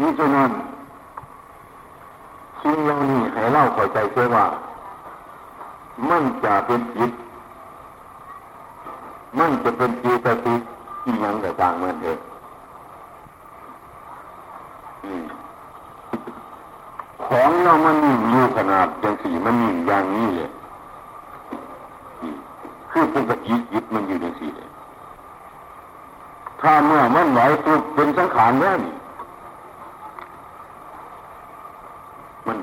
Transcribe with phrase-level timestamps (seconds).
[0.00, 0.50] นี่ฉะนั้น
[2.62, 4.46] สิ่งเหล่านี้ให้เล่าเข้าใจเสียว่า
[6.08, 7.12] มันจะเป็นจิต
[9.38, 10.54] มันจะเป็นจิตติ
[11.02, 12.18] ที่ยังแต่ต่างมันเอง
[17.26, 20.50] ของเรามันนิ่งอยู่ขนาดอย่างสี่มันนิ่งอย่างนี้เลย
[22.90, 24.68] คือปกติจิตมันอยู่อย่างสี่เลย
[26.60, 28.94] ถ้าเมื่อมันไหวปุ๊บเป็นสังขารแล้วนี่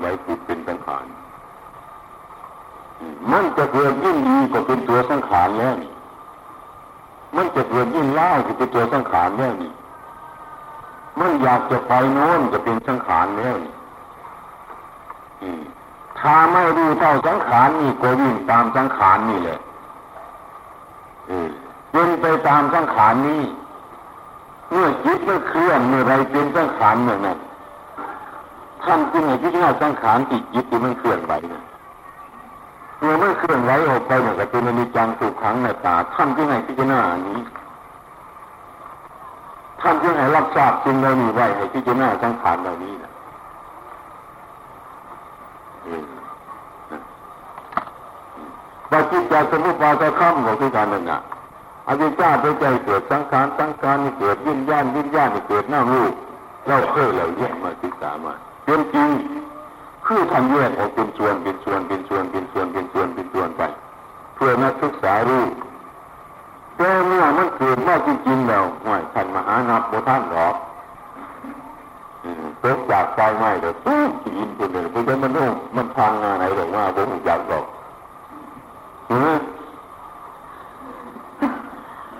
[0.00, 1.06] ไหวปุ๊บเป็นสังขาร
[3.30, 5.92] มันจะ เกิดยิ่งดีก็เป็นตัวสังขารแล้วนี่
[7.36, 9.72] มันจะเกิดยิ่งเล่าก็เป็นตัวสังขารแล้วนี่
[11.20, 13.74] มันอยากจะไปโน้นจะเป็นสังขารแล้วนี่
[16.18, 19.58] ถ้าไม่รู้เท่าสังขารนี่ก็ยิ่งตามสังขารนี่แหละ
[21.90, 23.42] เป็นไปตามสังขารนี้
[24.70, 27.38] เมื่อจิตมันเคลื่อนเมื่อไรเป็นสังขารเมื่อนั้น
[28.82, 31.62] ท่านจึงให้พิจารณาสังขารจิตจิตที่มันเคลื่อนไหวเนี่ย
[33.00, 37.40] เมื่อไม่เคลื่อนไหวออกไปเนี่ยก็เป็นอนิจจังสุขังในตาท่านจึงให้พิจารณาอันนี้
[39.80, 43.12] ท่านจึงให้รับทราบสิ่งเหล่านี้ไว้ให้พิจารณาสังขารเหล่านี้นะ
[48.90, 51.20] ปฏิจจสมุปบาทข้ามของทุกการนั่นนะ
[51.88, 56.12] อวิชชาไปใจเกิดสังขารสังขารนี่เกิดวิญญาณวิญญาณนี่เกิดหน้ารูป
[56.68, 58.32] เราเคยเราแยกมาศึกษามา
[58.64, 59.10] เป็นจริง
[60.06, 63.62] คือทำแยกออกเป็นส่วนเป็นส่วนเป็นส่วนเป็นส่วนเป็นส่วนเป็นส่วนไป
[64.34, 65.44] เพื่อนักศึกษารู้
[66.76, 70.54] แต่เมื่อมันเกิดมาจริงๆแล้วห่วยท่านมหานับโบท่านหรอก
[72.62, 75.46] ตกจากไฟไหม้เดี๋ยวตู้กินคนเดียวเพราะฉะนั้นมันโน่
[75.76, 77.64] มันพังงานไหนหรอกว่าผมอยากบอก
[79.06, 79.28] เห็นไหม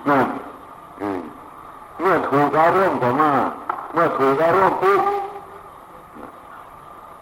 [0.09, 0.25] นั่น
[1.99, 3.31] เมื่อถูกอารมณ์เข้ามา
[3.93, 5.01] เมื่อถูกอารมณ์ปุ๊บ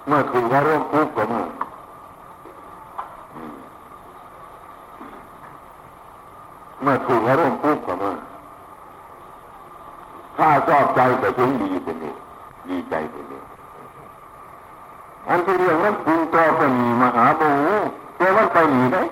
[0.08, 1.42] เมื่อถูกอารมณ์ปุ๊บเข้ามา
[6.82, 8.12] เมื่อถูกอารมณ์ปุ๊บเข้ามา
[10.38, 12.12] ถ้าชอบใจก็ถึงดีเป็นดี
[12.70, 13.40] ดีใจเป็นดี
[15.30, 17.52] อันที่เรื่องนั้นปรุงตัวเป็นมหาบู
[18.20, 19.04] ตัวมันไปหนีได้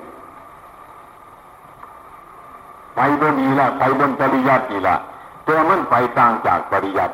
[2.95, 4.95] ไปบนนี้ละไปบนปริยัติละ
[5.47, 7.13] ตัวมันไปต่างจากปริยัติ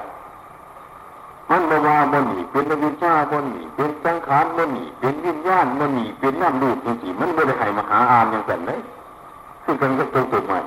[1.49, 8.79] มันบว่าบนนี้เป็นวิญญาบนนี้เป็นสังขารบนนี้เป็นวิญญาณบนนี้เป็นน้ำลูกจริงๆมันไม่ได้ให้มหาอานอย่างนั้นเลย
[9.63, 10.59] ซึ่งเป็นก็ตรงตัวใหม่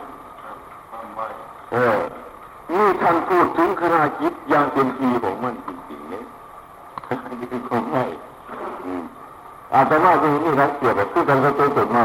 [1.73, 1.99] เออ
[2.77, 6.25] นี่ท่านพูดถึงขณะจิตอย่างเป็นทีของมันจริงๆเนี่ย
[7.39, 8.05] นี่คือของไม่
[9.75, 12.05] อาตมาจะนี่รักเกียรติคือกันก็ตัวตัวใหม่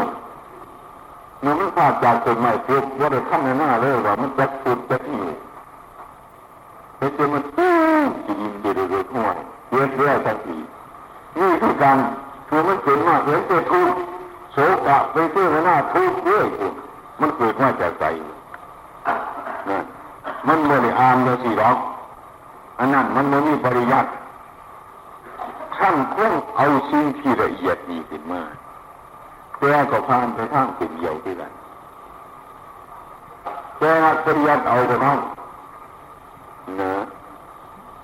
[1.43, 5.27] มันไม่ขาดจากต้นไม้ปุ๊บว่าได้ขั้นในหน้าเลยว่ามันจะปุดจะหิว
[6.97, 7.75] ไปเจอมันตื้อ
[8.25, 9.37] กินเดือดเดือดห่วย
[9.71, 10.57] เยอะแยะทันที
[11.39, 11.97] นี่คือการ
[12.49, 13.91] คือมันเกิดมาเห็นเจอทุก
[14.53, 16.47] โศกะไปเจอหน้าทุกเรื่อย
[17.21, 18.05] มันเกิดมาจากใจ
[19.69, 19.79] นะ
[20.47, 21.77] มันไม่ได้อ่านเลยสิหรอก
[22.79, 24.09] อันนั้นมันไม่มีปริยัติ
[25.77, 28.41] ท่านคงเอาสิ่งที่ละเอียดนี้ขึ้นมา
[29.59, 31.51] แต่ก็ผ่านไปทางเป็นเดียวที่กัน
[33.79, 33.91] แต่
[34.25, 35.17] ปริยัติเอาแต่นั้น
[36.81, 36.93] นะ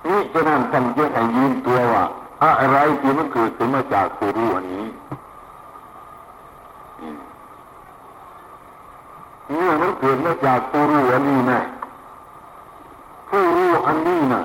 [0.08, 2.04] นี่จะนั่นทำยังไงยืนตัวว่า
[2.60, 4.86] อะไรที่มันเกิดขึ้นมาจากตัวรู้อันนี้
[9.48, 11.60] เนี่ยมันเกิดมาจากตัวรู้อันนี้นะ
[13.28, 14.42] ผู้รู้อันนี้นะ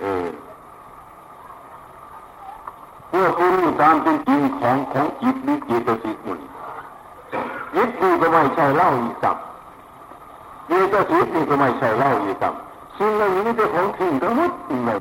[0.00, 0.26] เออ
[3.10, 6.40] เมื่อคุณรู้ตามเป็นจริงของของจิตหรือจิตสิกมัน
[7.74, 9.36] จิตนี่ก็ไม่ใช่เล่าอีกสับ
[10.66, 12.54] เจตสิกนี่ก็ไม่ใช่เล่าอีกสับ
[12.98, 14.52] สิ่งเหล่านี้เป็นของทิ้งทั้งหมด
[14.86, 14.98] เลย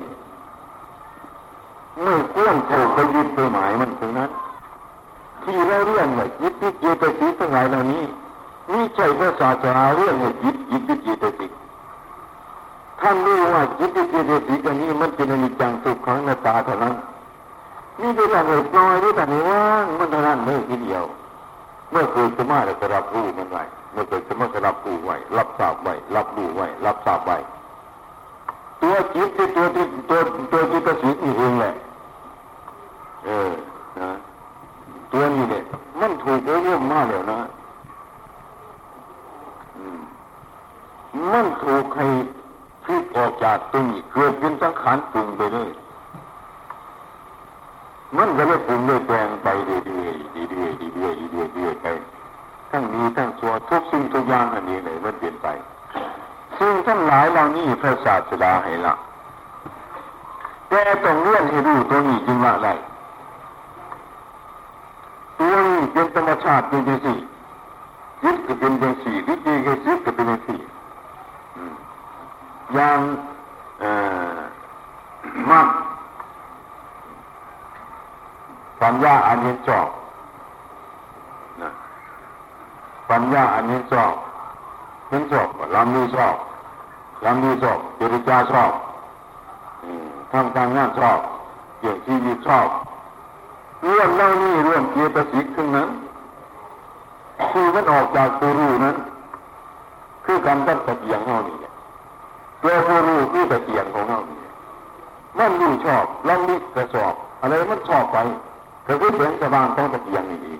[2.01, 4.29] เมื่อเลื่อนโผล่ไปยึดไปหมายมันตรงนั้น
[5.43, 8.03] ที่เราเรื่องเนี่ยจิตที่เจตสิกทั้งหลายเหล่านี้
[8.71, 11.51] นี่ใช่พระศาสนาเรื่องเนี่ยจิตจิตที่เจตสิก
[13.01, 16.93] ท่านรู้ว่าจิตที่เจตสิกอันนี้มันเป็นอนิจจังสุขขังหน้าตาเท่านั้น
[18.01, 21.03] นี่เป็นแต่เล็กน้อยนี่แต่นี้ว่างมันเท่านั้นเลยทีเดียว
[21.91, 23.63] เมื่อเกิดสมาธิก็รับรู้มันไว้
[23.95, 27.37] มื่อเกิดสมาธิรับรู้ไว้รับทราบไว้รับรู้ไว้รับทราบไว้
[28.81, 30.19] ตัวจิตที่ตัวที่ตัว
[30.51, 31.73] ตัวจิตสิทธิ์นี่เองแหละ
[33.25, 33.51] เออ
[34.01, 34.11] นะ
[35.11, 35.63] ตัวนี้เนี่ย
[35.99, 37.39] มันถูกเรื่องมากเลยนะ
[41.31, 42.07] มันถูกให้
[42.85, 45.71] พิกออกจากตรงนี้เกิดเป็นสังขารปรุงไปเลย
[48.17, 51.87] มันก็เลยปรุงเลยแปลงไปเรื่อยๆเรื่อยๆเรื่อยๆเรื่อยๆไป
[52.75, 55.47] ทั้งดีทั้งชั่วทุกสิ่งทุกอย่างอันนี้เลยมันเปลี่ยนไป
[56.59, 58.93] ซึ่งทั้งหลายเหล่านี้พระศาสดาให้ละ
[60.67, 62.69] แต่ต้องเลื่อนให้ดูตัวนี้จึงว่าไร
[65.39, 67.17] ตัวนี้เป็นธรรมชาติเป็นจังสี่
[68.23, 70.59] ยึดก็เป็นจังสี่วิธีก็ยึดก็เป็นจังสี่
[72.73, 72.99] อย่าง
[75.51, 75.67] มัก
[78.81, 79.89] ปัญญาอันนี้จอบ
[81.61, 81.69] นะ
[83.09, 84.13] ปัญญาอันนี้ชอบ
[85.09, 86.35] เห็นชอบลำนี้ชอบ
[87.25, 88.71] ลำนี้ชอบเจริญาชอบ
[90.31, 91.19] ทำการงานชอบ
[91.79, 92.67] เกี่ยวชีวิตชอบ
[93.83, 95.89] เรื่องเล่านี่เรื่องเกียรติสิทธิ์ขึ้นนั้น
[97.51, 98.95] คือมันออกจากตัวรู้นั้น
[100.25, 101.57] คือการตั้งตะเกียงเท่านี้
[102.61, 104.39] ตัวตัวรู้คือตะเกียงของเท่านี้
[105.37, 108.17] มันรู้ชอบลำนี้ก็ชอบ อะไรมันชอบไป
[108.87, 110.59] ก็คือเสียงสว่างต้องตะเกียงนี่เอง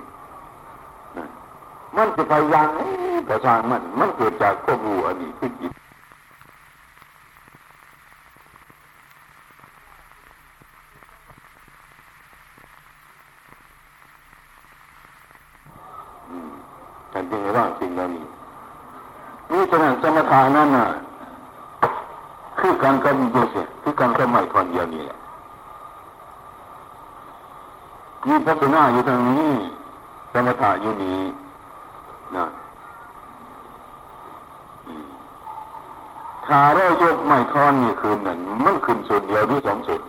[1.98, 2.70] มันจะไปยัง
[3.28, 5.72] ก็ช่างมัน มันเกิดจากควบรู้อันนี้คือจิต
[17.12, 18.26] ท่านจึงว่าสิ่งเหล่านี้
[19.52, 20.88] นี่ฉะนั้นสมถะนั่นน่ะ
[22.60, 25.18] คือการกำจัดเสียคือการกำไม่ทอนเดียวนี่แหละ
[28.28, 29.54] มีพัฒนาอยู่ทางนี้
[30.32, 31.20] สมถะอยู่นี้
[32.36, 32.46] นะ
[36.46, 40.02] ถ้าเรายกไม่ทอนนี่คืนนั้นมันขึ้นส่วนเดียวหรือสองส่วน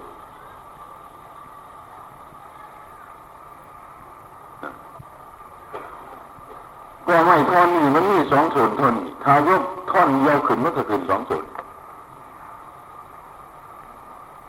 [7.09, 11.45] ว่าไม่ทอนนี่มันมีสองส่วนทนถ้ายกท่อนเดียวขึ้นมันก็ขึ้นสองส่วน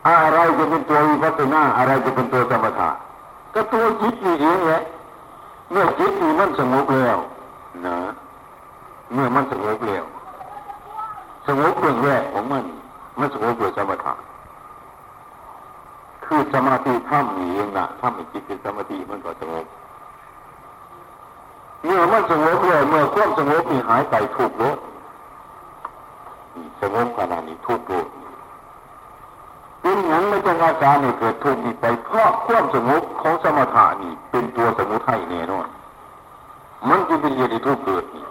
[0.06, 2.90] อะไรจะเป็นตัววิปัสสนาอะไรจะเป็นตัวสมถะ
[3.54, 4.82] ก็ตัวจิตนี่เองแหละ
[5.70, 7.18] เมื่อจิตนี่มันสงบแล้ว
[7.86, 7.96] นะ
[9.12, 10.04] เมื่อมันสงบแล้ว
[11.46, 12.64] สงบเรื่องแรกของมัน
[13.18, 14.14] มันสงบเพื่อสมถะ
[16.24, 19.66] คือสมาธิถ้ำนี่เองนะถ้ำในจิตเป็นสมาธิมันก็สงบ
[21.84, 24.78] เมื่อมันสงบแล้วเมื่อความสงบนี่หายไปถูกลด
[26.80, 28.06] สงบขนาดนี้ถูกลด
[29.80, 35.66] เป็นอย่างไม่ต้องอาการนี่เกิดทุกข์นี่ไปเพราะความสงบของสมถะนี่เป็นตัวสมุทัยแน่นอน
[36.86, 38.22] มันจะเป็นเหตุที่ทุกข์เกิดนี่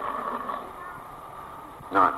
[1.94, 2.12] นั่น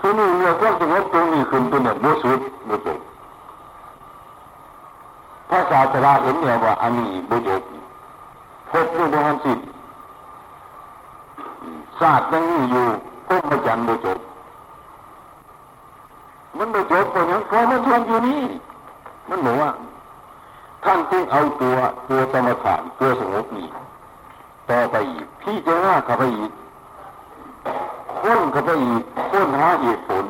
[0.00, 2.98] ที่นี่เมื่อความสงบตรงนี้ขึ้นตัวเนี่ยโมสุดโมจบ
[5.48, 7.62] พระศาสดาเห็นเนี่ยว่าอันนี้โมจบ
[8.70, 9.58] พบด้วยดวงจิต
[12.00, 12.84] ศาสตร์ยังมีอยู่
[13.26, 14.18] พบมาจันโมจบ
[16.58, 18.40] มันไม่จบก็ยังพอมันทนอยู่นี่
[19.28, 19.70] มันบอกว่า
[20.86, 21.76] ท่านจึงเอาตัว
[22.08, 23.68] ตัวสมถะตัวสงบนี่
[24.70, 26.52] ต่อไปอีกพี่จะว่าเข้าไปอีก
[28.20, 30.24] ค้นเข้าไปอีกค้นหาเหตุผล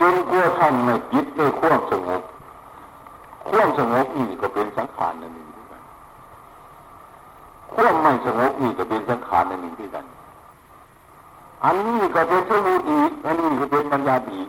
[0.00, 2.22] จนกลัวท่านในจิตได้ควบสงบ
[3.48, 5.48] ควบสงบนี่ก็เป็นสังขารนั่นเอง
[7.74, 10.04] ควบไม่สงบนี่ก็เป็นสังขารนั่นเองที่กัน
[11.64, 12.84] อันนี้ก็เป็นสมุติ
[13.26, 14.48] อันนี้ก็เป็นปัญญาอีก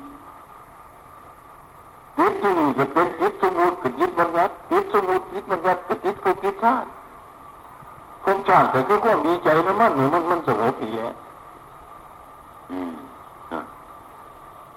[2.17, 6.87] จิตที่นี่ก็เป็นจิตสมุติกับจิตบัญญัติจิตสมุติจิตบัญญัติกับจิตภพจิตชาติ
[8.23, 11.07] ภพชาติแต่ก็ความดีใจนะมันหนูมันมันสงบอีแย่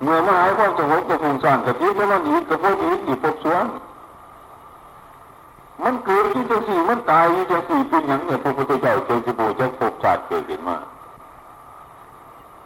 [0.02, 3.64] เมื่อมาหายความสงบกับภูมิสานกับจิตแล้วมันอีกกับพวกอีกอีกภพสวง
[5.84, 10.76] มันเกิดที่จังสี่มันตายที่จังสี่เป็นอย่างเนี่ยพระพุทธเจ้าเจริญโบจะภพชาติเกิดขึ้นมา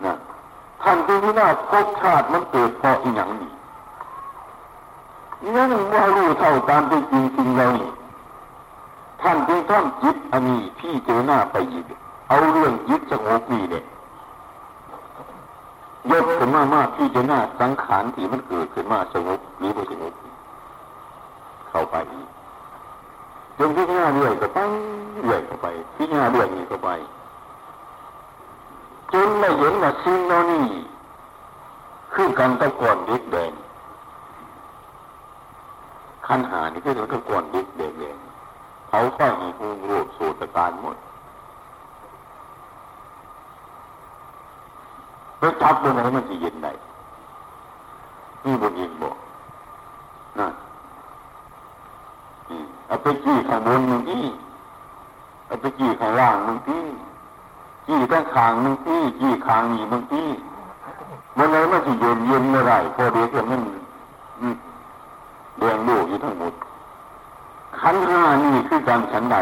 [0.04, 0.14] นะ
[0.82, 3.50] ท่านที่นี่น่าภพชาติมันเกิดเพราะอีหยังนี่
[5.56, 7.76] ยังว่ารู้เท่าตามที่จริงจริงเลย
[9.22, 11.84] ท่านจึงท่านจิตอันนี้พี่เจอหน้าไปอีก
[12.28, 13.84] เอาเรื่องจิตสงบนี่เนี่ย
[16.10, 20.12] ยกขึ้นมามากพี่เจอหน้าสังขารที่มันเกิดขึ้นมาสงบหรือไม่สงบ
[21.68, 21.96] เข้าไป
[23.58, 24.58] จนพี่หน้าเรื่อยก็ไป
[25.22, 26.90] เรื่อยเข้าไปพี่หน้าเรื่อยนี่เข้าไป
[29.12, 30.64] จนไม่เห็นว่าสิ่งเหล่านี้
[32.14, 33.52] คือการตะกอนดิกแดง
[36.26, 38.16] ขั้นหานี่คือตะกอนดิกแดงแดง
[38.88, 40.96] เขาค่อยให้หูรูปสูตรการหมด
[45.38, 46.68] ไปจับบนไหนมันจะเย็นไหน
[48.44, 49.16] นี่บนยิงบอก
[50.38, 50.52] นั่น
[52.86, 54.24] เอาไปจี้ข้างบนมึงที่
[55.46, 56.84] เอาไปจี้ข้างล่างมึงที่
[57.86, 60.28] จี้ตั้งขางมึงที่จี้ขางนี่มึงที่
[61.36, 63.60] มันไหนมันจะเย็นเย็นไม่ได้พอเด็กมัน
[65.58, 66.52] แดงโลกอยู่ทั้งหมด
[67.80, 69.36] ขันห้านี่คือการฉันใด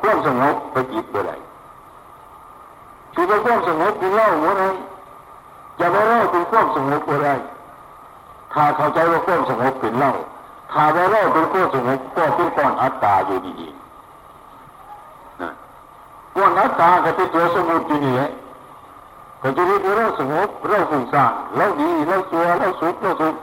[0.00, 1.32] ความสงบไปจิตไปไหน
[3.14, 4.30] คือว่าความสงบที่เล่า
[6.30, 7.34] เป็นควบสงบก็ได้
[8.52, 10.12] ถ้าเข้าใจว่าความสงบเป็นเล่า
[10.72, 15.50] ถ้าว่าเล่าเป็นความสงบก็เป็นก้อนอัตตาอยู่ดีๆนะ
[16.36, 18.30] ก้อนอัตตาก็เป็นตัวสมุดอยู่นี่แหละ
[19.42, 23.34] ก็จะเรียกว่าเราสงบเราฟุ้งซ่านเราดีเราตัวเราสุขเราสุข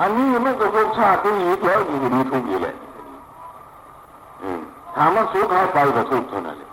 [0.00, 2.76] อันนี้มันก็เป็นชาติที่มีแล้วอยู่ดีทุกอยู่เลย
[4.96, 6.70] ถามว่าสุขหายไปก็ทุกเท่านั้นเลย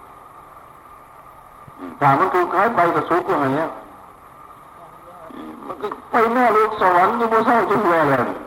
[2.01, 3.71] ถามมันทุกข์หายไปก็สุขก็หายแล้ว
[5.65, 8.41] มันก็ไปหน้าโลกสวรรค์ยังไม่เศร้าจนเวรเลย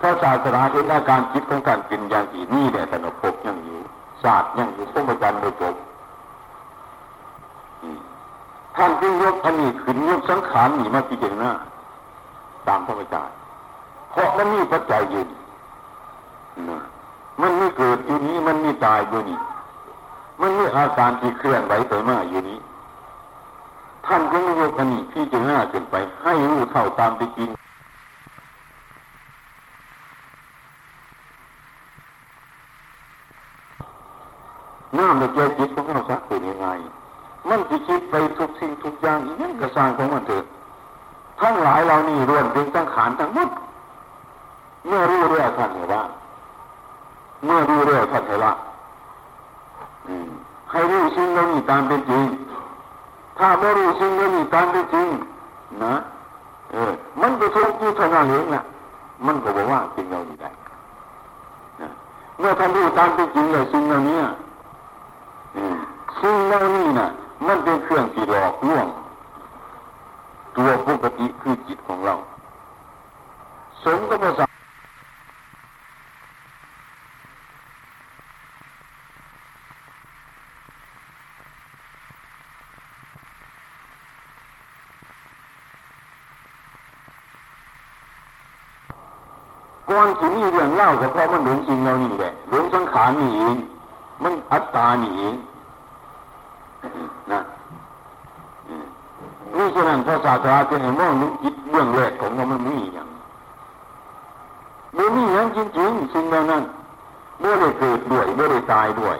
[0.00, 3.78] พระศาสนาเห็นอาการจิตของการเป็นอย่างที่นี่แหละสนุกพบยังอยู่
[4.22, 5.74] ศาสตร์ยังอยู่พรหมจรรย์โดยจบ
[8.76, 11.50] ท่านจึงยกอันนี้ขึ้นยกสังขารนี่มาพิจารณา
[12.68, 13.37] ตามพระอาจารย์
[14.18, 15.22] ราะมันมีปัจจัยอยู่
[16.70, 16.78] นะ
[17.40, 19.38] มันม่เกิดอยู่นี้ มันม่ตายอยู่นี้
[20.40, 22.58] มันมีอาการที่เคลื่อนไหวไปมาอยู่นี้
[24.06, 27.50] ท่านก็ไม่ยกอันนี้ที่จะหน้าเกินไป ให้รู้เท่าตามที่จริง
[34.98, 36.68] น้ำในใจจิตของเราสักเป็นยังไง
[37.48, 40.44] มันจะคิดไปทุกสิ่งทุกอย่างอีกนั่นกระสร้างของมันเถิด
[41.40, 43.48] ทั้งหลายเรานี่รวมเป็นตั้งขานทั้งหมด
[44.88, 46.02] เมื่อรู้เรื่องท่านเห็นว่า
[47.44, 48.52] เมื่อรู้เรื่องท่านเห็นว่า
[50.70, 52.24] ให้รู้สิ่งเหล่านี้ตามเป็นจริง
[53.38, 55.08] ถ้าไม่รู้สิ่งเหล่านี้ตามเป็นจริง
[55.84, 55.94] นะ
[56.72, 58.62] เออมันก็ทุกข์อยู่ทานั้นเองนะ
[59.26, 60.50] มันก็บอกว่าสิ่งเหล่านี้ได้
[62.38, 64.18] เมื่อท่านรู้ตามเป็นจริงเลยสิ่งเหล่านี้
[66.20, 67.08] สิ่งเหล่านี้น่ะ
[67.46, 68.86] มันเป็นเครื่องที่หลอกลวง
[70.56, 72.14] ตัวปกติคือจิตของเรา
[73.84, 74.47] สมกับภาษา
[89.90, 93.56] ก่อนที่มีเรื่องเล่าก็เพราะมันหลงจริงเรานี่แหละหลงสังขารนี่เอง
[94.22, 95.34] มันอัตตานี่เอง
[97.32, 97.40] นะ
[99.56, 103.08] นี่ฉะนั้นพระศาสดาจะเห็นว่านึกจิตเรื่องแรกของเรามันมีอย่าง
[104.96, 106.62] มันมีอย่างจริงๆสิ่งเหล่านั้น
[107.40, 109.16] เมื่อได้เกิดด้วยเมื่อได้ตายด้วย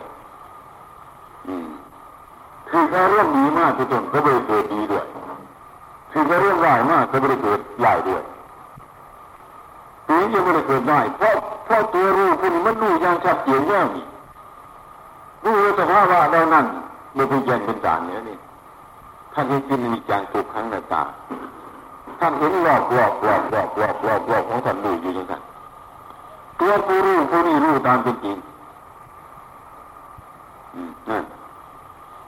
[2.70, 5.04] คือแค่เรื่องดีมากที่ต้นก็ไม่ได้เกิดดีด้วย
[6.12, 8.22] คือแค่เรื่องร้ายมากก็ไม่ได้เกิดร้ายด้วย
[10.08, 11.34] ถึงจะไม่ได้เกิดได้เพราะ
[11.64, 14.04] เพราะตัวรู้คนมันรู้อย่างชัดเจนแล้วนี่
[15.44, 16.66] รู้สภาวะเรานั่น
[17.14, 18.38] ไม่เป็นแยงเป็นสาเนี่ยนี่
[19.32, 21.02] ท่านเห็นเป็นมีจางทุกครั้งในตา
[22.20, 25.42] ท่านเห็นหลอกหลอกหลอกหลอกหลอกหลอกหลอกของท่านรู้อยู่อย่างนั้น
[26.60, 28.36] ตัวผู้รู้ผู้นี้รู้ตามเป็นจริง
[31.10, 31.24] นั่น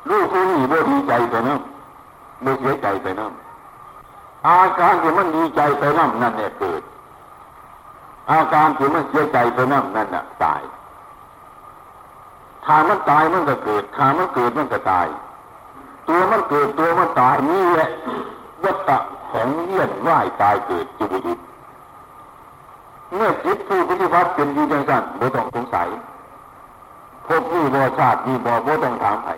[0.08, 1.60] รู้ผู้นี้เมื่ดีใจไปนั่น
[2.42, 3.32] เมื่เสียใจไปนั่น
[4.46, 6.82] อาการที่มันดีใจไปนั่นนั่นเนี่ยเกิด
[8.30, 10.62] อาการที่มันเสียใจไปนั่นนั่นน่ะตาย
[12.64, 15.06] ถ้ามันตายมันก็เกิดถ้ามันเกิดมันก็ตาย
[16.08, 17.90] ตัวมันเกิดตัวมันตายนี่แหละ
[18.64, 18.98] วัฏฏะ
[19.30, 21.34] ของเลี้ยนว่ายตายเกิดจุบุจุ
[23.14, 25.88] เมื่อจิตผู้ปฏิบัติเป็นอยู่อย่างนั้นไม่ต้องสงสัย
[27.26, 29.32] พบนี่บ่ชาตินี่บ่บ่ต้องถามใคร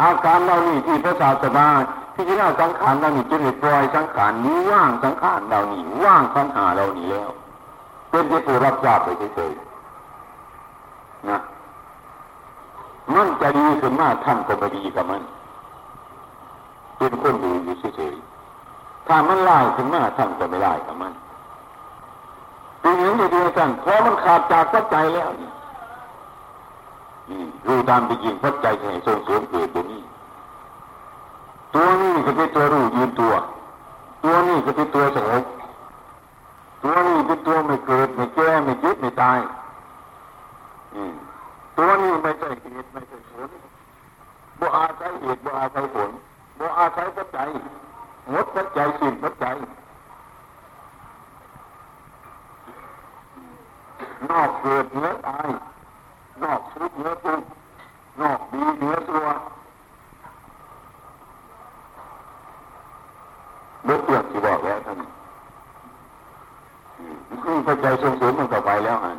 [0.00, 1.68] อาการเรานี่ที่พระศาสดา
[2.16, 7.30] พิจารณาสังขารเรานี่จนปล่อยสังขารนี้ว่างสังขารเรานี่ว่างสังขารเรานี่แล้ว
[8.10, 11.38] เป็นที่ผู้รับทราบไปเฉยๆนะ
[13.14, 15.22] มันจะดีขึ้นมากท่านก็ไม่ดีกับมัน
[16.96, 21.12] เป็นคนดูอยู่เฉยๆถ้ามันไล่ขึ้นมาท่านก็ไม่ไล่กับมัน
[22.80, 25.50] เป็นอย่างนี้เดียวกันเพราะมันขาดจากปัจจัยแล้วนี่
[27.66, 30.02] รู้ตามไปจริงปัจจัยให้ส่งเสริมเกิดตัวนี้
[31.76, 33.34] ตัวนี้ก็เป็นตัวรู้ยืนตัว
[34.22, 35.44] ตัวนี้ก็เป็นตัวสงบ
[36.82, 39.38] ตัวนี้เป็นตัวไม่เกิดไม่แก่ไม่ยึดไม่ตาย
[41.76, 43.50] ตัวนี้ไม่ใช่เหตุไม่ใช่ผล
[44.60, 46.10] บ่อาศัยเหตุบ่อาศัยผล
[46.58, 47.48] บ่อาศัยปัจจัย
[48.30, 49.56] หมดปัจจัยสิ้นปัจจัย
[54.30, 55.48] นอกเกิดเนื้อตาย
[56.42, 57.42] นอกสุขเนื้อตุก
[58.20, 59.26] นอกดีเนื้อตัว
[63.86, 69.18] เมื่อเลี่ยนที่บอกแล้วท่านนี่พระใจทรงเสริมมันต่อไปแล้วอัน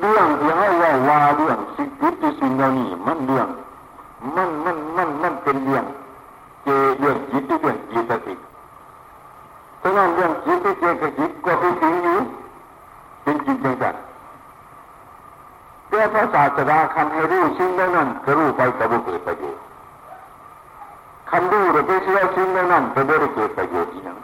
[0.00, 3.48] เรื่องที่ให้ว่าว่าเรื่องสิ่งที่สิ่งเหล่านี้มันเรื่อง
[4.36, 5.84] มันมันมันมันเป็นเรื่อง
[6.64, 8.34] เจเรื่องจิตที่เรื่องจิตติ
[9.82, 12.18] ฉะนั้นเรื่องจิตที่เจตจิตก็เป็นจริงอยู่
[13.22, 13.94] เป็นจริงจังจัง
[15.88, 19.63] แต่พระศาสดาคันให้รู้สิ่งนั้นก็รู้ไปกับบุเกิดประโยชน์
[21.36, 24.18] คันดูเดี๋ยวไปเสียสิ่งนั้นไปบริเกิดประโยชน์อีกอย่าง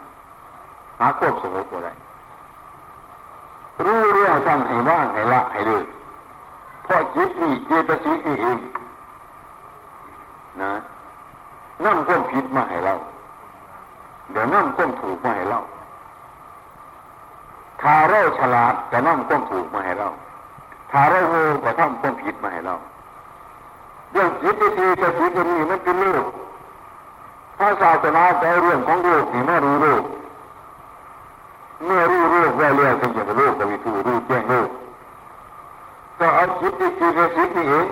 [0.99, 1.89] หาควบสมมติอะไร
[3.85, 5.83] รู้เรื่องสั่งให้ว่างให้ละให้เลย
[6.83, 8.59] เพราะจิตนี่เจตสิกนี่เอง
[10.61, 10.71] นะ
[11.85, 12.93] นั่งก้มผิดมาให้เรา
[14.31, 15.59] เดี๋ยวนั่งก้มถูกมาให้เรา
[17.81, 20.09] ถ้าเราฉลาดจะนั่งก้มถูกมาให้เรา
[20.91, 22.75] ถ้าเราโง่ก็ทำก้มผิดมาให้เรา
[24.11, 26.25] เรื่องจิตที่จะจิตนี้มันเป็นโลก
[27.57, 30.03] ถ้าศาสนาจะเรื่องของโลกนี่ไม่รู้โลก
[31.85, 34.69] เมื่อรู้โลกได้แล้วจึงจะโลกก็มีผู้รู้แจ้งโลก
[36.19, 37.85] ก็เอาจิตที่จะจิตนี่เอง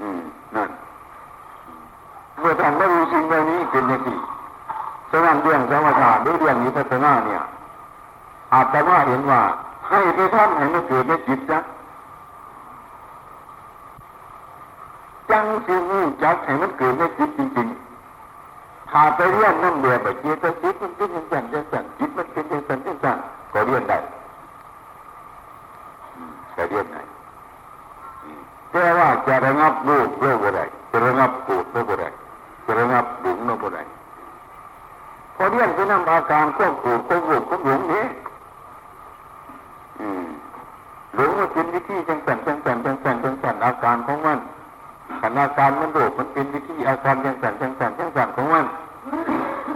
[0.00, 0.20] อืม
[0.54, 0.70] นั่น
[2.38, 4.18] เมื่อท่านไม่รู้สิ่งเหล่านี้เป็นอย่างนี้
[5.10, 7.42] สร้างเรื่องสมถะด้วยเรื่องนี้พัฒนาเนี่ย
[8.52, 9.40] อาตมาเห็นว่า
[9.88, 11.58] ให้ไปทำให้มันเกิดในจิตจ้ะ
[15.30, 17.91] จังสิ่งนี้จักให้มันเกิดในจิตจริงๆ
[18.92, 23.18] ถ้าไปเรียนนั่นเดียวไปเจตจิตมันเป็นอย่างนั้นอย่างนั้นจิตมันเป็นอย่างนั้นอย่างนั้น
[23.52, 23.98] ก็เรียนได้
[26.56, 27.02] ก็เรียนได้
[28.70, 32.06] แต่ว่าจะระงับรูปโลกอะไรจะระงับปูดโลกอะไร
[32.66, 33.80] จะระงับดุงโลกอะไร
[35.36, 38.04] พอเรียนไปนำอาการควบคุมควบคุมควบคุมนี้
[41.14, 44.38] หลงว่าเป็นวิธีจังสันจังสันจังสันจังสันอาการของมัน
[45.20, 48.64] ขันอาการมันโดดมันเป็นวิธีอาการจังสันจังสันจังสันของมัน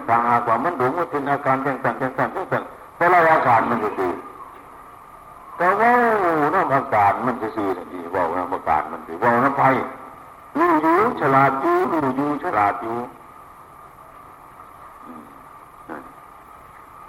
[0.07, 2.62] ถ้าหากว่ามันหลงว่าเป็นอาการจังสันจังสันจังสัน
[2.97, 4.09] แต่ละอาการมันจะดู
[5.57, 5.93] แต่ว่า
[6.55, 9.71] น้ำอาการมันจะสื่อดีว่าน้ำอาการมันจะว่าน้ำไผ่
[10.59, 12.99] รู้อยู่ฉลาดอยู่รู้อยู่ฉลาดอยู่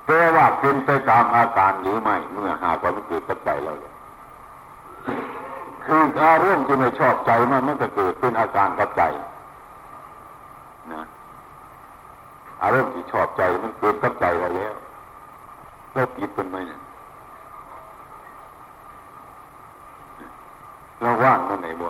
[0.05, 3.93] แต่ว่าเป็นไปตามอาการหรือไม่เมื่อหากว่ามันเกิดกับใจเราเลย
[5.85, 9.01] คืออารมณ์ที่ไม่ชอบใจมันมันจะเกิดเป็นอาการกับใจ
[10.93, 11.03] นะ
[12.61, 14.73] อารมณ์ที่ชอบใจมันเกิดกับใจเราแล้ว
[15.93, 16.79] เราปิดเป็นไหมเนี่ย
[21.01, 21.87] เราว่างมันไหนบ่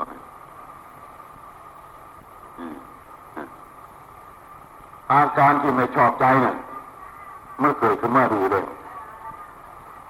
[5.12, 6.56] อาการที่ไม่ชอบใจน่ะ
[7.62, 8.64] มันเกิดขึ้นมาดูเลย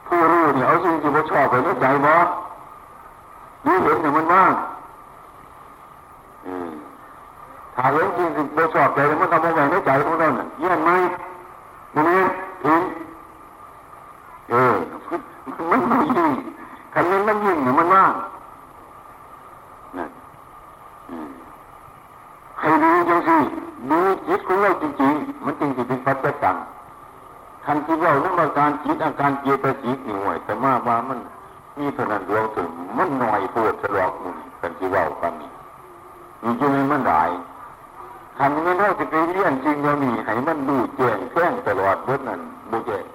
[0.07, 2.13] ผู้รู้เนี่ยเอาสิ่งที่ไม่ชอบไปในใจบ่
[3.65, 4.51] รู้เห็นอย่างมันว่าง
[7.77, 10.91] ถ้าเห็นจริงสิ่งไม่ชอบใจมันทำอะไรในใจของเราเนี่ยเยี่ยไหม
[11.95, 12.25] มันเนี่ย
[12.63, 12.81] ถึง
[14.49, 14.75] เออ
[15.71, 16.31] มันไม่ยิ่ง
[16.93, 18.11] คันนี้มันยิ่งเนี่ยมันว่าง
[19.97, 20.09] นั่น
[22.59, 23.37] ให้ดูจังสิ
[23.89, 26.55] ดูจิตของเราจริงๆ มันจริงๆเป็นปัจจัย
[27.65, 31.19] คันที่เรานักอาการจิตอาการเจตสิกนี่ห่วยแต่มาว่ามัน
[31.77, 35.51] มีเท่านั้นดวงถึงมันหน่อยปวดสลอกมุนกันที่เรากันนี่
[36.43, 37.23] มีจึงมันได้
[38.37, 43.05] คันนี้เราจะไปเรียนจริงเรานี่ให้มันดูแจ้งแจ้งตลอดเบิดนั้นบุแจ้ง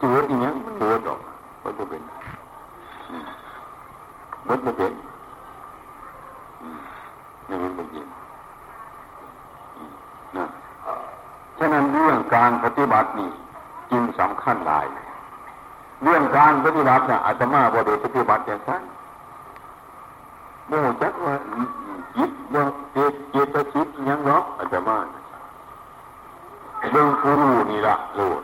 [0.00, 1.20] จะเวิดอีกอย่างมันเวิดออก
[1.62, 2.02] มันจะเป็น
[4.44, 4.92] เวิดมันเป็น
[7.48, 8.06] นี่มันเป็นจริง
[10.36, 10.46] นะ
[11.58, 13.30] ฉะนั้นเรื่องการปฏิบัตินี่
[13.90, 14.86] จึงสำคัญหลาย
[16.02, 18.82] เรื่องการปฏิบัติเนี่ยอาจจะมาบ่ได้ปฏิบัติอย่างนั้น
[20.68, 21.34] โมจักว่า
[22.16, 24.98] จิตว่าเจตเจตจิตยังหรอกอาจจะมา
[26.92, 28.42] เรื่องผู้รู้นี่ละโลด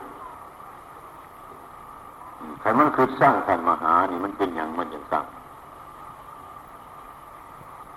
[2.61, 5.27] ใครมันคือสร้างสรรมหานี่มันเป็นอย่างมันอย่างสร้าง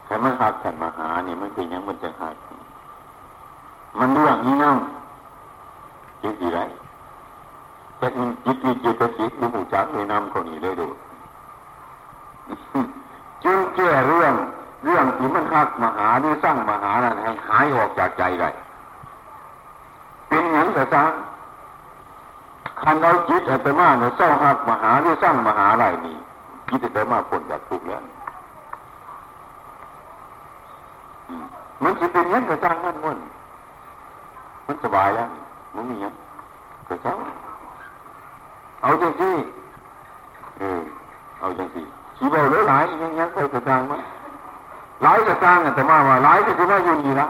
[0.06, 2.36] ใครมันหักสรรมหานี่มันเป็นอย่างมันจะหัก
[4.00, 4.78] มันเรื่องนี้นั่ง
[6.22, 6.62] จิตอีไร
[7.98, 8.08] แต่
[8.46, 10.88] จิตมีจิตจิตมีหูจักมีนำคนนี้เลยดู
[13.44, 14.34] จึงแก้เรื่อง
[14.86, 18.50] เรื่องที่มันหักมหาหรือสร้างมหานั้นให้หายออกจากใจได้
[20.28, 21.12] เป็นอย่างแต่สร้าง
[22.82, 26.16] คันเอาจิตอัตมาเนี่ยสร้างหักมหาหรือสร้างมหาอะไรนี่
[26.70, 28.04] จิตอัตมาผลจากทุกแล้ว
[31.84, 33.18] มันจะเป็นอย่างแต่สร้างมันมัน
[34.66, 35.28] มันสบายแล้ว
[35.76, 36.14] มันมีอย่าง
[36.88, 37.14] ก็เจ้า
[38.82, 39.30] เอาจังสิ
[40.58, 40.82] เออ
[41.40, 41.82] เอาจังสิ
[42.18, 44.02] สีเบาเลยหลายยังยังก็กระจางมั้ย
[45.04, 47.28] หลายกระจางแต่มายก็คือว่าอยู่นี่ละ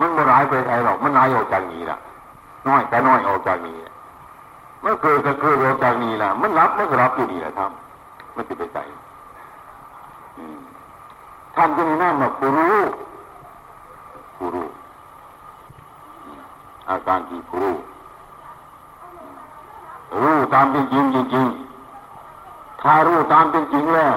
[0.00, 1.96] มันไม่หลายไปไหนหรอก มันหลายออกจากนี้ละ
[2.68, 3.76] น้อยแต่น้อยออกจากนี้
[4.80, 7.72] เมื่อเกิดก็เกิดออกจากนี้ละมันรับมันก็รับอยู่นี่แหละท่าน
[8.36, 8.78] มันจะไปใจ
[11.54, 12.76] ท่านจะมีหน้ามาผู้รู้
[14.36, 14.66] ผู้รู้
[16.90, 17.76] อาการที่ผู้รู้
[20.20, 21.46] รู้ตามเป็นจริงจริง
[22.82, 24.16] ถ้ารู้ตามเป็นจริงแล้ว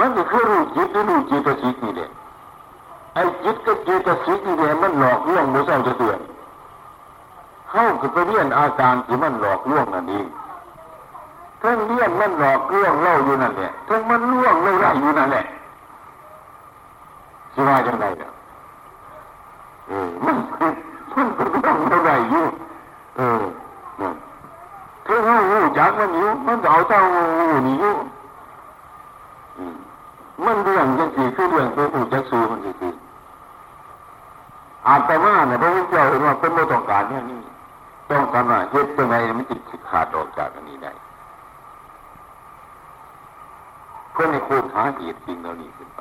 [0.00, 2.06] มันก็คือรู้จิตหรือรู้จิตสิกนี่เด็
[3.14, 6.20] ไอ้อ้จิตกับจิตสิที่เดียมันหลอกลวงมือเศร้าจะเตือน
[7.70, 10.26] เข้าคือไปเรียนอาการที่มันหลอกลวงนั่นเอง
[11.62, 15.44] ทั้งเลี้ยนมันหลอกลวงเล่าอยู่นั่นแหละทั้งมันล่วงเล่าไรอยู่นั่นแหละ
[17.54, 18.30] สิว่าจังไรเนี่ย
[19.88, 22.44] เออมันมันก็ล่วงเล่าไรอยู่
[23.16, 23.42] เออ
[24.00, 24.14] นั่น
[25.06, 27.94] ทั้งหูจักมันอยู่มันเอาเจ้าหูนี่อยู่
[30.44, 32.92] มันเรื่องยังสี่คือเรื่องตัวหูจักสูมันสี่
[34.86, 35.34] อาตมา
[36.08, 37.40] เนี่ยพระพุทธเจ้าเห็นว่าเป็นโมต้องการเนี่ยนี่
[38.10, 39.56] ต้องการว่าเฮ็ดยังไงมันจะ
[39.88, 40.92] ขาดออกจากอันนี้ได้
[44.16, 46.00] ก็ในคูณหาเหตุจริงเหล่านี้ขึ้นไป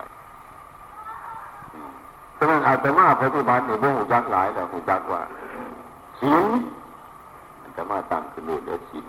[2.37, 5.21] ฉะนั้นอาตมาปฏิบัติในเรื่องหูจักหลายแต่หูจักว่า
[6.19, 6.45] ศีล
[7.63, 9.07] อาตมาตั้งขึ้นเลยแล้วศีล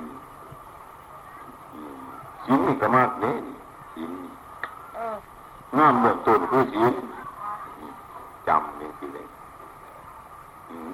[2.44, 3.36] ศีลนี่ก็มากเนี่ย
[3.94, 4.12] ศีล
[5.78, 6.92] งามเบื้องต้นคือศีล
[8.48, 9.26] จำเนี่ยสิเลย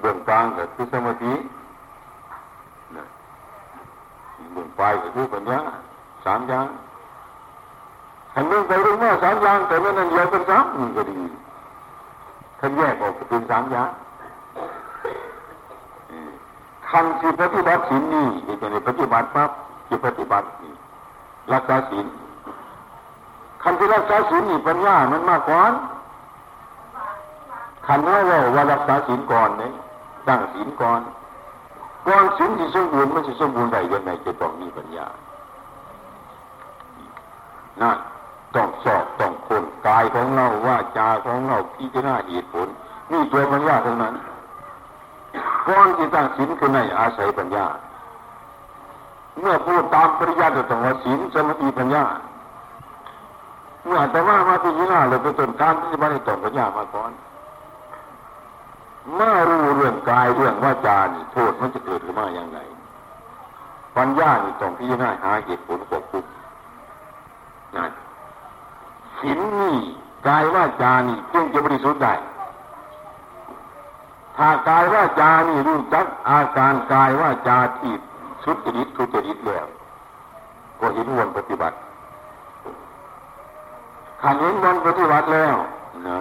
[0.01, 1.33] เบื้องกลางก็คือสมาธิ
[4.53, 5.59] เบื้องปลายก็คือปัญญา
[6.25, 6.67] สามอย่าง
[8.33, 11.19] ขันเรื่องไปเรื่องมาสามอย่างแต่ไม่นั่นเดียวเป็นสามมันก็ดี
[12.61, 13.89] ท่านแยกออกเป็นสามอย่าง
[16.91, 18.27] คันที่ปฏิบัติศีลนี่
[18.61, 19.51] จะในปฏิบัติปั๊บ
[19.91, 20.73] จะปฏิบัตินี่
[21.53, 22.07] รักษาศีล
[23.63, 25.63] คันที่รักษาศีลนี่ปัญญามันมากกว่า
[27.87, 28.19] คันว่า
[28.55, 29.73] ว่ารักษาศีลก่อนเนี่ย
[30.29, 31.01] ตั้งศีลก่อน
[32.07, 35.07] ก่อนศีลที่สมบูรณ์มันจะสมบูรณ์ได้ยังไงจะต้องมีปัญญา
[37.83, 37.97] นั่น
[38.55, 42.69] ต้องสอบต้องคนกายของเราว่าจาของเราพิจารณาเหตุผล
[43.11, 44.15] นี่ตัวปัญญาทั้งนั้น
[45.69, 47.67] ก่อนที่ตั้งศีลคือในอาศัยปัญญา
[49.41, 52.05] เมื่อพูดตามปริยัติต้องว่าศีลสมาธิปัญญา
[53.87, 57.11] เมื่อแต่ว่ามาพิจารณาเลยเป็นต้นการที่จะมาในต่อปัญญามาก่อน
[59.15, 62.59] เมื่อรู้เรื่องกายเรื่องว่าจานี่โทษมันจะเกิดขึ้นมาอย่างไร
[63.97, 66.25] ปัญญานี่ต้องพิจารณาหาเหตุผลควบคุม
[67.77, 67.91] นั่น
[69.21, 69.79] ศีลนี่
[70.29, 72.15] กายว่าจานี่จึงจะบริสุทธิ์ได้
[74.37, 77.95] ถ้ากายว่าจานี่รู้จักอาการกายว่าจาที่
[78.45, 79.67] สุดจริตทุจริตแล้ว
[80.81, 81.77] ก็เห็นวันปฏิบัติ
[84.23, 85.57] ขันเห็นวันปฏิบัติแล้ว
[86.07, 86.19] นะ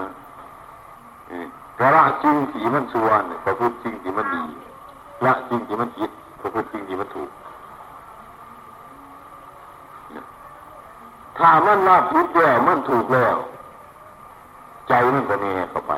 [1.79, 4.43] กระจริงที่มันชวนประพฤติจริงที่มันดี
[5.25, 6.11] ละจริงที่มันผิด
[6.41, 7.29] ประพฤติจริงที่มันถูก
[11.37, 13.35] ถ้ามันละผิดแล้วมันถูกแล้ว
[14.87, 15.93] ใจมันก็เนเข้าไป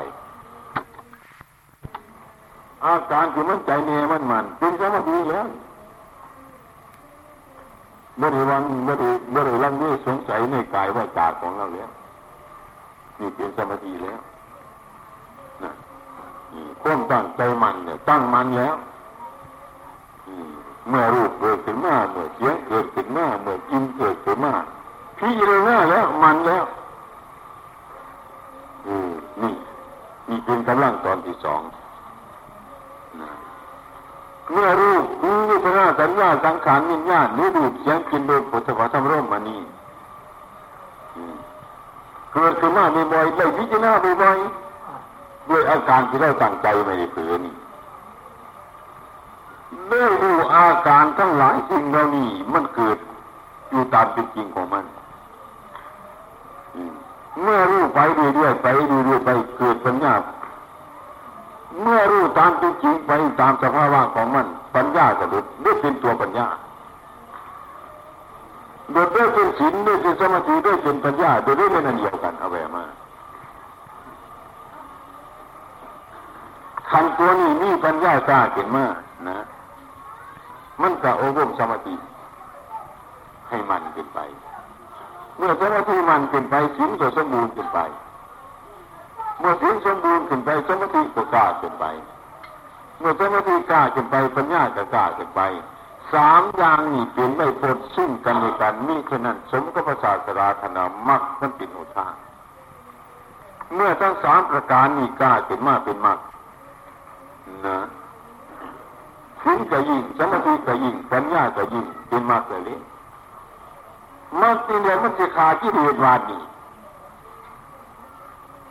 [2.84, 5.46] อาการที่มันใจเนมันมันเป็นสมาธิแล้ว
[8.22, 11.90] บริวังบริบริลังเวสงสัยในกายว่าจาของเราแล้ว
[13.20, 14.20] นี่เป็นสมาธิแล้ว
[16.82, 18.76] คนตั้งใจมันเนี่ยตั้งมันแล้ว
[20.88, 24.54] เมื่อรูปเกิดขึ้นมาเมื่อเสียงเกิดขึ้นมาเมื่อกินเกิดขึ้นมา
[25.18, 26.64] พิจารณาแล้วมันแล้ว
[29.42, 29.54] นี่
[30.28, 31.62] นี่เป็นกำลังตอนที่สอง
[34.52, 39.60] เมื่อรูปรู้วิจารณาสัญญาสังขารวิญญาณรู้ดูเสียงกินโดยปุถุขอทำร่มมานี่
[42.32, 44.67] เกิดขึ้นมาบ่อยๆเลยพิจารณาบ่อยๆ
[45.48, 47.54] ด้วยอาการที่เราตั้งใจไม่ได้เผืนี่
[49.86, 52.96] เมื่อรู้อาการทั้งหลายสิ่งเหล่านี้มันเกิด
[53.70, 54.84] อยู่ตามเป็นจริงของมัน
[57.42, 60.14] เมื่อรู้ไปเรื่อยๆไปเรื่อยๆไปเกิดปัญญา
[61.82, 66.46] เมื่อรู้ตามจริงไปตามสภาวะของมัน ปัญญาจะดุดด้วยเป็นตัวปัญญา
[68.92, 72.84] โดยด้วยเป็นศีลด้วยเป็นสมาธิด้วยเป็นปัญญาโดยด้วยเป็นอันเดียวกันเอาแหวมา
[76.90, 78.94] คันตัวนี้มีปัญญากล้าเห็นมาก
[79.28, 79.38] นะ
[80.82, 81.94] มันก็อบรมสมาธิ
[83.48, 84.20] ให้มันขึ้นไป
[85.36, 87.80] เมื่อสมาธิมันขึ้นไปสิ่งก็สมบูรณ์ขึ้นไป
[89.38, 91.84] เมื่อสิ่งสมบูรณ์ขึ้นไปสมาธิก็กล้าขึ้นไป
[92.98, 95.40] เมื่อสมาธิกล้าขึ้นไปปัญญาก็กล้าขึ้นไป
[96.14, 102.08] สามอย่างนี้เป็นไม่พ้นซึ่งกันในกันมีขนาดสมกับภาษาสราธนามักมันเป็นอุทา
[103.74, 106.18] เมื่อทั้งสามประการนี้กล้าขึ้นมาเป็นมัก
[107.66, 107.76] นะ
[109.42, 112.78] สิ่งก็ยิ่งสมาธิก็ยิ่งปัญญาก็ยิ่งเป็นมากเลย
[114.40, 116.38] มันตีเดียวมันจะขาดที่เรียนวาดี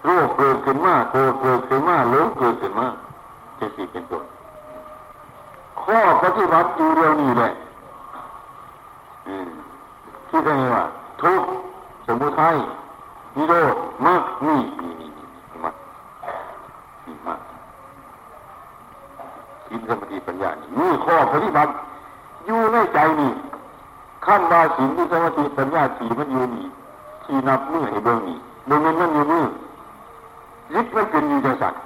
[0.05, 2.87] โรคเกิดขึ้นมาโกรธเกิดขึ้นมาโลกเกิดขึ้นมา
[3.59, 4.25] จะสิเป็นต้น
[5.81, 7.51] ข้อปฏิบัติอยู่เดียวนี้แหละ
[10.27, 10.83] ที่เรียกว่า
[11.21, 11.41] ทุก
[12.05, 12.55] สมุทัย
[13.35, 15.09] นิโรธมรรคนี่นี่นี่
[17.25, 17.35] มา
[19.67, 21.71] ศีลสมาธิปัญญานี่มีข้อปฏิบัติ
[22.45, 23.31] อยู่ในใจนี่
[24.25, 26.67] ขั้นบาศีลสมาธิปัญญาสีมันอยู่นี่
[27.23, 29.45] ที่นับมือให้เบิ่งนี่เบิ่งมันมันอยู่มือ
[30.73, 31.81] ยึดมันเป็นอยู่จังสัตว์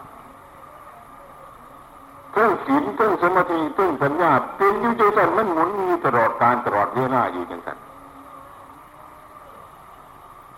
[2.34, 7.84] เรื่องศีลเรื่องสมาธิเรื่องปัญญาเป็นอยู่จังสัตว์มันหมุนมีตลอดการตลอดเวลาอยู่จังสัตว์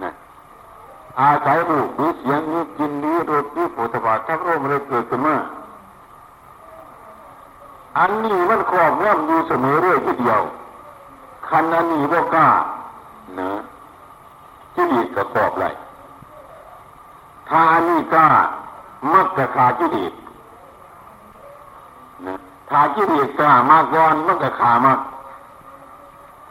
[0.03, 0.11] นะ
[1.19, 5.35] อาศัยรูปมีเสียงมีกินมีรสมีผลิตภัณฑ์ทั้งโลกมันเลยเกิดขึ้นมา
[7.97, 10.41] อันนี้มันครอบงำอยู่เสมอเรื่อยทีเดียว
[11.47, 12.49] คันอันนี้บ่กล้า
[13.39, 13.51] นะ
[14.75, 15.65] จิตก็ครอบไร
[17.49, 18.29] ถ้าอันนี้กล้า
[19.13, 20.13] มักจะขาจิต
[22.25, 22.35] นะ
[22.69, 24.99] ถ้าจิตกล้ามากก่อนมันก็ขามาก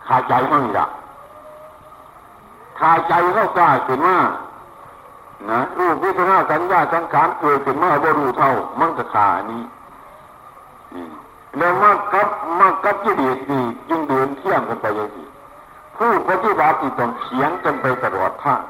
[0.07, 0.87] ขาใจมั่งละ
[2.79, 4.17] ถ้าใจเข้ากล้าขึ้นมา
[5.51, 9.63] นะรูปวิจาสัญญาสังขารเกิดขึ้นมาบ่รู้เท่า มันก็ขานี้
[11.59, 15.27] แล้วมากับมากับกิเลสนี่จึงเดินเที่ยงกันไปอย่างนี้
[15.97, 18.63] ผู้ปฏิบัติต้องเขียนกันไปตลอดทาง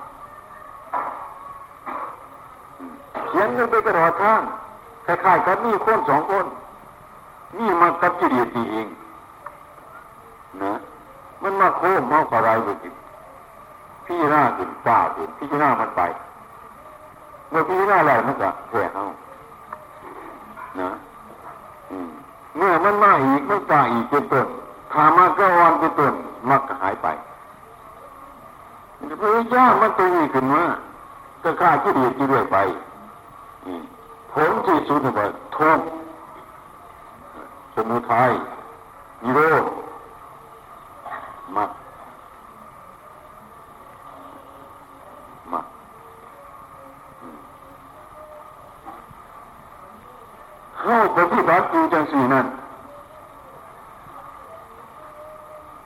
[3.26, 4.40] เขียนกันไปตลอดทาง
[5.06, 6.46] คล้ายๆกับนี่คนสองคน
[7.58, 8.88] นี่มากับกิเลสนี่เอง
[10.62, 10.74] นะ
[11.42, 12.90] มันมาโค้งมาอะไรไปกิ
[14.06, 16.00] พี่หน้าขึ้นป้าขึ้นพี่หน้ามันไป
[17.50, 19.04] เมื่อพี่หน้าอะไรมันก็แก่เอา
[20.80, 20.90] นะ
[21.90, 22.10] อืม
[22.56, 24.46] เมื่อมันมาอีกมันตายอีกเป็นต้น
[24.92, 26.14] ถามาก็อ่อนเป็นต้น
[26.50, 27.08] มักก็หายไป
[29.20, 30.62] พยายามมันตัวนี้ขึ้นมา
[31.42, 32.58] ก็ฆ่าที่ดีที่เรื่อยไป
[34.32, 35.80] ผลที่สุดว่าทุก
[37.74, 38.30] สมุทัย
[39.22, 39.64] นิโรธ
[41.56, 41.70] มัก
[50.82, 52.46] เข้าปฏิบัติอยู่จังสี่นั่น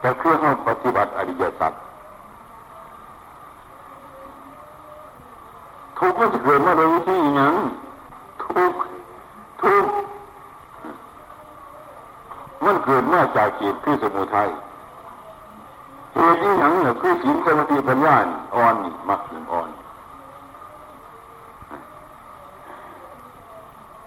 [0.00, 1.72] แต่คือเข้าปฏิบัติอริยสัจ
[5.98, 7.54] ทุกข์ก็เกิดมาโดยวิธีอย่าง
[8.42, 8.80] ทุกข์
[9.62, 9.92] ทุกข์
[12.64, 14.48] มันเกิดมาจากจิตคือสมุทัย
[16.14, 18.16] เหตุที่อย่างเนี่ยคือศีลสมาธิปัญญา
[18.54, 18.74] อ่อน
[19.08, 19.68] มักหนึ่งอ่อน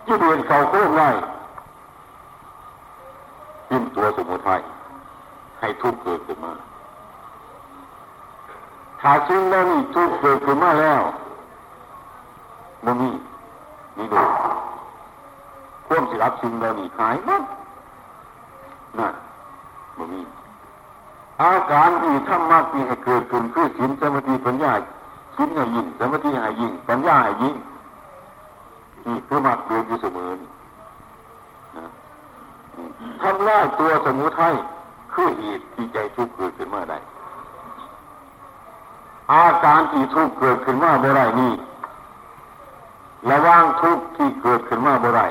[0.10, 1.10] ที่เรียนเขาโค้งไล่
[3.72, 4.62] ยิ่งตัวสมุทัย
[5.60, 6.54] ให้ทุกข์เกิดขึ้นมา
[9.02, 11.02] ถ้าสิ่งนั้นทุกข์เกิดขึ้นมาแล้ว
[12.86, 13.10] มันมี
[13.98, 14.22] นี่ดู
[15.88, 17.42] ควมสิรับสิ่งเหล่านี้หายมั้ง
[18.98, 19.14] นั่น
[19.98, 20.22] มันมี
[21.42, 24.74] อาการที่ธรรมะที่ให้เกิดขึ้นคือสินสมาธิปัญญา
[25.36, 27.56] สินให้ยิ่งสมาธิให้ยิ่งปัญญาให้ยิ่ง
[29.06, 30.30] นี่คือมักเรียนอยู่เสมอ
[31.78, 31.86] นะ
[33.22, 34.54] ทำลายตัวสมุทัย
[35.14, 37.00] คือเหตุที่ใจทุกข์เกิดขึ้นเมาได้
[39.32, 41.54] อาการที่ทุกข์เกิดขึ้นมาบ่อได้นี่
[43.30, 45.28] ระว่างทุกข์ที่เกิดขึ้นมาบ่อได้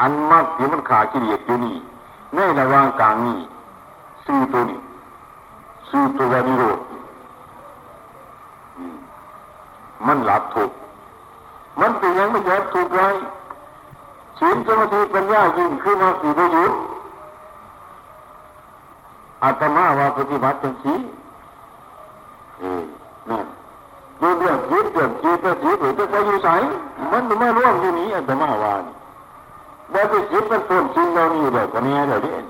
[0.00, 1.76] อันมักที่มันขาดกิเลสอยู่นี่
[2.34, 3.38] ในระว่างกลางนี้
[4.26, 4.80] ซื่อตัวนี้
[5.90, 6.80] ซื่อตัวนิโรธ
[10.06, 10.76] มันหลับทุกข์
[11.80, 13.02] มันเป็นยังไม่ยับทุกข์ไร
[14.38, 16.78] ศีลสมาธิปัญญายิ่งขึ้นมาสี่ประโยชน์
[19.42, 20.94] อาตมาว่าปฏิบัติจังสี
[22.58, 22.82] เออ
[23.30, 23.46] นั่น
[24.20, 26.48] ดูเรื่องจิตเรื่องจิตเรื่องจิตหรือจะไปอยู่ใส
[27.12, 28.74] มันไม่ร่วมอยู่นี้อาตมาว่า
[29.92, 32.42] ว่าจะจิตมันต้นจริงเรานี่เลยกันนี้เลยเนี่ย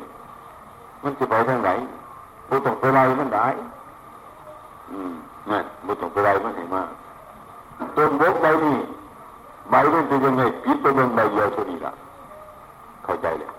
[1.02, 1.70] มันจะไปทางไหน
[2.48, 3.46] บุตรไปไรมันได้
[4.90, 5.12] อืม
[5.50, 6.88] นั่นบุตรไปไรมันเห็นมาก
[7.96, 8.76] ต้นบกใบนี่
[9.72, 11.92] ใบมันเป็นยังไงปิดไปเป็นใบเดียวเท่านี้ละ
[13.04, 13.50] เข้าใจเลย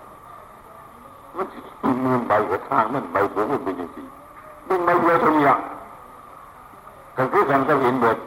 [1.36, 3.96] มันมือใบกระทางมันใบโบมันเป็นยังไง
[4.66, 5.56] เป็นใบเดียวเท่านี้ละ
[7.16, 8.18] กันคือกันก็เห็นเบิด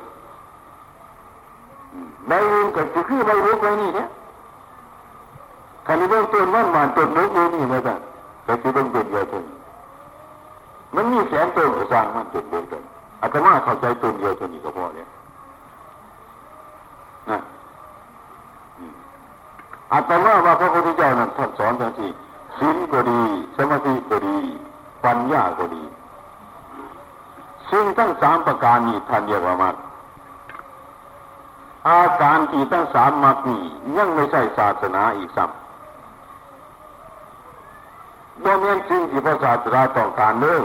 [2.28, 4.08] ใบนึงก็คือใบโบกใบนี้เนี่ย
[5.86, 7.95] คันนี้เบื้องต้นมันมันต้นโบกนี่มาจ้ะ
[8.47, 9.56] ก็คือต้องเป็นเดียวเท่านี้
[10.95, 12.84] มันมีแสนต้นสร้างมันต้นโบกกัน
[13.21, 15.08] อาตมาเข้าใจต้นเดียวเท่านี้ก็พอเนี่ย
[17.32, 17.39] นะ
[19.93, 22.12] อาตมาว่าพระพุทธเจ้านั้นท่านสอนทังที่
[22.58, 23.21] ศีลก็ดี
[23.58, 24.38] สมาธิก็ดี
[25.04, 25.84] ปัญญาก็ดี
[27.71, 29.76] ซึ่งทั้งสามประการนี้ท่านเรียกว่ามรรค
[31.88, 33.62] อาการที่ทั้งสามมรรคนี้
[33.97, 35.67] ยังไม่ใช่ศาสนาอีกซ้ำ
[38.43, 40.63] บ่แม่นสิ่งที่พระศาสดาต้องการเลย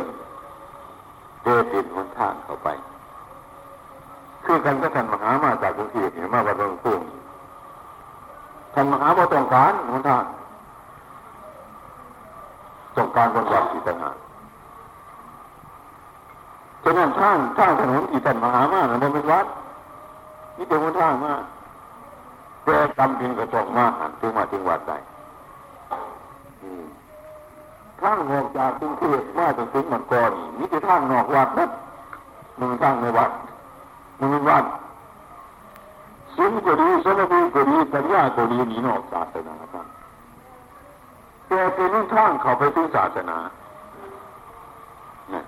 [1.42, 2.68] เดติดหนทางเข้าไป
[4.44, 6.96] คือกันก็ท่านมหามาจากกรุงเทพเนี่ยมาวัดหลวงปู่
[8.72, 10.24] ท่านมหาบ่ต้องการหนทาง
[13.16, 14.16] การปฏิบัติอีกต่างหาก
[16.85, 19.46] ฉะนั้นทางทางถนนที่ท่านมหามานะมันเป็นวัด
[20.56, 21.32] นี่เป็นคนทางมา
[22.64, 24.96] แต่กำพิงกระจกมาหันถึงมาถึงวัดได้
[28.00, 31.66] ทางออกจากกรุงเทพมาจนถึงมันก่อนนี่คือทางนอกวัดนะ
[32.58, 33.30] มึงทางในวัด
[34.20, 34.64] มึงวัด
[36.37, 39.87] สิ่งก็ดีสมบูรณ์ก็ดีปัญญาก็ดีนี่นอกศาสนาท่าน
[41.47, 43.38] แต่เป็นทางเข้าไปถึงศาสนา
[45.31, 45.45] เนี่ย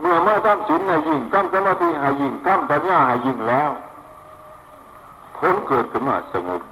[0.00, 3.70] เมื่อมื่อทำศีลให้ยิ่งทำสมาธิให้ยิ่งทำปัญญาให้ยิ่งแล้ว
[5.38, 6.62] ผลเกิดขึ้นมาสงบ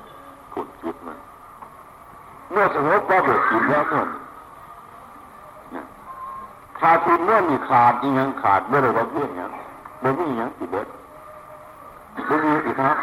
[0.53, 1.19] ผลจิตมัน
[2.51, 4.09] เมื่อสงบก็เกิดจิตแล้วนั่น
[6.79, 9.51] ขาดจิตเมื่อมีขาดยังขาดเมื่อไรว่าเรื่องยัง
[10.01, 10.87] ไม่มียังจิตเด็ด
[12.27, 12.97] ไม่มีอีกครับ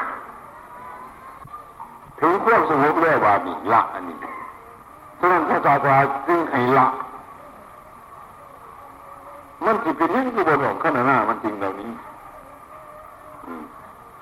[2.19, 4.17] ถึงความสงบแล้วว่านี่ละอันนี้
[5.19, 6.87] ฉะนั้นพระศาสดาจึงให้ละ
[9.65, 11.91] มันจิตเป็นยังที่บนหลงขนาดหน้ามันจริงเหล่านี้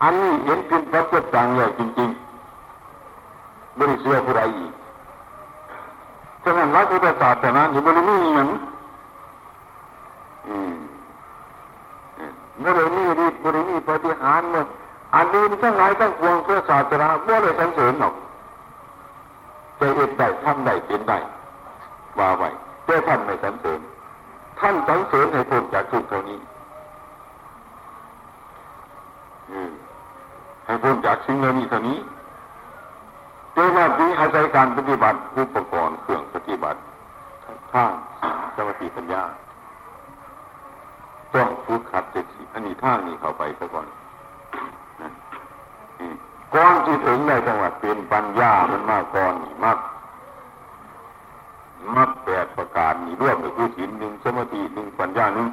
[0.01, 4.73] อันนี้เห็นเป็นพระเจ้าต่างใหญ่จริงๆบริสุทธิ์ผู้ใดอีก
[6.43, 8.49] ฉะนั้นรักพุทธศาสนาอยู่บริมีอย่าง
[12.63, 14.67] บริมีฤทธิ์บริมีปฏิหารหมด
[15.15, 18.13] อันนี้ทั้งหลายทั้งปวงเพื่อศาสนาเมื่อเลยสังเสริญหรอก
[19.79, 21.19] จะเอ็ดได้ทำได้เป็นได้
[22.19, 22.49] ว่าไว้
[22.85, 23.79] เจ้าท่านไม่สังเสริญ
[24.59, 26.39] ท่านสังเสริญให้พ้นจากทุกข์เท่านี้
[30.65, 31.97] ให้พ้นจากสิ่งเหล่านี้เท่านี้
[33.53, 36.79] เจ้าว่าดีอาศัยการปฏิบัติอุปกรณ์เครื่องปฏิบัติ
[37.71, 37.85] ข้า
[38.55, 39.23] สมาธิปัญญา
[41.33, 43.87] ต้องฝึกขัดเจ็ดสิอันนี้ท่างนี้เข้าไปซะก่อน
[46.55, 49.77] ก่อนที่ถึงในจังหวัดเป็นปัญญามันมากก่อนนี่มาก
[51.95, 55.47] มักแปดประการมีร่วมกับคือศีลหนึ่งสมาธิหนึ่งปัญญาหนึ่ง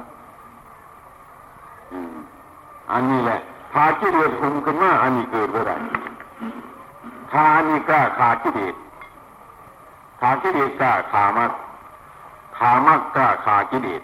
[2.91, 3.39] อันนี้แหละ
[3.73, 5.73] พาจิเดชคุมขึ้นมาอันนี้เกิดเมื่อไร
[7.31, 8.75] ทาอันี่กล้าขาจิเดช
[10.19, 11.51] ขาจิเดชกล้าขามัก
[12.57, 14.01] ขามักกล้าขาจิเดช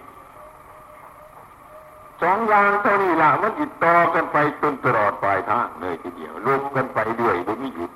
[2.21, 7.91] สองอย่างเท่านี้ละมันติดต่อกันไปจนตลอดปลายทางเลยทีเดียวลบกันไปด้วยโดยไม่หยุด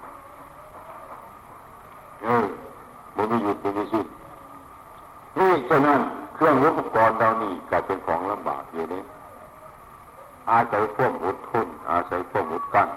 [2.23, 2.45] เออ
[3.13, 4.07] โดยไม่หยุดโดยไม่สิ้น
[5.39, 5.99] นี่ฉะนั้น
[6.35, 9.03] เครื่องอุปกรณ์เรานี่กลายเป็นของลำบากอยู่นี่
[10.49, 12.89] อาศัยพวกอดทนอาศัยพวกอดกั้น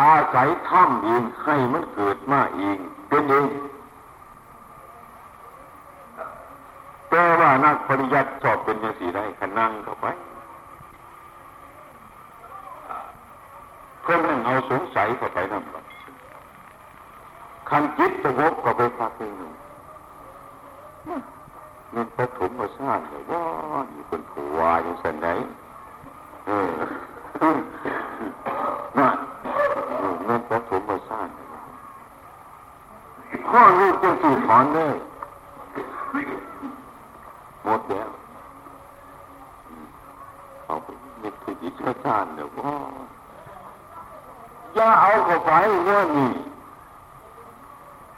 [0.00, 3.46] อาศัยถ้ำเองให้มันเกิดมาเองเป็นเอง
[7.10, 10.06] แต่ว่านักปริยัติสอบเป็นยังสีได้ขนั่งเข้าไป
[14.02, 15.82] เพื่อนั่งเอาสงสัยเข้าไปนั่นแหละ
[17.68, 19.32] คันจิตสงบก็ไปพักหนึ่ง
[21.94, 23.42] มันปฐมมาสร้างเลยว่า
[23.90, 25.28] อยู่คนผัวอย่างสันไหน
[26.46, 26.70] เออ
[28.98, 29.08] น่ะ
[30.28, 31.28] มันปฐมมาสร้าง
[33.50, 34.96] ข้อนี้จะสี่ถอนเลย
[37.64, 38.10] หมดแล้ว
[40.66, 40.88] เอาไป
[41.22, 42.76] นึกถึงอิจฉาเดี๋ยวว่า
[44.74, 45.50] อย่าเอาเข้าไป
[45.88, 46.30] ว่านี่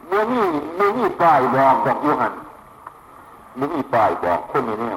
[0.07, 2.35] เมื่อนี่เมื่อนี่ป้ายบอกบอกยูหัน
[3.57, 4.97] เมึงมีป้ายบอกคนในเนี่ย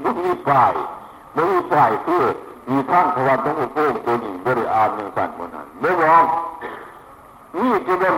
[0.00, 0.72] เมึงมีป้าย
[1.32, 2.24] เมึงมีป้ายเพื่อ
[2.68, 6.24] มีทางพระวันต้องอุปโภคตัวนี้บริอารอย่างสั่นบนนั้นไม่บอก
[7.58, 8.14] นี่จะเป็น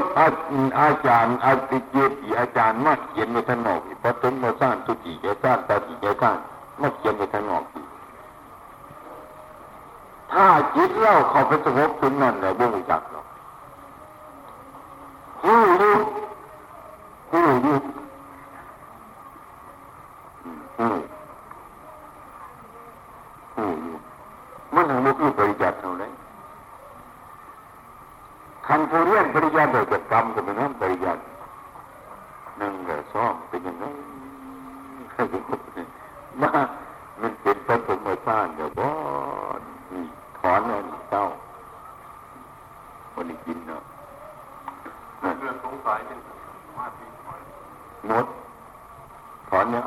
[0.81, 6.37] อาจารย์อาติเยติอาจารย์มาเขียนในทานอกปฐมมาสร้างตุติแกสร้างตาติแกสร้าง
[6.81, 7.65] มาเขียนในทานอก
[10.33, 13.27] ถ้าจิตเล่าเขาไปสงบถึงนั่นแหละบ่รู้จักหรอก
[15.45, 15.97] รู้รู้
[17.33, 17.77] รู้รู้
[20.79, 20.99] อืม
[23.57, 23.77] อืม
[24.75, 26.13] มันถึงมุกปริจัติเท่านั้น
[28.67, 31.23] คันผู้เรียนปริยัติโดยกรรมก็เป็นน้ำปริยัติ
[32.59, 33.85] หนึ่งกับสองเป็นยังไง
[36.41, 36.51] มา
[37.21, 38.87] มันเป็นพระสมชาติเดี๋ยวบ่
[39.93, 40.05] นี่
[40.39, 41.25] ถอนแล้วนี่เจ้า
[43.15, 43.83] วันนี้กินเนาะ
[45.41, 46.19] เรื่องสงสัยเป็น
[48.09, 48.27] หมด
[49.49, 49.85] ถอนเนี่ย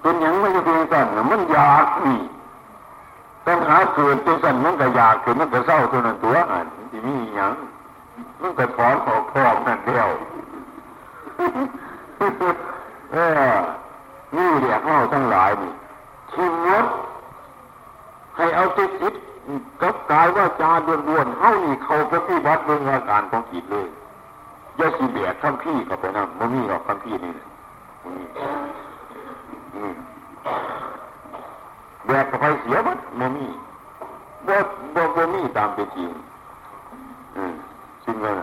[0.00, 2.19] เป็นอย่างไม่จะเป็นสั่นมันอยากนี่ต้องหา
[3.94, 7.54] เกิดเป็นสั่นมันก็อยากเกิดมันก็เศร้าตัวนั้นตัวอันที่มีอย่าง
[8.40, 10.08] มันก็ถอนออกพร้อมนั่นเดียว
[13.12, 13.16] เอ
[13.52, 13.58] อ
[14.36, 15.72] นี่เรียกเราทั้งหลายนี่
[16.32, 16.84] ชีวิต
[18.36, 19.14] ให้เอาติดติด
[19.82, 23.88] กับกายว่าจาเดือนดวนเฮานี่เขาปฏิบัติเรื่องอาการของจิตเลย
[24.76, 27.32] อย่าสิเบียดคำพี่กับไปนั่นมันมีหรอกคำพี่นี่
[32.06, 33.46] แบกกับไปเสียบัดมันมี
[34.50, 34.58] บ่
[34.94, 36.10] บ่บ่มีตามเป็นจริง
[37.36, 37.54] อืม
[38.04, 38.36] สิ่งนั้น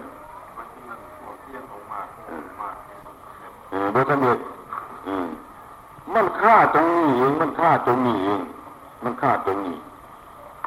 [3.69, 4.39] เออบ่สำเร็จ
[5.07, 5.27] อืม
[6.13, 8.41] มันฆ่าตรงนี้เอง มันฆ่าตรงนี้เอง
[9.03, 9.77] มันฆ่าตรงนี้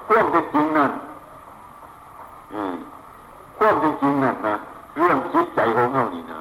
[0.06, 0.92] ความเป็นจริงนั่น
[2.54, 2.74] อืม
[3.58, 4.54] ความเป็นจริงนั่นนะ
[4.96, 6.40] เรื่องจิตใจของเขานี่นะ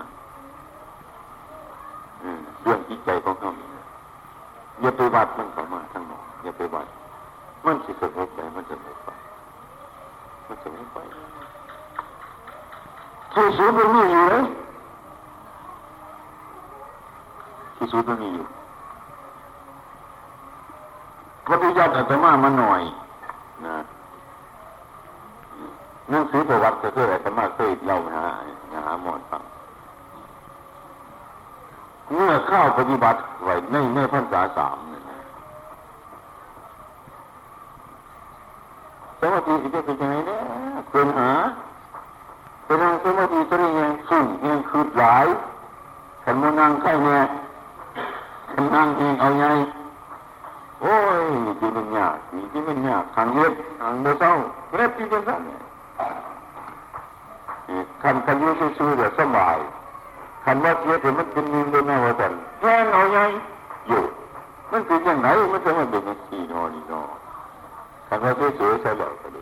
[2.23, 3.83] อืมเรื่องจิตใจของเขานี่นะ
[4.81, 6.87] อย่าไปวัดมันเข้ามาทั้งหมดอย่าไปวัด
[7.65, 9.09] มันสิสงบไปมันจะสงบไป
[10.47, 10.97] มันจะสงบไป
[13.33, 14.43] ที่สุดมันมีอยู่เลย
[17.77, 18.45] ที่สุดมันมีอยู่
[21.47, 22.81] ปฏิยัติอาตมามาหน่อย
[23.65, 23.77] นะ
[26.11, 28.25] นังสือประวัติก็คืออาตมาเคยเล่าหา
[28.85, 29.43] หาหมอนฟัง
[32.13, 35.03] เมื่อเข้าปฏิบัติไว้ในในพรรษาสามเนี่ย
[39.19, 40.39] สมาธิจะเป็นยังไงเนี่ย
[40.91, 41.31] เป็นหา
[42.65, 45.25] เป็นนางสมาธิตัวนี้ยังสุ่งยังคืดหลาย
[46.23, 47.21] ขันมานั่งใกล้เนี่ย
[48.51, 49.45] ขันนั่งเองเอาไง
[50.81, 51.21] โอ้ย
[51.59, 52.15] จีมันยาก
[52.51, 54.31] จีมันยากทางเย็บทางเบาเศร้า
[54.75, 55.61] เล็บที่เป็นสั้นเนี่ย
[58.01, 59.57] คันคันยุ่งซื่อเดี๋ยวสบาย
[60.43, 62.27] คันว่าเสียถึงมันเป็นมีเลยนะว่าแต่
[62.59, 63.19] แค่เอาไง
[63.87, 64.01] อยู่
[64.71, 66.63] มันเป็นยังไงมันจะมาเป็นอย่างนี้นอ
[67.17, 67.18] น
[68.09, 69.41] นอคันว่าสวยๆใช่แล้วก็ดี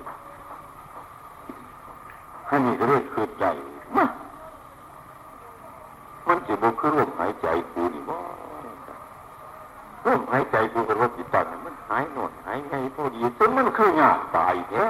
[2.50, 3.46] อันนี้ก็เรียกคือใจ
[6.28, 8.22] มันจะบุคือลมหายใจกูนี่ว่า
[10.06, 14.88] ลมหายใจกูกับรถติดตันมันหายหนวดหายไงพอดีจนมันคือยากตายแท้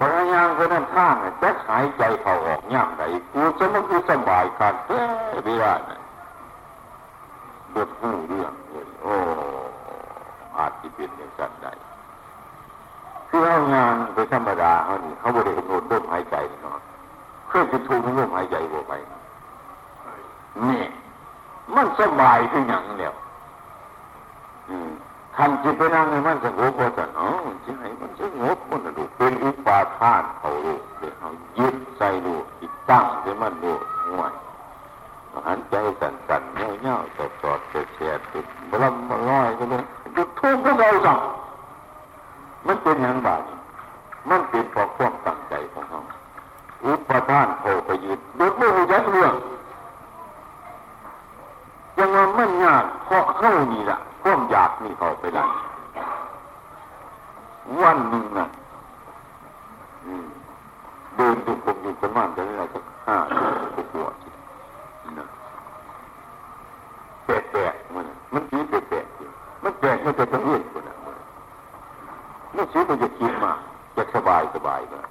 [0.00, 3.02] บางอย่างคนนั้นข้างจะหายใจเขาออกย่างไหน
[3.32, 5.02] กูจะมันคือสบายการแท้
[5.44, 6.00] ไม่ได้นะ
[7.74, 9.14] บทหูเรื่องเลยโอ้
[10.58, 11.72] อาจจะเป็นอย่างสั้นได้
[13.34, 16.78] คือเอางานไปธรรมดาเขานี่เขาบริเวณโน้นลมหายใจเนาะ
[17.46, 18.92] เครื่องจะทูมันลมหายใจบวไป
[20.68, 20.84] นี่
[21.74, 23.14] มันสบายที่อย่างเดียว
[25.36, 31.28] คันจิตไปนั่งในมันสงบพอจะเนาะจะให้มันสงบมันดูเป็นอุปาทานเขาดูเดี๋ยวเขา
[31.58, 33.72] ยึดใจดูติดตั้งเดี๋ยมันดู
[34.06, 34.32] ห่วย
[35.46, 39.82] หันใจสั่นสั่นเงี้ยวเงี้ยวสอดสอดเสียเสียติดบลัมบลอยก็เลย
[40.16, 41.18] จุดทุ่มก็เราสั่ง
[42.66, 43.30] มันเป็นอย่างไร
[44.30, 46.00] มันเป็นเพราะความตั้งใจของเขา
[46.84, 49.34] อุปทานโผไปยึดโดยไม่รู้จักเรื่อง
[51.98, 55.44] ยังว่ามันยากเพราะเข้านี่แหละความอยากนี่เขาไปได้
[57.82, 58.46] วันหนึ่งนะ
[61.16, 63.16] เดินดูผมอยู่ประมาณจะได้สักห้า
[63.76, 64.12] สิบกว่า
[65.18, 65.26] นะ
[67.24, 69.28] แปลกๆมันมันสีแปลกๆอยู่
[69.62, 70.91] มันแปลกไม่จะต้องเรียนคนนะ
[72.56, 73.52] มันสีมันจะคิดมา
[73.96, 75.02] จะสบายสบายนะ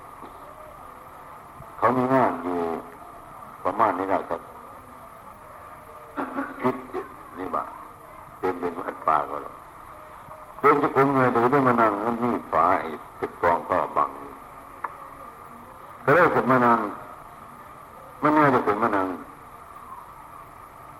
[1.77, 2.57] เขามีงานอยู่
[3.63, 4.41] ประมาณนี้นะครับ
[6.61, 6.75] คิด
[7.37, 7.63] นี่บ้า
[8.39, 9.55] เป็นเป็นวัดป่าก็แล้ว
[10.59, 12.89] เป็นจะคงเงยแต่ได้มานั่งมันมีฝาไอ้
[13.19, 14.09] ติดกองก็บัง
[16.03, 16.79] ก็ได้ถึงมานั่ง
[18.21, 19.07] มันน่าจะถึงมานั่ง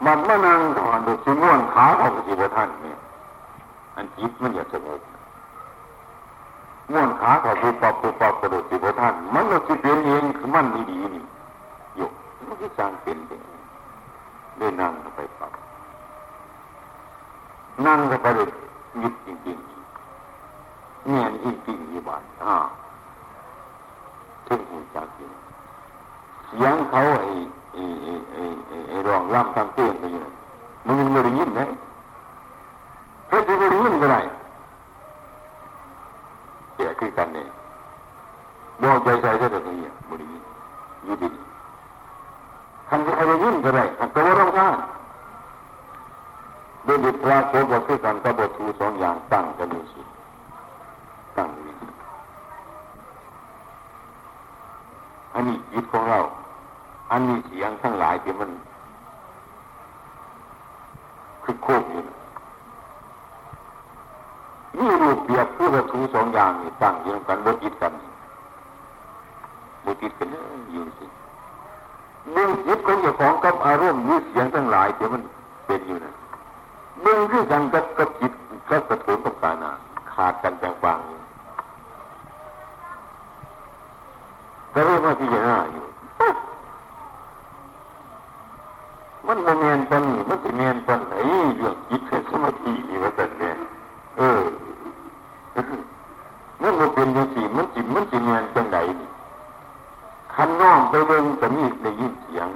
[0.05, 2.97] มันมานั่งถอนดูสิม่วนขาออกสิบท่านเนี่ย
[3.95, 5.01] อันจิตมันอยากสงบ
[6.93, 11.23] ม่วนขาเขาปูปอบปูปอบกระโดดสิบท่าน มันเราสิเป็นเองคือมันดีๆนี่
[11.95, 12.07] อยู่
[12.47, 13.43] มันก็สร้างเป็นเอง
[14.57, 15.51] ได้นั่งไปปับ
[17.85, 18.49] นั่งก็ไปเลย
[19.01, 22.55] ยึดจริงๆเงียนจริงๆอยู่บ้านอ้า
[24.47, 25.31] ถึงหูจักจริง
[26.47, 27.31] เสียงเขาไอ้
[27.73, 27.83] ไอ้
[28.31, 28.41] ไอ้
[28.89, 30.21] ไอ้ร้องร่ำทำเตี้ยนไปอยู่
[30.85, 31.61] มึงยังไม่ได้ยินไหม
[33.27, 34.21] เพื่อจะไม่ได้ยินก็ได้
[36.73, 37.47] เสียคือกันเนี่ย
[38.81, 40.43] บอกใจใจจะได้ยินไม่ได้ยิน
[41.03, 41.29] อยู่ดี
[42.87, 44.75] ทำจะอะไรยิ่งก็ได้ทำตัวเราข้าง
[46.85, 50.01] โดยบุตรพระโคบทคือกันกับบทูสองอย่างตั้งกันอยู่สิ
[51.37, 51.73] ตั้งอยู่
[55.33, 56.19] อันนี้จิตของเรา
[57.11, 58.49] อันนี้เสียงทั้งหลายที่มัน
[61.43, 62.01] คือโคกอยู่
[64.79, 67.93] รูปเปียบผู้วัตถุสองอย่างนี่ตั้งอยู่กันบทจิตกัน
[69.85, 70.27] บทจิตกัน
[70.71, 71.05] อยู่สิ
[72.31, 75.21] เรื่องจิตของเจ้าของกับอารมณ์ยึดเสียงทั้งหลายที่มัน
[75.65, 76.13] เป็นอยู่นะ
[77.01, 78.31] เรื่องที่กันกับกับจิต
[78.69, 79.71] กับกระตุ้นกับกานา
[80.13, 80.99] ขาดกันจังบาง
[84.73, 85.85] ก็เรียกว่าพิจารณาอยู่
[89.27, 91.13] มันโมเมนต์ตอนนี้มันจะเมนตอนไหน
[91.57, 93.55] เรื่องจิตเป็นสมาธินี่ว่าแต่เนี่ย
[94.21, 94.43] เออ
[96.61, 98.77] มันมันเป็นยังสีมันจิตมันจะเมนจังไหน
[100.33, 102.47] คันน้อมไปเบิ่งจะมีได้ยินเสียง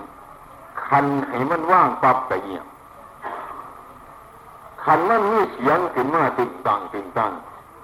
[0.86, 2.66] คันให้มันว่างปับกะเงียบ
[4.84, 7.32] คันมันมีเสียงขึ้นมาติดตั้งติดตั้ง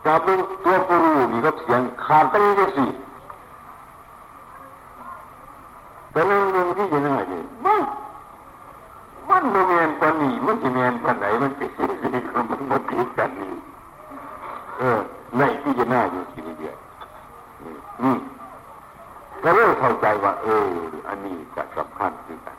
[0.06, 2.86] จะเป็นตัวผู้รู้นี่รับเสียงขาดตั้งยังสี
[6.12, 7.84] แต่นั่นเรื่องที่จะน่าอยู่มัน
[9.30, 13.54] มันโมเมนตอนนี้มันจะเมนตอนไหนมันเป็นสิ่งที่มันมาติดกันนี่
[14.82, 15.00] เออ
[15.38, 16.76] ในที่จะน่าอยู่ทีเดียว
[18.04, 18.16] นี่
[19.44, 20.68] ก็เริ่มเข้าใจว่า เออ
[21.08, 22.58] อันนี้จะสำคัญคือกัน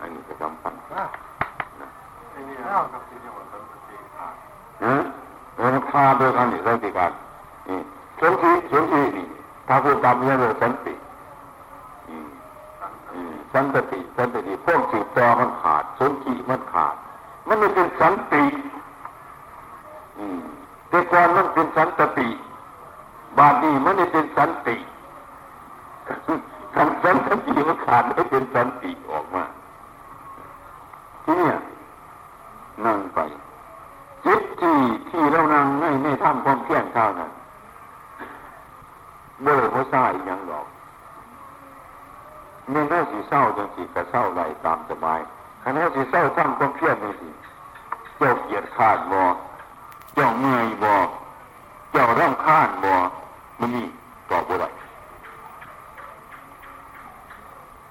[0.00, 1.90] อันนี้จะสำคัญนะ
[4.84, 4.96] ฮะ
[5.56, 7.12] เราพาโดยการนี่สันติการ
[7.68, 7.80] นี่
[8.20, 9.26] สันติสันตินี่
[9.66, 10.94] ถ้าพูดตามเรื่องสันติ
[13.52, 16.94] สันติสันติพวกสืบต่อมันขาดสันติมันขาด
[17.46, 18.44] มันไม่เป็นสันติ
[20.90, 21.88] แต่ก่อนมันเป็นสัน
[22.18, 22.28] ติ
[23.38, 24.76] บาดนี้มันไม่เป็นสันติ
[26.74, 27.16] สันสัน
[27.46, 29.44] ติมันขาดไม่เป็นสันติออกมา
[31.24, 31.50] ที่นี่
[32.86, 33.18] นั่งไป
[34.24, 34.78] จิตที่
[35.10, 37.30] ที่เรานั่งไม่ไม่ทำความเพียรเท่านั้น
[39.42, 40.66] เบื่อเพราะซ่าอีกอย่างหรอก
[42.70, 45.20] เมื่อเราสีเศร้าจังสีกระเศร้าไรตามสบาย
[45.64, 47.28] คณะสีเศร้าทำความเพียรนี่สิ
[48.16, 49.20] เจ้าเกียรขาดบ่
[50.14, 50.92] เจ้าเมื่อยบ่
[51.92, 52.92] เจ้าร่างข้านบ่
[53.60, 53.86] มันนี่
[54.30, 54.68] ตอบบ่ได้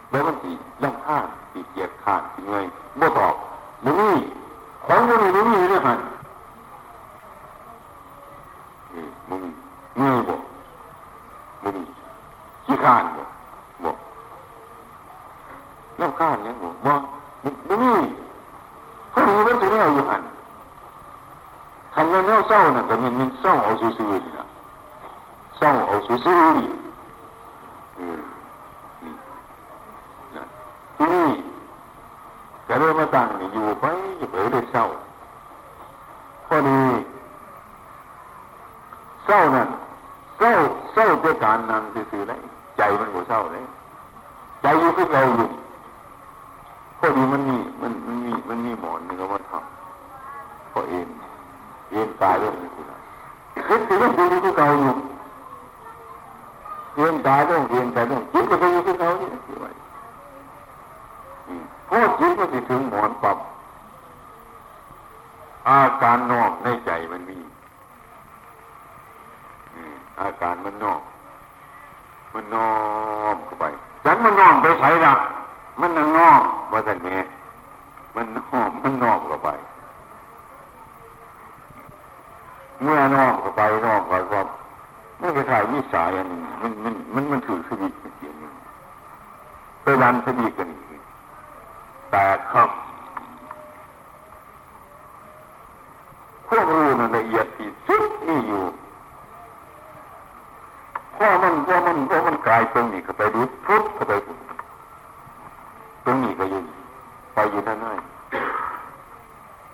[0.10, 0.52] แล้วมันสี
[0.84, 2.66] ร่างข้านสีเกียรขาดสีเมื่อย
[3.00, 3.36] บ่ตอบ
[3.84, 4.16] มันนี่
[4.86, 6.00] ของมันนี่มันนี่เนี่ยหัน
[9.30, 9.44] มึง
[9.98, 10.36] เมื่อยบ่
[11.64, 11.76] มึง
[12.66, 13.24] ขี้ข้านบ่
[13.84, 13.92] บ่
[16.00, 16.94] น้ำข้านเนี่ยบ่บ่
[17.70, 17.98] มึงนี่
[19.12, 20.22] เขามีมันจะแนวอยู่หัน
[22.02, 24.46] ทำงานแนวเศร้าน่ะแต่มันมันเศร้าเอาซื่อๆนี่นะ
[25.58, 26.68] เศร้าเอาซื่อๆนี่
[30.96, 31.28] ที่นี่
[32.68, 33.86] ก็เลยมาตั้งนี่อยู่ไป
[34.18, 34.86] อยู่ไปเลยเศร้า
[36.48, 36.80] พอดี
[39.26, 39.70] เศร้านั่น
[40.38, 40.54] เศร้า
[40.94, 42.40] เศร้าด้วยการนั่งซื่อๆเลย
[42.78, 43.64] ใจมันก็เศร้าเลย
[44.62, 45.50] ใจอยู่ที่เราอยู่
[47.00, 51.08] พอดีมันมีมันมันมีมันมีหมอนนี่ก็ว่าทำพอเอง
[51.92, 52.86] เองตายเรื่องนี้คือ
[53.68, 54.94] คิดถึงเรื่องที่ที่เก่าอยู่
[56.96, 59.70] เองตายเรื่องเองตายเรื่องคิดไปอยู่ที่เก่านี่คือไว้
[61.90, 63.38] พอจิตมันจะถึงหมอนปับ
[65.70, 67.40] อาการนอกในใจมันมี
[70.22, 71.02] อาการมันนอก
[72.34, 72.72] มันนอ
[73.36, 73.66] กเข้าไป
[74.04, 75.14] ฉันมันนอกไปใส่ละ
[75.80, 77.24] มันนั่งนอกว่าแต่เนี้ย
[78.16, 79.50] มันนอกมันนอกเข้าไป
[82.84, 88.34] เมื่อนอกเข้าไปนอกเข้าไมันก็ถ่ายวิสัยอันนี้มันมันมันมันถือสวิตเสียง
[89.82, 90.70] ไปวันสวิกัน
[92.12, 92.70] แต่ครับ
[96.48, 98.64] พวกรู้มันละเอียดที่สุดนี่อยู่
[101.16, 104.14] พอมันพอมันพอมันกลายตรงนี้เข้าไปดูพุทเข้าไป
[106.06, 106.66] ตรงนี้ก็ยืน
[107.34, 107.94] ไปอยู่ท่านให้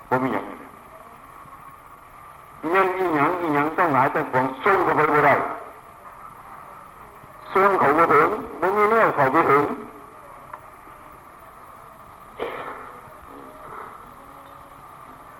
[0.07, 0.64] ผมมีอย่างนี้
[2.69, 5.35] เงินอีหยังอีหยังต้องหลายแต่ของส่งเข้าไปไม่ได้
[7.53, 9.63] ส่งเขาไปถึงไม่มีเนื้อเขาไปถึง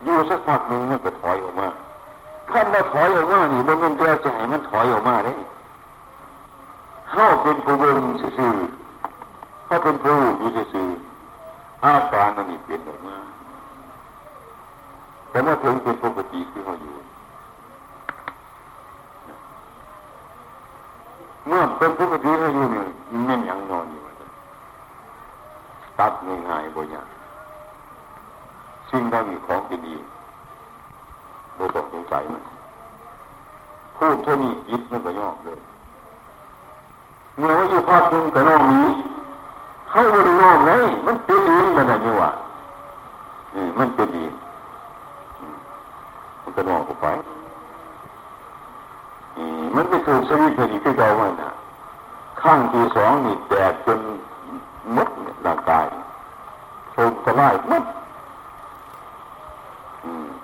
[0.04, 1.68] อยู่สักพักหนึ่งมันก็ถอยออกมา
[2.50, 5.34] ถ้ามาถอยออกมานี่มันเป็นตัวจะให้มันถอยออกมาได้
[7.10, 8.56] เข้าเป็นผู้เบิ่งซื่อ
[9.66, 10.88] เข้าเป็นผู้อยู่ซื่อ
[11.84, 13.18] อาการมันนี่เปลี่ยนออกมา
[15.30, 16.96] แต่เมื่อถึงเป็นปกติที่เขาอยู่
[21.48, 22.88] เมื่อเป็นปกติเขาอยู่นี่ย
[23.30, 24.02] มันยังนอนอยู่
[26.00, 26.14] ตัด
[26.50, 27.08] ง่ายๆบ่ยาก
[28.89, 29.96] สิ่งใดมีของเป็ดี
[31.56, 32.43] โดยต้องสงสัยมัน
[33.98, 35.60] พูดเท่านี้ยิดมันก็ยอกเลย
[37.38, 38.88] เมื่อว่าอยู่ภาคหนึ่งแต่นอกนี้
[39.89, 42.32] เข้าบริโภคเลยมันเป็นดีมันอะไรวะ
[43.56, 44.26] นี่มันเป็นดี
[46.41, 47.06] มันก็นอกออกไป
[49.76, 51.50] มันไปถูกสวิตช์ที่ที่เราไว้นะ
[52.42, 54.00] ข้างที่สองนี่แตกจน
[54.96, 55.10] มด
[55.46, 55.86] ร่างกาย
[56.96, 57.84] ถูกทลายมด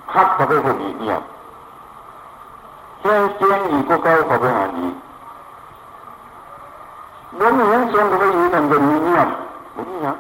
[0.09, 1.23] พัดเข้าไปคนอีกเงียบ
[2.99, 4.95] แค่เจียงอีกก็เก้าเข้าไปหาอีก
[7.39, 9.29] บ่มียังส่งเข้าไปอีกนั่นเป็นเงียบ
[9.75, 10.17] บ่มียัง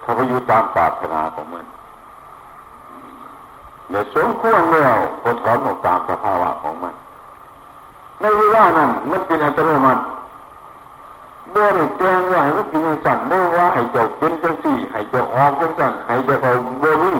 [0.00, 1.64] เขาไปอยู่ตามปรารถนาของมัน
[3.90, 6.94] เดี๋ยวสมควรแล้วก็ถอนออกตามสภาวะของมัน
[8.20, 10.02] ในเวลานั้นมันเป็นอัตโนมัติ
[11.50, 16.50] เมื่อได้แจ้งว่าให้มันเป็นสั่นเมื่อว่าให้เจ้าเป็นจังสี่ให้เจ้าออกจังสั่นให้เจ้าเขา
[16.82, 17.16] บนี่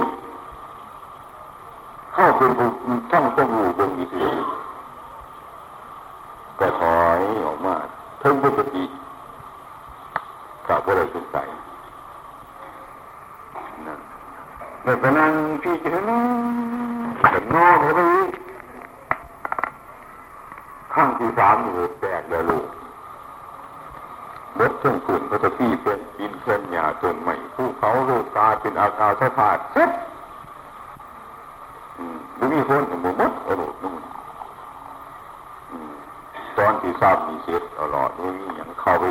[2.14, 2.68] เข้าเป็นผู้
[3.10, 4.24] ท่องต้องอยู่บนอีสี
[6.58, 7.74] ก็ถอยออกมา
[8.18, 8.84] เพิ่งปกติ
[10.68, 11.46] กับว่าอะไรสงสัย
[13.86, 14.00] นั่น
[14.86, 15.32] แต่ตอนนั้น
[15.62, 16.26] พี่จะนั่ง
[17.30, 18.00] แต่นอกเขาไป
[20.94, 22.66] ข้างที่สามหูแตกเดียวลูก
[24.58, 29.90] รถเครื่องฝุ่นก็จะพี่เป็นดินเคลื่อนหยาจนใหม่ผู้เขาลูกตาเป็นอาการสะพาดเซ็ต
[32.34, 34.02] หรือมีคนหมดเอมุดนู่น
[36.58, 39.04] ตอนที่ทราบมีเสร็จเอาหลอดนี่อย่างเข้าไป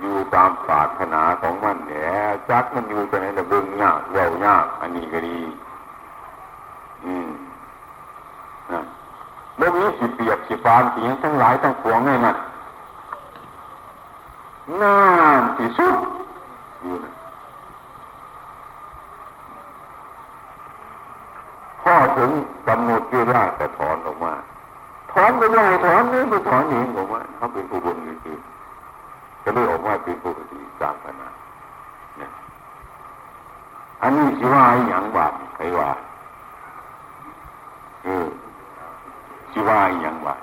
[0.00, 2.10] อยู่ตามปรารถนาของมันเนี่ย
[2.50, 5.38] จักมันอยู่ตรงไหนระเบิงยากเวายากอันนี้ก็ดี
[7.04, 7.28] อืม
[8.70, 8.84] นั่น
[9.56, 12.36] เมื่อนี้สิเปียกสิฟานสิยังทั้งหลายทั้งปวงไงมัน
[14.80, 14.96] น่า
[15.40, 15.96] นที่สุด
[16.82, 17.12] อยู่นะ
[21.82, 22.30] พ่อถึง
[22.66, 24.32] กำหนดเวลาจะถอนออกมา
[25.12, 28.38] ถอนก็ได้ถอนนี่ไปถอนเองออกมาเขาเป็นผู้บุญจริง
[29.44, 31.34] ก็เลยออกมาเป็นผู้ปฏิสามขนาด
[32.18, 32.30] เนี่ย
[34.02, 35.90] อันนี้สิว่าอย่างบาปใครว่า
[38.04, 38.26] เออ
[39.52, 40.40] สิว่าอย่างบาป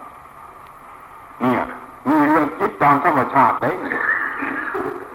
[1.42, 1.62] เนี่ย
[2.08, 3.72] มีเรื่องจิตตามธรรมชาติได้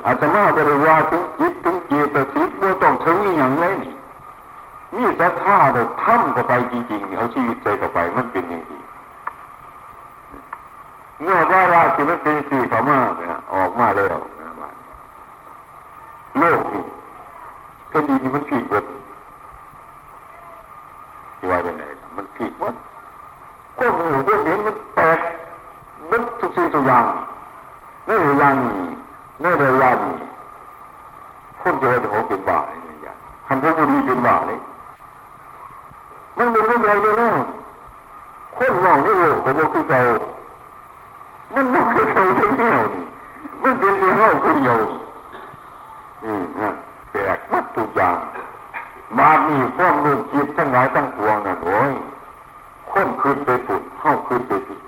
[0.04, 3.94] อาจจะมาบริวาถึงจิตถึงเจตสิกว่าต้องถึงอย่างไรนี่
[4.96, 8.80] นี่จะท่าเราทำเข้าไปจริงๆเอาชีวิตใจเข้าไปมันเป็นอย่างนี้
[11.22, 14.18] เมื่อว่าราชีมันเป็นสี่เขามาเนี่ยออกมาแล้ว
[16.38, 16.84] โลกนี่
[17.92, 18.84] ก็ดีนี่มันผิดหมด
[21.50, 21.84] ว่าอย่างไร
[22.16, 22.74] มันผิดหมด
[23.78, 25.18] ก็หูก็เห็นมันแตก
[26.10, 27.04] มันทุกสิ่งทุกอย่าง
[28.06, 28.72] ในเวลานี้
[29.40, 30.16] ในเวลานี้
[31.60, 34.58] คนจะเป็นของเป็นบ้าอะไรอย่างทำพวกนี้เป็นบ้าเลย
[36.36, 37.34] มันเป็นเรื่องอะไรเนี่ย
[38.56, 40.02] คนมองนี่โลกเป็นโลกที่เก่า
[41.54, 43.04] มันไม่เคยเคยทั้งแนวนี่
[43.62, 44.78] มันเป็นเรื่องเล่าคนเดียว
[46.24, 46.70] อืมฮะ
[47.10, 48.16] แปลกมัดทุกอย่าง
[49.18, 51.92] บาดนี้ฟ้องเรื่อจิตทั้งหลายทั้งปวงนะโอ้ย
[52.90, 54.80] คนคืนไปปุดเข้าคืนไปผิด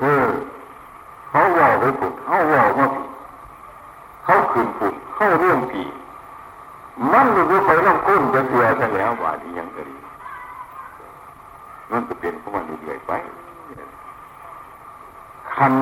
[0.00, 0.28] เออ
[1.28, 3.08] เขาว่าไปปุดเขาว่ามาผิด
[4.24, 5.84] เขาคืนปุดเข้าเรื่องผี
[7.12, 9.78] มันอยู่ไปน้ำก้นจะเสียซะแล้วว่าดียังไง
[11.90, 13.12] นั่นจะเป็นของมันเรื่อยไป
[15.58, 15.74] คัน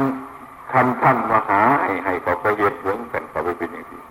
[0.73, 4.03] คันท่านมาหาให้ให้เขาไปเย็ดเบื้องกันเขาไปเป็นอย่างนี้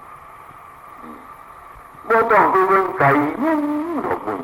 [2.08, 3.10] บ่ต้องไปเบื้องไก่
[3.44, 3.60] ยัง
[4.06, 4.42] ดอกบุญ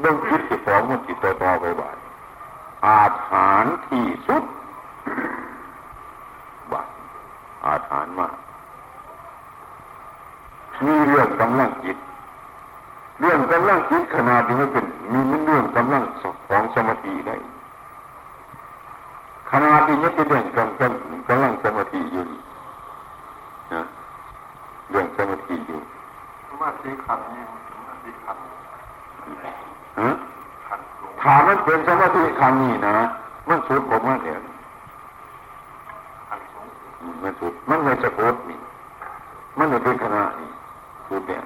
[0.00, 1.96] เบื้องคิดจะฟ้องมันจิตต่อไปบ้าน
[2.86, 4.44] อาถานที่สุด
[6.72, 6.82] บ้า
[7.66, 8.34] อาถานมาก
[10.84, 11.96] มีเรื่องกำลังจิต
[13.20, 16.02] เรื่องกำลังจิตขนาดนี้มันเป็น มีมันเรื่องกำลัง
[16.48, 17.36] ของสมาธิได้
[19.50, 20.92] ขนาดนี้ยังเป็นเรื่องกำลัง
[21.28, 22.24] กำลังสมาธิอยู่
[23.72, 23.82] นะ
[24.90, 25.80] เรื่องสมาธิอยู่
[26.48, 28.36] สมาธิขันนี่สมาธิขัน
[30.00, 30.10] ฮะ
[30.66, 32.96] ขันสูงถามมันเป็นสมาธิคำนี้นะ
[33.48, 34.38] มันสุดผมว่าเนี่ย
[36.28, 36.66] ขันสูง
[37.22, 38.58] มันสุดมันไม่สะกดนี่
[39.58, 40.50] มันไม่เป็นขณะนี่
[41.08, 41.42] สุดเนี่ย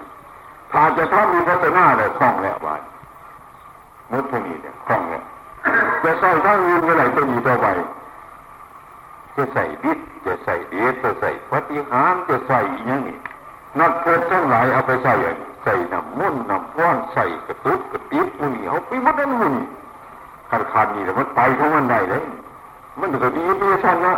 [0.73, 2.83] ถ้าจะทำมีพัฒนาเลยคล่องแล้วบาน
[4.11, 5.25] มุดพวกนี้เนี่ยคล่องแล้ว
[6.05, 7.67] จะใส่ทั้งยืนเมื่อไหร่จะมีต่อไป
[9.37, 13.17] จะใส่ดิษจะใส่เดชจะใส่ปฏิหารจะใส่อย่างนี้
[13.79, 15.15] นักเกิดทั้งหลายเอาไปใส่
[15.65, 19.55] ใส่น้ำมุ่นน้ำพ้อนใส่กระตุ้กระติบมุนเอาไปหมดนั่นมุน
[20.51, 22.25] ขาดขาดนี่แต่มันไปของมันได้เลย
[23.01, 24.15] มันก็ดีไปชั้นละ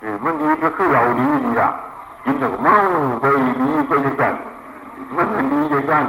[0.00, 1.68] เออมันดีก็คือเราดีนี่ละ
[2.24, 2.76] กินแต่เมา
[3.20, 3.24] ไป
[3.60, 4.34] ดีไปยังกัน
[5.16, 6.04] มันมันดียังกัน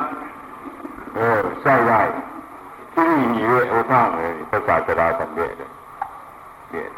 [1.16, 2.02] เออใส่ได้
[2.98, 5.72] มีเวโอท่างเลยภาษาจะได้ทำเวทเลย
[6.72, 6.92] เวท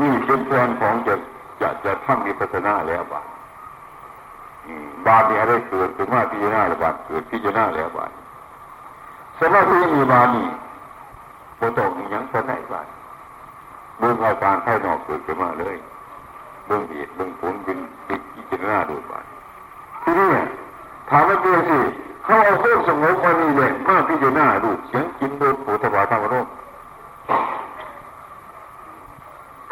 [0.00, 1.14] นี่เป็นแผนของจะ
[1.60, 3.26] จะจะทำมีพัฒนาแล้วบ้าง
[5.06, 8.10] บาปนี่อะไรเกิดถึงว่าพิจารณาแล้วบาปเกิดพิจารณาแล้วบาป
[9.38, 10.48] สมาธิมีบาปนี่
[11.56, 12.88] โปตองยังสนใจบาป
[13.98, 15.76] เบื้องอาการภายนอกเกิดขึ้นมาเลย
[16.66, 17.78] เบื้องเหตุเบื้องผลเป็น
[18.34, 19.24] พิจารณาดูบาป
[20.02, 20.30] ทีนี้
[21.10, 21.78] ถามว่าเพื่อสิ
[22.26, 26.46] เขาเอาเครื่องสงบมานี่เลยมาพิจารณาดูเสียงกินโดยโผฏฐาธรรมรม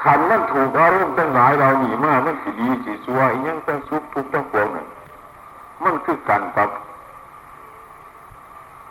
[0.03, 4.87] ขันนั่นถูกอารมณ์ตั้งหลายเราหนีมามันสิดีสิสัวยังตั้งสุขทุกตั้งปวงนั่น
[5.85, 6.71] มันคือกันครับ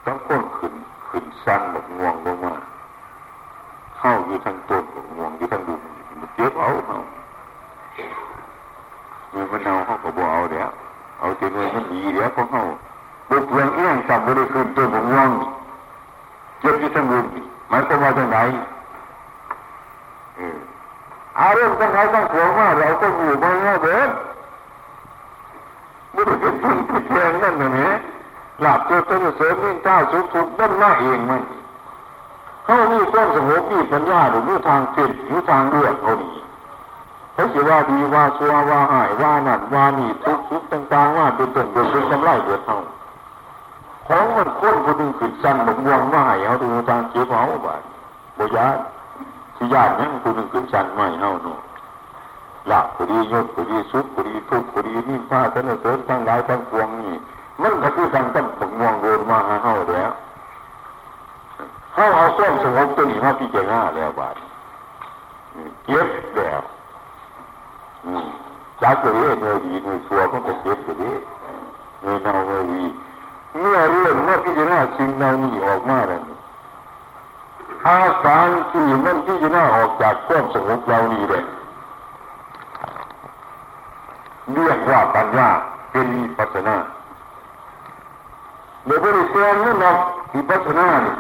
[0.06, 0.74] ต้องค้นขึ้น
[1.08, 2.54] ขึ้นสั้นแบบง่วงลงมา
[3.98, 4.84] เข้าอยู่ทางต้น
[5.18, 5.80] ง่วงอยู่ทางดุม
[6.22, 6.98] มันเจ็บเอาเอา
[9.32, 10.70] เงินมันเอาเขาก็บอกเอาเดี๋ยว
[11.20, 12.64] เอาแต่เงินมันดีเดี๋ยวเขาเขา
[13.30, 15.30] บุกเรื่องเอี้ยงสับบริขึ้นต้นง่วง
[16.60, 17.26] เจ็บที่ทางดุม
[17.70, 18.38] หมายความว่าจังไหน
[21.40, 24.04] อารมณ์ทั้งหลายทั้งปวงว่าเราก็องอยู่มาแล้วเด้อ
[26.12, 27.94] ไม่ได้เป็นผู้ผู้แทนนั่นนะเนี่ย
[28.62, 31.42] หลับตัวต้นเสริมนิ่งเจ้าสุขทุกนั่นมาเองมัน
[32.66, 36.32] เขามีความสงบมีปัญญาหรือมีทางจิตหรือทางเลือกเขาดี
[37.34, 42.80] เขาสิว่าดีว่าชัวว่าหายว่านั่นว่านี่ทุกทุกต่างๆว่าเป็นต้นเป็นเป็นกำไรเกิดเท่า
[44.08, 47.82] ของมันค้นคนหนึ่งขึ้นสั้นหลงวงว่าหายเอาดูทางเจ็บเอาบาด
[48.38, 48.78] บ่ยาน
[49.56, 51.56] ที่ญาตินั่งคนนึงขึ้นสั้นไม่เฮาโน่
[52.68, 57.16] หลับพอดียศพอดีสุขพอดีทุกข์พอดีนิ่งผ้าท่านเสริมทั้งหลายทั้งปวงนี่
[57.62, 60.12] มันก็คือทางตั้งบังวงโดนมาหาเฮาแล้ว
[61.96, 64.36] เฮาเอาส้มสงบตัวนี้มาพิจารณาแล้วบาด
[65.86, 66.62] เก็บแล้ว
[68.82, 71.16] จากตัวเองเงยดีเงยชัวก็จะเก็บตัวนี้
[72.02, 72.84] เงยเน่าเงยดี
[73.60, 76.22] เมื่อเรื่องเมื่อพิจารณาสิ่งเหล่านี้ออกมาแล้ว
[77.88, 81.44] อาการที่มันพิจารณาออกจากความสงบเรานี้เลย
[84.54, 85.50] เรียกว่าปัญญา
[85.92, 86.76] เป็นปัสนา
[88.86, 89.98] เดี๋ยวบริเวณนั่นเนาะ
[90.32, 91.16] ที่ปัสนาเนี่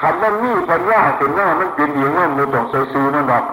[0.00, 3.44] ขันมันมีปัญญาเป็นหน้ามันเป็นอย่างนั้นไม่ต้องใส่ซื้อนั่นหรอก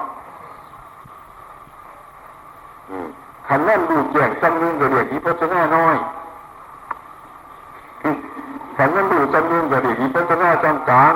[3.48, 5.96] ขันนั่นดูแจ้งจำนึงกระเดียดที่ปัสนาน้อย
[8.82, 11.14] ขันนั่นดูจำนึงกระเดียดที่ปัสนาจำกลาง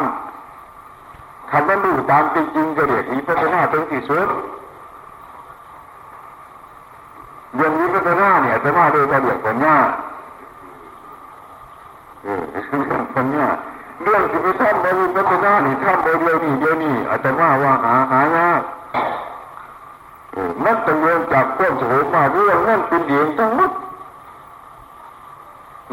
[1.52, 4.28] ขันนั่นดูตามจริงๆกระเดียดที่ปัสนาถึงที่สุด
[7.56, 9.78] เรื่องนี้พัฒนาเนี่ยจะมาโดยกระเดียดปัญญา
[12.24, 13.48] เออเรื่องปัญญา
[14.04, 18.62] เรื่องที่ไปทำบริพัฒนาหนี่ทำโดยเดียวนี่เดียวนี่อาจจะว่าว่าหาหายาก
[20.32, 23.72] เออมันต้องเรียนจากความสงบมาเรื่องนั่นเป็นเองทั้งหมด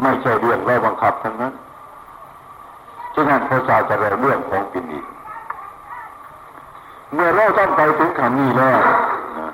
[0.01, 1.53] ไม่ใช่เรื่องเราบัง คับทั้งนั้น
[3.15, 5.05] ฉะนั้นพระศาสนาเรื่องของป็นเอง
[7.13, 8.79] เมื่อเราต้องไปถึงขันนี้แล้ว
[9.39, 9.49] นะ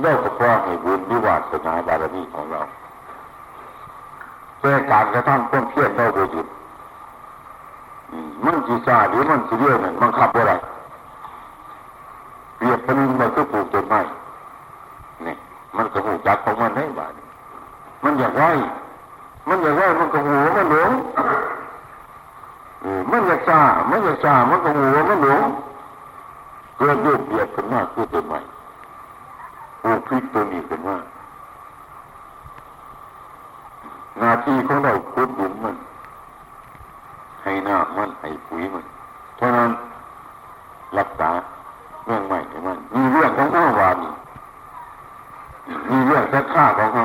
[0.00, 2.60] เราก็พอให้บุญวิวาสนาบารมีของเรา
[4.60, 6.46] แต่การกระทำความเพี้ยรเราโดยหยุด
[8.44, 10.52] มันจีซาหรือมันจีเรียวนั่นบังคับอะไร
[12.56, 14.00] เปรียบเป็นมันก็ปลูกต้นไม้
[15.26, 15.34] นี่
[15.76, 17.12] มันก็หูจักของมันได้บ้าง
[18.04, 18.50] มันอยากไว้
[19.48, 20.90] มันอยากไว้มันก็หัวมันหลง
[23.10, 23.60] มันอยากซา
[23.90, 25.42] มันอยากซามันก็หัวมันหลง
[26.76, 28.40] เกิดโยกเบียดขึ้นมาคือต้นไม้
[29.82, 30.96] ปลูพริกตัวนี้ขึ้นมา
[34.18, 35.76] หน้าที่ของเราคุดหลุมมัน
[37.42, 38.84] ให้น้ำมันให้ปุ๋ยมัน
[39.36, 39.70] เท่านั้น
[40.98, 41.30] รักษา
[42.04, 44.12] เรื่องใหม่ให้มันมีเรื่องของเขาวานี่
[45.90, 47.04] มีเรื่องสักข้าของเขา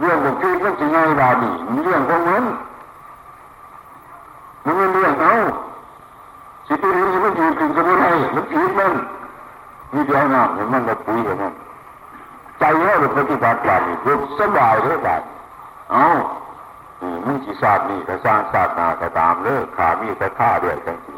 [0.00, 2.44] เรื่องของพี่มันจะง่ายวานี่มีเรื่องของมัน
[4.64, 5.32] มันเป็นเรื่องเขา
[6.66, 8.92] สิตัวนี้มันอยู่ถึงจะไม่ได้มันผิดมัน
[9.92, 11.52] มีเดียวน้ำมันมาปุ๋ยกับมัน
[12.58, 12.64] ใจ
[13.00, 13.36] เราปฏิ
[13.68, 15.22] บัติการนี่รู้สบายเลยแบบ
[15.92, 16.06] เอา
[17.24, 21.14] มึงจีศาสตร์นี่ก็สร้างศาสนาก็ตามเลยขามีแต่ข้าด้วยจังสิ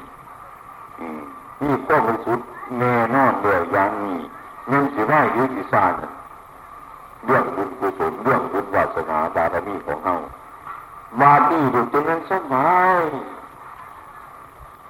[1.62, 2.40] นี่ก็เป็นสุด
[2.78, 4.18] แน่นอนเลยอย่างนี้
[4.70, 5.98] มึงสิไหวหรือจีศาสตร์
[7.24, 10.16] เรื่องบุญกุศลเรื่องบุญวาสนาบารมีของเฮา
[11.20, 12.70] บาดีดูจนนั้นสบา
[13.00, 13.02] ย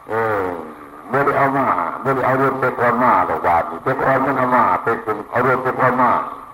[0.09, 0.47] เออ
[1.11, 1.67] ไม่ได้เอามา
[2.03, 4.87] ไม่ได้เอาเรื่องไปก่อนมาหรอกบาดีไปก่อนมันเอามาไป
[5.31, 6.46] เอาเรื่องไปก่อนมาถ้า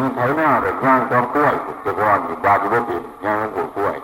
[0.00, 3.96] มีไถหน้าแบบย่างกองกล้วยจะก่อนบาดีบ่เป็นย่างกองกล้วย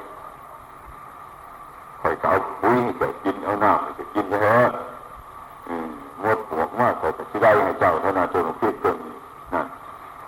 [2.00, 4.70] คอยเอาปุ๋ยให้เจ้ากินเอาน้ำให้เจ้ากินเถอะ
[6.20, 8.96] หมดปวกมากเขาจะได้ให้เจ้าเท่านั้นจนเพียงเกิน
[9.54, 9.66] นั่น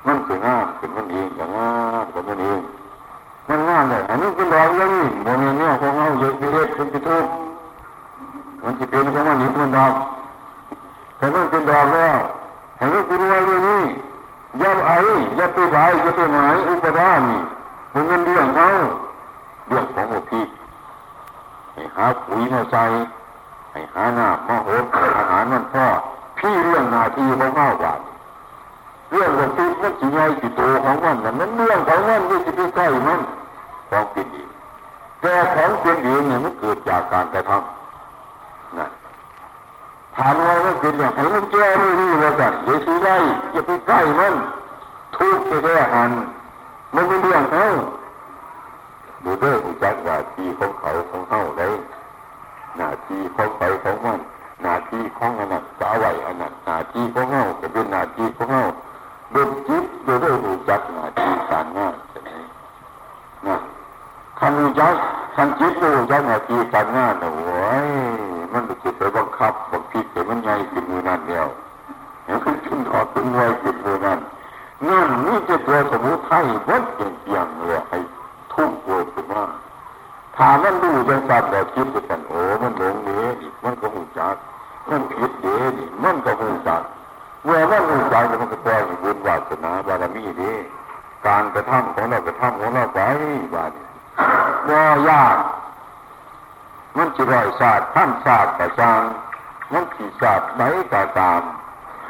[0.06, 1.70] มันสวยงามเป็นมันเองอย่างงา
[2.02, 2.60] มเป็นมันเอง
[3.48, 7.26] มันงามเลยอันนี้เป็นรอยยังนี่โมเมนต์เนี่ยของเราเยอะเยอะเป็นทุก
[8.62, 9.94] มันจะเป็นของมันนี่เป็นดอก
[11.16, 12.18] แต่มันเป็นดอกแล้ว
[12.76, 13.82] เห็นว่าคุณว่าเรื่องนี้
[14.60, 14.98] ย่าไอ้
[15.38, 17.40] ย่าไปไหวย่าไปหมายอุปทานนี่
[17.92, 18.68] มันเงินเรื่องเขา
[19.68, 20.44] เรื่องของหมดที่
[21.72, 22.84] ให้หาปุ๋ยมาใส่
[23.72, 25.86] ให้หาหน้ามาโหดอาหารมันพ่อ
[26.38, 27.94] พี่เรื่องนาทีของเขาว่า
[29.10, 33.20] เรื่องของที่มันสิไงสิโตของมันนั่นเรื่องของมันที่จะไปใกล้มัน
[33.90, 34.42] ของเป็นดี
[35.20, 36.96] แต่ของเป็นดีเนี่ยมันเกิดจา
[37.32, 38.88] กการกระทำนะ
[40.16, 43.16] ถามว่ามันเป็นอย่างไรมันแก้ไม่รู้เลยกันเดี๋ยวสิไล่
[43.54, 44.34] จะไปใกล้มัน
[45.16, 46.10] ทุกข์จะแก้หัน
[46.90, 47.64] เป็นเรื่องเขา
[49.24, 51.68] ดูเด้อผู้จักว่าที่ของเขาของเขาได้
[52.76, 54.20] หน้าที่ของไปของมัน
[54.62, 58.64] หน้าที่ของอันนั้นจะเอาไว้อันนั้นหน้าที่ของเขาจะเป็นหน้าที่ของเขา
[59.32, 62.30] เดินจิตดูเด้อผู้จักหน้าที่การงานใช่ไหม
[63.46, 63.56] นะ
[64.38, 64.94] คันรู้จัก
[65.36, 67.88] คันจิตรู้จักหน้าที่การงานนะโว้ย
[68.52, 71.46] มันจะไปบังคับบังคับแต่มันใหญ่ขึ้นมือนั่นเดียว
[72.24, 74.18] เห็นขึ้นขึ้นถอดขึ้นไวขึ้นมือนั่น
[74.88, 77.98] นั่นนี่จะตัวสมุทัยวัดเพียงเลยไอ้
[78.52, 79.42] ทุ่งโวยขึ้นมา
[80.36, 80.74] ถามมัน
[81.32, 84.36] ดูจังสัตว์แต่คิดกันโอ้มันหลงเนี้ยมันก็หูจัก
[84.88, 86.82] มันผิดเด้นี่มันก็หูจัก
[87.44, 90.54] เมื่อมันหูจักมันก็ปล่อยบุญวาสนาบารมีเด้
[91.26, 93.00] การกระทำของเรากระทำของเราไป
[93.54, 93.72] บาด
[94.70, 95.36] ว่ายาก
[96.96, 99.00] มันจะรอยศาสตร์ท่านศาสตร์กระจาง
[99.72, 100.62] มันขี่ศาสตร์ไหน
[100.92, 101.40] ก็ตาม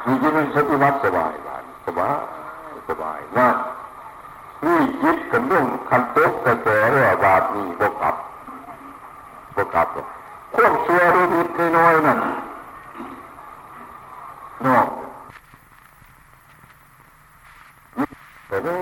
[0.07, 2.19] มีที่มันสติวัตสบายบาดสบาย
[2.89, 3.49] สบายนะ
[4.65, 8.15] นี่คิดกันเรื่องคันโต๊ะกระแสเรื่องบาปนี่บกลับ
[9.57, 9.87] บกลับ
[10.55, 12.19] ควบชัวร์นิดน้อยนั่น
[14.67, 14.87] นอก
[18.49, 18.79] แต่เนี่ย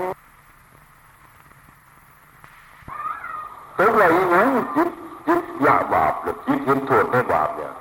[3.77, 4.89] ตัวอะไรอย่างนี้จิต
[5.27, 7.71] จิตยาบาปหรือจิตเห็นโทษในบาปเนี่ย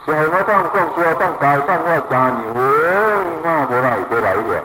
[0.00, 2.70] เสียไม่ต้องต้องตัวต้องกายต้องว่าจานี่โอ้
[3.22, 4.64] ยง่าบ่ไรบ่ไรเนี่ย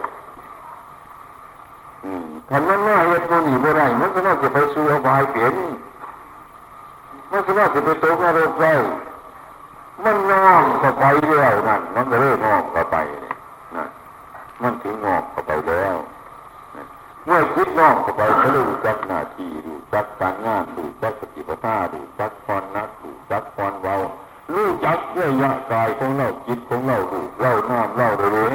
[2.50, 5.54] ทำนั้นหน้าเฮ็ดมันหนีบ่ไรมันก็น่าจะไปสู่อบายเปลี่ยน
[7.32, 8.74] มันก็น่าจะไปตกนรกได้
[10.04, 12.98] มันงอกเข้าไปแล้วนั่นมันก็เริ่มงอกเข้าไป
[13.78, 13.88] นะ
[14.62, 15.98] มันถึงงอกเข้าไปแล้ว
[17.26, 23.98] เมื่อคิดงอกเข้าไปก็รู้จักหน้าที่รู้จักการงานรู้จักสติปัฏฐานรู้จักพรนักรู้จักพรเบา
[24.54, 25.32] รู้จักเรื่อย
[25.72, 28.54] กายของเราจิตของเรารู้เล่าน้อมเล่าเลย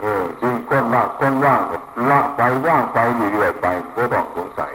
[0.00, 1.60] เออจึงก้นละก้นว่าง
[2.10, 2.98] ละไปว่างไป
[3.32, 4.72] เรื่อยไปก็ต้องสงสัย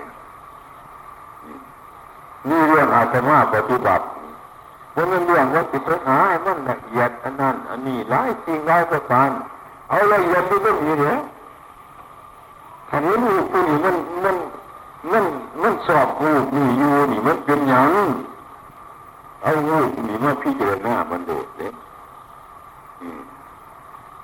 [2.50, 4.06] นี่เรื่องอาตมาปฏิบัติ
[4.92, 9.30] เพราะมันเรื่องว่าจิตหามันละเอียดอันนั้นอันนี้หลายสิ่งหลายประการ
[9.90, 11.18] เอาละเอียดที่ต้องมีเนี่ย
[12.90, 14.36] ถ้านี้ลูกนี่มันมัน
[15.12, 15.26] มัน
[15.62, 17.88] มันสอบลูกนี่อยู่นี่มันเป็นอย่าง
[19.44, 21.74] เอาลูกนี่มาพิจารณามันโดดเด็ก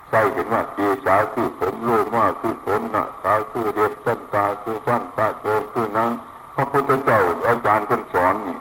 [0.09, 6.09] ใช่เห็นว่าเจสาคือผมโลมาคือผมหน้าตาคือเรียบต้นตาคือฟันตาโจคือนัง
[6.58, 8.58] พระพุทธเจ้าอาจารย์คนสอนนี่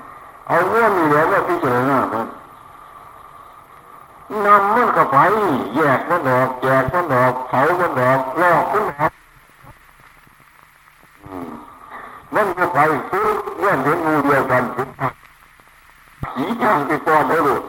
[0.49, 2.26] เอาเรื่องนี้แล้วว่าพิจารณามัน
[4.47, 5.16] นำมันเข้าไป
[5.76, 9.12] แยกมันออกแยกมันออกเผามันออกลอกมันออก
[12.34, 12.78] มันเข้าไป
[13.11, 13.26] ซื้อ
[13.59, 14.88] เรื่องเห็นงูเดียวกันถึง
[16.34, 17.62] สีทางที่ก้อนได้หรือ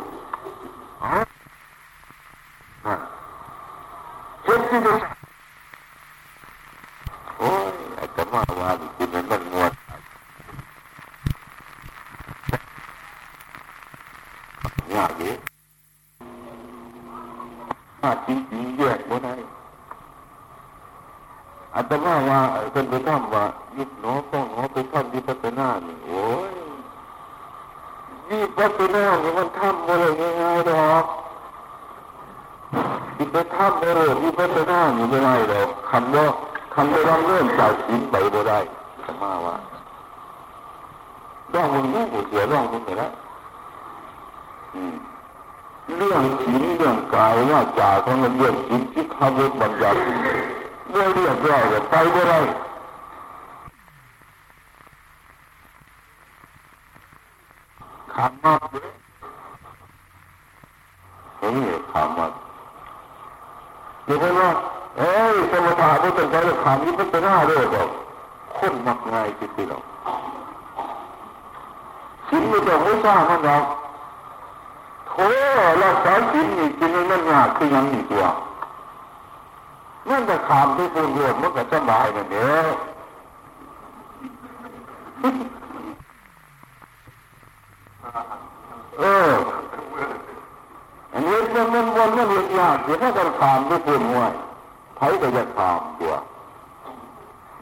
[4.43, 4.93] เห็นที่จะ
[7.37, 9.71] โอ้ยอาจจะมาว่าดิมันมันงวด
[14.95, 15.31] ยากดิ
[18.01, 19.35] ถ้าจริงๆแยกบ่ได้
[21.75, 22.39] อาตมาว่า
[22.73, 23.45] เป็นไปทำว่า
[23.77, 26.51] ยุบหนอต้องหนอไปทำวิปัสสนาเนี่ยโอ้ย
[28.29, 31.05] วิปัสสนาเนี่ยมันทำอะไรง่ายๆดอก
[33.17, 36.25] วิปัสสนาไม่รู้วิปัสสนานี่ไม่ได้หรอกคำว่า
[36.73, 38.59] คำว่าเริ่มจากสินไปบ่ได้
[38.95, 39.55] อาตมาว่า
[41.53, 43.11] ร่องมึงรู้เสียร่องมึงไปแล้ว
[45.97, 49.99] เรื่องศีลเรื่องกายว่าจาของเรื่องจิตที่ขับรถบัญญัติ
[50.91, 52.39] เรื่องเรียบร้อยไปบ่ได้
[58.13, 58.89] ขามักเลย
[61.39, 62.31] เฮ้ยขามัก
[64.05, 64.49] เดี๋ยวว่า
[64.97, 67.89] เอ้ยสมถะไม่ต้องใช้ขานี้มันหน้าด้วยหรอก
[68.57, 69.83] คนมักง่ายจริงๆหรอก
[72.29, 73.63] สิ่งไม่ต้องไม่ทราบมันหรอก
[75.17, 75.29] โอ้
[75.79, 78.25] เราสอนสิ่นี้จริงมันยากคือยังนี่ตัว
[80.09, 82.73] นั่นจะขามที่ปูนรวมมันก็สบายนั่นเอง
[88.99, 89.31] เออ
[91.13, 94.33] อันนี้มันมันวนมันเห็นยากเดี๋ยวถ้าจะขามที่ปูนห้วย
[94.95, 96.13] ไผก็จะขามตัว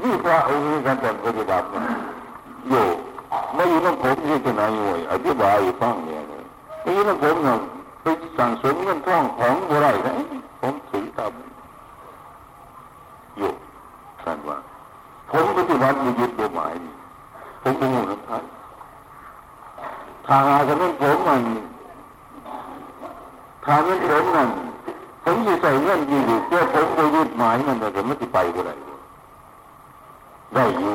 [0.01, 1.65] นี่พระองค์นี้การแต่งปฏิบัติ
[2.69, 2.85] อยู่
[3.53, 6.34] ไม่อยู่น้ำผมที่ไหนห่วยอธิบายฟังเนี่ย
[6.85, 7.57] นี่นะผมเนี่ย
[8.01, 8.05] ไป
[8.37, 10.13] สั่งสมเงินท่องของบ่ไรนะ
[10.61, 11.31] ผมถือตาม
[13.37, 13.51] อยู่
[14.21, 14.57] ท่านว่า
[15.31, 16.73] ผมปฏิบัติมียึดบ่หมาย
[17.61, 18.43] ผมเป็นหมู่นักท่าน
[20.27, 21.41] ทางอาจจะเป็นผมมัน
[23.65, 24.49] ทางเงินผมนั่น
[25.23, 28.71] ผมยึดใส่เงินอยู่เพื่อผมไปยึดหมายมันแต่ไม่ไม่ไปบ่ไร
[30.53, 30.93] ได้อยู่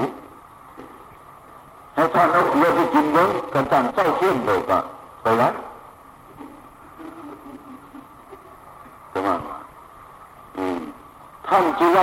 [1.94, 4.78] ให้ท่านเอาเรือไปกินเงินกันท่านเศร้าเชื่อมเลยก็
[5.22, 5.52] ไปแล้ว
[9.10, 9.30] ใช่ไหม
[11.46, 12.02] ท่านจีว่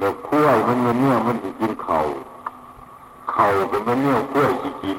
[0.00, 2.00] ะเด็กขั้วมันเนื้อมันจะกินเข่า
[3.30, 4.98] เข่าเป็นเนื้อขั้วจะกิน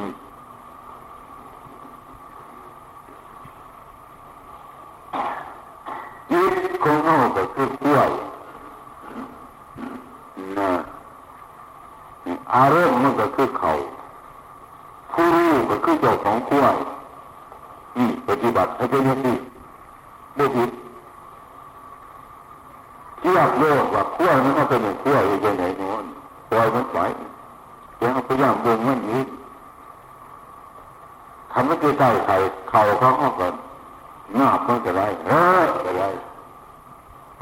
[6.30, 8.00] จิตของเขาก็คือขั้ว
[10.58, 10.72] นะ
[12.54, 13.74] อารมณ์มันก็คือเข่า
[15.12, 16.66] ผู้รู้ก็คือเจ้าของขั้ว
[17.98, 19.38] นี่ปฏิบัติให้เป็นอย่างนี้
[20.36, 20.70] ไม่ผิด
[23.22, 26.04] เทียบโลกว่าขั้วมันก็เป็นอย่างขั้วอยู่ในไหนโน้น
[26.50, 26.98] ปล่อยมันไป
[27.98, 29.24] เดี๋ยวพยายามเบ่งมันนี้
[31.52, 32.34] ทำให้ใกล้ๆใคร
[32.70, 33.54] เข่าเขาออกก่อน
[34.36, 35.44] หน้ามันจะไรเฮ้
[35.86, 36.06] จะไร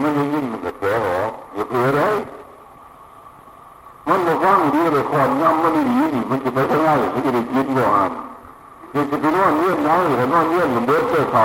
[0.01, 1.19] มันยิ่งมันจะเสียหรอ
[1.53, 2.17] อย่าเผื่อเลย
[4.07, 5.81] มันบอกว่างดีเลยคอนย่ำมันดี
[6.15, 8.11] นี่มันจะไปทางไหนมันจะได้ยินก่อน
[8.93, 11.43] มันจะไปนอนเลี้ยงน้อยหรือนอนเลี้ยงมันเบิดเจ้าเขา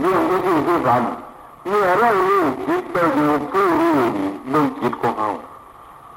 [0.00, 1.02] เลี้ยงก็คือคือกัน
[1.66, 5.30] เมื่อเรารู้จิตไปอยู่ผู้รู้นี่ดูจิตของเขา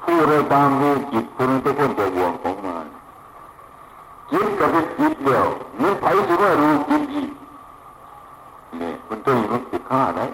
[0.02, 2.86] ผู้เราตามรู้จิตคนนั้นจะพ้นจากห่วงของมัน
[4.32, 5.46] จิตก็เป็นจิตเดียว
[5.80, 7.30] มันไปสิว่ารู้จิตอีก
[8.80, 10.26] นี่มันต้องมันติดข้าได้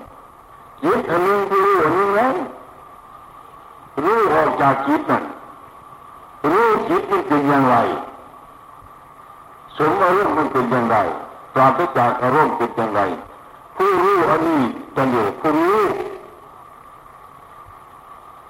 [0.82, 2.34] จิตอันนึงคือรู้อันนึงแล้ว
[4.04, 5.24] รู้ออกจากจิตนั่น
[6.50, 7.76] รู้จิตมันเป็นอย่างไร
[9.76, 10.96] สมอารมณ์มันเป็นอย่างไร
[11.54, 13.00] ปราศจากอารมณ์เป็นอย่างไร
[13.76, 14.62] ผู้รู้อันนี้
[14.96, 15.82] จะเรียกผู้รู้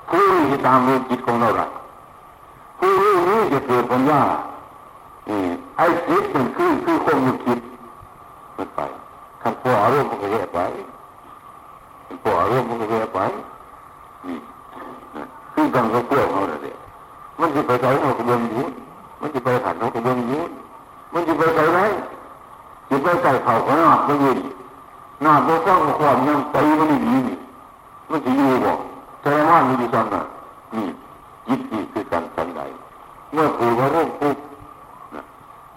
[0.08, 1.66] ผู้รู้ที่ตามรู้จิตของเราละ
[2.78, 4.20] ผู้รู้นี้จะเกิดปัญญา
[5.76, 7.60] ไอ้จิตมันคือคือคงอยู่จิต
[8.56, 8.80] มันไป
[9.42, 10.58] คำพออารมณ์มันก็แยกไป
[12.06, 13.20] คำพออารมณ์มันก็แยกไป
[14.26, 14.38] นี่
[15.54, 16.74] คือกันก็เพื่อเขาเลย
[17.40, 18.72] มันจะไปใส่เขากระเบื้องยุ้น
[19.20, 20.50] มันจะไปขันเขากระเบื้องยุ้น
[21.12, 21.80] มันจะไปใส่ไหน
[22.88, 24.38] จะไปใส่เข่าเขาหนักไม่ยิน
[25.24, 27.36] น้าตัวฟังความยังไปมันไม่ดีนี่
[28.10, 28.72] มันจะอยู่บ่
[29.22, 30.22] แต่ว่ามันอยู่สั่นน่ะ
[30.74, 30.86] นี่
[31.46, 32.60] จิตนี่คือการสันใด
[33.32, 34.36] เมื่อผูกว่าร่มปุ๊บ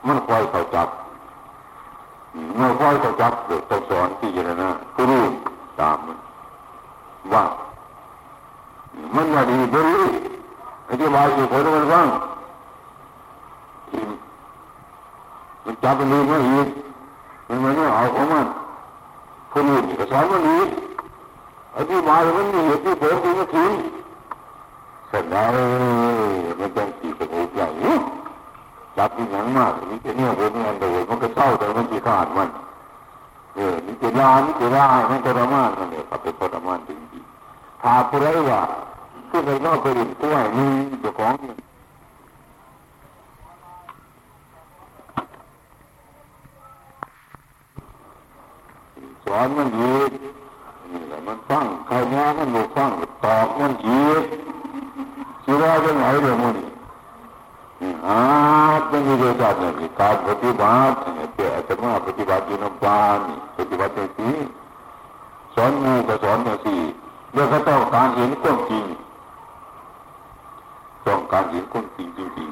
[0.08, 0.88] มันคอยเขาจับ
[2.56, 5.24] เมื่อคอยเขาจับเดี๋ยวต้องสอนที่เจรนะผู้รู้
[5.80, 6.18] ตามมัน
[7.34, 7.44] ว่า
[9.16, 10.04] มันว่าดีบริ
[10.90, 12.08] อธิบายอยู่คนมันฟัง
[15.66, 16.68] มันจับมันดีไม่อีก
[17.48, 18.48] มันไม่เอาของมัน
[19.58, 20.70] คนอื่นก็สอนมันอีก
[21.78, 23.72] อธิบายมันมีเหตุที่ผลที่มันทิ้ง
[25.10, 25.50] เสร็จแล้ว
[26.60, 27.68] มันจังสีสงบใหญ่
[28.98, 32.50] จับที่หนังมากนี่จะเนี่ยเป็นงานโดยมันก็เศร้าแต่มันจีขาดมัน
[33.56, 38.62] เออนี่จะลานี่จะลามันทรมานมันเนี่ยครับเป็นทรมานจริงๆถ้าผู้ใดว่า
[39.30, 40.66] ผู้ใดนอกไปดื่มกล้วยมี
[41.02, 41.56] เจ้าของเนี่ย
[49.28, 49.94] สอนมันยี
[50.92, 52.90] นี่แหละมันฟังใครแง่มันดูฟัง
[53.26, 54.02] ตอบมันยี
[55.44, 56.56] สิดว่าจะไหนเดี๋ยวมัน
[58.08, 58.20] อา
[58.88, 63.20] เป็นวิธีการเนี่การปฏิบัติเนี่ยเจ้าจะมาปฏิบัติอยู่น้ำปาน
[63.58, 64.38] ปฏิบัติอย่างนี้
[65.56, 66.82] สอนมูก็สอนอย่างสี่
[67.32, 68.86] เมื่อเขาต้องการเห็นความจริง
[71.08, 72.50] ต้องการเห็นความจริงจริง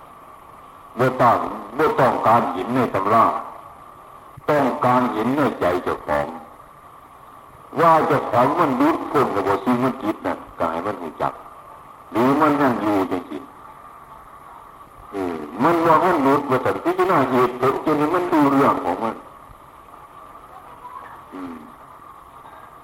[0.00, 1.36] ๆเมื่อต้อง
[1.74, 3.24] เมื่อต้องการเห็นในตำรา
[4.50, 6.26] ต้องการเห็นในใจเจ้าของ
[7.80, 11.32] ว่าเจ้าของมันรุดพ้นกับสิ่งมันจิตนั่นกายมันหูจัก
[12.10, 13.42] หรือมันยังอยู่จริง
[15.62, 19.14] มันว่ามันรุดว่าแต่ที่จะน่าเหตุผลจนมันดูเรื่องของมัน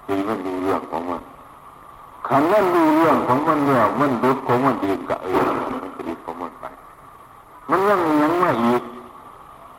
[0.06, 1.22] จริงมันดูเรื่องของมัน
[2.28, 5.40] ขันนั้นดูเรื่องของมันเนี่ยมันรุดของมันเองกับเออ
[5.72, 6.64] มันก็รุดของมันไป
[7.70, 8.82] มันยังยังไม่อีก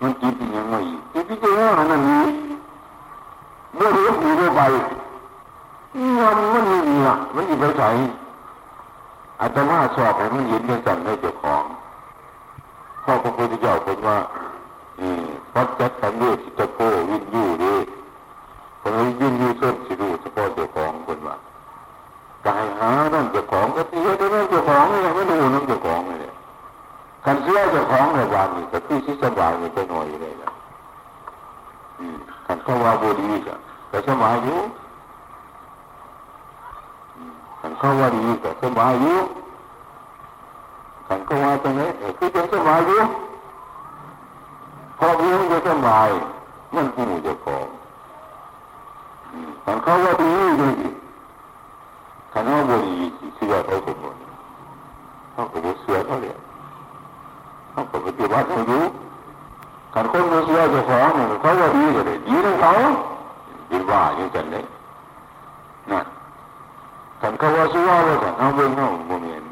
[0.02, 0.80] มันจิตยังไม่
[1.14, 2.26] จิตที่จะว่านั่นนี้
[3.76, 4.62] เมื่อรู้อยู่ไป
[6.20, 7.90] มันมันมีอะมันอยู่ไปใส่
[9.90, 11.64] อาตมาสอบให้มันเห็นเป็นสั่งให้เจ้าของ
[13.04, 14.18] พ่อพระพุทธเจ้าคนว่า
[15.54, 16.80] พัดจัดสังเวชตโก
[17.10, 17.76] วินยูดี
[18.82, 21.36] คนนี้ยินยูเส้นสิดูเฉพาะเจ้าของคนว่า
[22.46, 26.34] กายหานั่นเจ้าของก็ตีให้ได้นั่เจ้าของนี่ยไม่ดูนั่นเจ้าของเลย
[27.26, 30.52] การเสียเจ้าของในวันนี้ก็คือที่ชิสบายมันจะหน่อยเลยนะ
[32.48, 33.56] การเข้าว่าบุรีก็
[33.92, 34.60] ก็สบายอยู่
[37.62, 39.18] การเข้าว่าดีก็สบายอยู่
[41.64, 43.02] ตรงนี้คือเป็นสบายอยู่
[44.98, 46.10] พอเพียงจะสบาย
[46.76, 47.66] มันหูเจ้าของ
[49.66, 50.74] การเขาว่าดีเลย
[52.34, 52.96] การเข้าว่าบุรี
[53.36, 54.22] เสียเขาสมบูรณ์
[55.32, 56.32] เขาก็บุเสียเขาเลย
[57.72, 58.84] เขาปฏิบัติให้รู้
[59.94, 61.10] การคนมาเสียเจ้าของ
[61.42, 62.72] เขาว่าดีเลยดีนะเขา
[63.72, 64.64] ดีว่าาอย่างจันเลย
[65.92, 66.06] นั่น
[67.20, 69.48] ท่านเขาว่าสุว่าว่าท่านเอาเบิ่งเอาโมเมนต์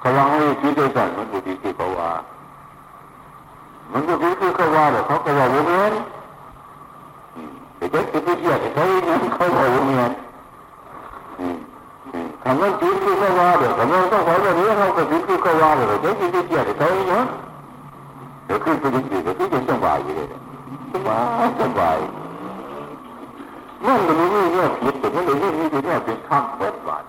[0.00, 2.10] เขาว่าให้คิดได้สั่นมันบุตรที่เขาว่า
[3.92, 6.00] มันก็คิดที่เขาว่าแต่เขาก็ว่าโมเมนต์
[7.76, 10.18] แต่เด็กที่เที่ยวเขาอย่างเขาว่าโมเมนต์
[12.42, 17.26] คำนั้นคิดที่เขาว่าเดี๋ยวคำนั้นต้องว่าแบบนี้เขาก็คิดที่เขาว่าเดี๋ยวเด็กที่เที่ยวเขาอย่าง
[18.46, 20.26] เดี๋ยวขึ้นไปยิ่งดีเดี๋ยวขึ้นสบายอยู่เลย
[20.92, 21.98] สบายสบาย
[23.86, 27.04] นั่นมันนี่เนี่ยผิดแต่มันเลยนี่นี่เนี่ยเป็นข้ามเปิดบาท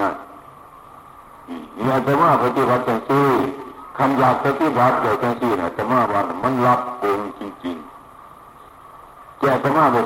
[0.00, 0.14] นั่น
[1.76, 3.26] นี่อาจจะว่าปฏิบัติจังซี่
[3.98, 10.00] คำอยากปฏิบัติเกี่ยวจังซี่นะแต่ว่าวันมันรับโกงจริงๆแกจะมาบ่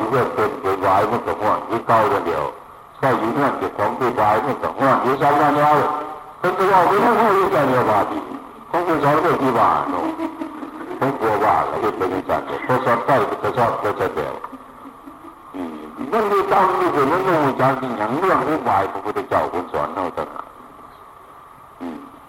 [0.00, 2.44] ใช่ที่เรื่องเป็นเป็นวายมันก็ห้อนที่เก้าเดียว
[2.98, 5.76] ใช่อยู่เนั่นเก็บของผู้วายมันก็ห้อนอยู่สามวันแล้ว
[6.40, 8.18] เป็นตัวเราไม่ต้องให้รู้ใจเดียวบาดี
[8.70, 10.06] ของผู้สอนเรื่องที่ว่าเนาะ
[10.98, 12.32] ของกลัวว่าเราเห็นเป็นยังไง
[12.64, 14.34] เพราะสอนใกล้ก็ชอบก็จะเดียว
[16.12, 20.46] มันมีตามมีผลมันมีจางจริงอย่างเรื่องอุบายพระพุทธเจ้าคนสอนเราต่างหาก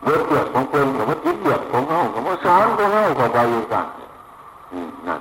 [0.03, 3.85] เลือดเลือดของเป็นกับว่าจิตเลือดของเขากับว่าสอนของเขากับไปอยู่กัน
[5.07, 5.19] นั่น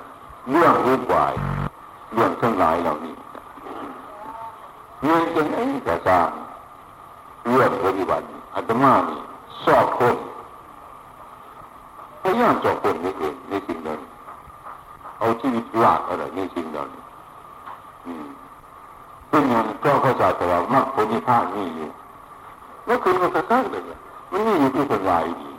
[0.51, 1.33] เรื่องอุบาย
[2.15, 3.15] เรื่องทั้งหลายเหล่านี้
[5.05, 6.29] เงินเป็นไอ้กระซัง
[7.49, 8.25] เรื่องปฏิบัติ
[8.55, 9.21] อาตมานี่
[9.65, 10.17] สอบคน
[12.23, 14.01] พยายามสอบคนในเองในสิ่งนั้น
[15.19, 16.89] เอาชีวิตรากอะไรในสิ่งนั้น
[19.29, 21.89] เป็นอย่างก็เข้าใจแต่ว่ามรรคผลนิพพานนี่อยู่
[22.87, 23.83] แล้วคุณมันก็สร้างเลย
[24.31, 25.51] มันนี่อยู่ที่คนวายดี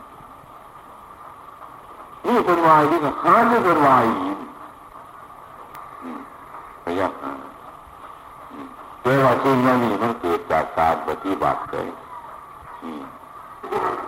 [2.26, 4.04] นี่คนวายดีก็หาไม่คนวาย
[6.84, 7.32] พยายามหา
[9.02, 11.88] แต่ว่าสิ่งนี้มันเกิดจากการปฏิบัติเลย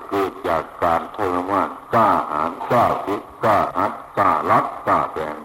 [0.08, 5.36] เกิดจากการทรมานกล้าหาญกล้าฝึกกล้าอัดกล้ารักกล้าแบ่ง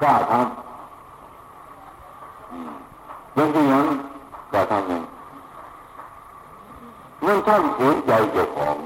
[0.00, 0.46] กล้าทำ
[3.36, 3.84] ยังที่ยัง
[4.52, 5.02] จะทำยัง
[7.24, 8.76] นั่นท่านฝืนใจเจ้าของ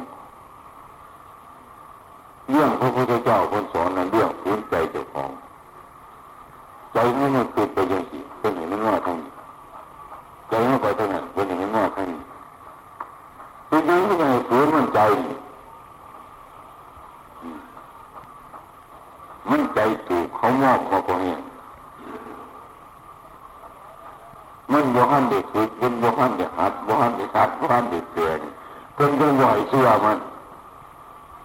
[2.51, 5.31] เรื่องพระพุทธเจ้าคนสอนนั้นเรื่องฝืนใจเจ้าของ
[6.93, 9.31] ใจนี่มันเกิดไปยังสิเป็นอย่างนั้นว่าทั้งนี้
[10.49, 12.21] ใจไม่ไปทางนั้นเป็นอย่างนั้นว่าทั้งนี้
[13.71, 15.01] จริงๆที่ไหนฝืนมันใจ
[19.51, 21.41] มันใจถูกเขามอบมาพอเอง
[24.73, 28.39] มันบ่หันเด็กฝึกมันบ่หัท่านเดือดหัดบ้านเดือดหัดบ้านเดือดเตือน
[28.95, 30.19] เพิ่นยังไหวเชื่อมัน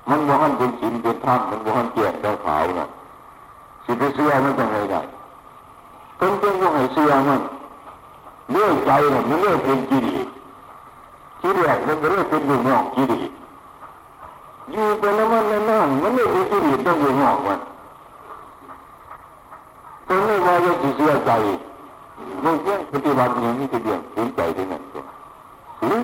[0.09, 2.87] มันบ้านเป็นสินเป็นท่านมันบ้านเกียรติขาวน่ะ
[3.83, 5.01] สิไปเชื่อมันจะไงได้
[6.17, 7.41] เพิ่นยังไหวเชื่อมัน
[8.51, 10.27] เลื่อยใจน่ะมันเลื่อยเป็นกิเลส
[11.41, 13.31] กิเลสมันก็เลื่อยเป็นอยู่นอกกิเลส
[14.71, 17.59] อยู่ไปแล้วมันนั่นมันเลื่อยเป็นกิเลสต้องอยู่นอกมัน
[20.07, 21.31] ตรงนี้ว่าจะเสียใจ
[22.41, 25.03] ไม่เชื่อปฏิบัติอย่างนี้จะเบี่ยงสูญใจที่นั่นตัว
[25.79, 25.99] สูญ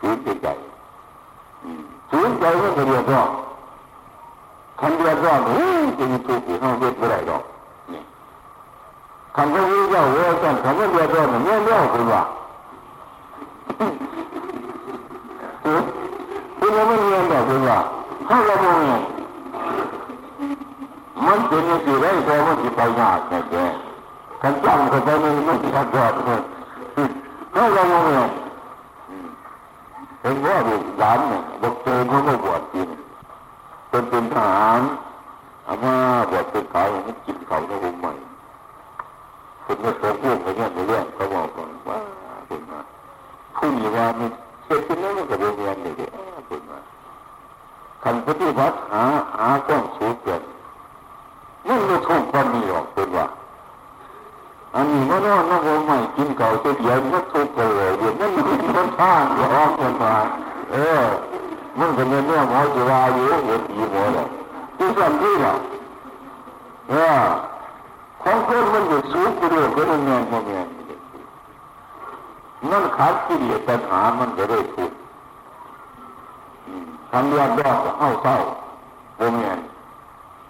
[0.00, 0.48] สูญใจ
[2.10, 3.22] สูญใจมันก็เรียกว่า
[4.80, 7.42] คันเรียกว่าโอ้ยจะมีทุกข์อยู่ห้องเวทไม่ได้หรอก
[9.36, 12.22] คันเขาเรียกว่าเวทกันคันเขาเรียกว่าเหมือนเงี้ยเงี้ยคุณว่า
[16.58, 17.78] คุณไม่เงี้ยแบบคุณว่า
[18.26, 19.00] เขาเรามอง
[21.26, 23.66] มันเป็นสิ่งไรแต่มันจะไปยากแค่
[24.42, 26.40] ขันจังเข้าไปมันไม่ขัดยอดเลย
[27.52, 28.28] เขาเรามองเนี่ย
[30.22, 32.88] เห็นว่าดูหลานเนี่ยบอกเจอเขาไม่บวชจริง
[33.88, 34.80] เป็นเป็นทหาร
[35.66, 35.94] อาม่า
[36.30, 38.12] บวชเป็นขาวมันกินเขาในวงใหม่
[39.70, 41.98] คนไม่เคยพูดไปเนี่ยในเรื่องเขาบอกก่อนว่า
[42.46, 42.80] เป็นมา
[43.56, 44.30] ผู้มีว่ามัน
[44.64, 45.92] เกิดขึ้นแล้วมันก็เป็นเงินเลย
[46.48, 46.78] เป็นมา
[48.02, 49.04] คันปฏิบัติหา
[49.36, 50.42] หาก้องสูงเกิน
[51.66, 53.26] มันไม่ถูกความมีหรอกเป็นว่า
[54.74, 58.30] อันนี้มันนอนนั่งใหม่กินเก่าเสียมันถูกเลยเดี๋ยวมัน
[58.76, 60.14] มันท่าเดี๋ยวอกกันมา
[60.70, 61.02] เออ
[61.78, 64.26] มันเป็นเรื่องหมอจะว่าอยู่หัวตีหมอเลย
[64.76, 65.54] ที่สั่นที่ละ
[66.92, 67.59] ออของคนมันเดิมก็มันเงี้ยมันเงี้ยมันขาดกิเลสปัญหามันก็ได้ถูกทำยอดยอดเข้าเศร้าโมเออ
[68.20, 70.96] Conservative Sukuru Gurunya Mumya Miliki.
[72.60, 74.92] Nan Khatiri Tad Aman Gareku.
[77.08, 78.44] Sangya Dasa Hao Sao
[79.16, 79.56] Mumya.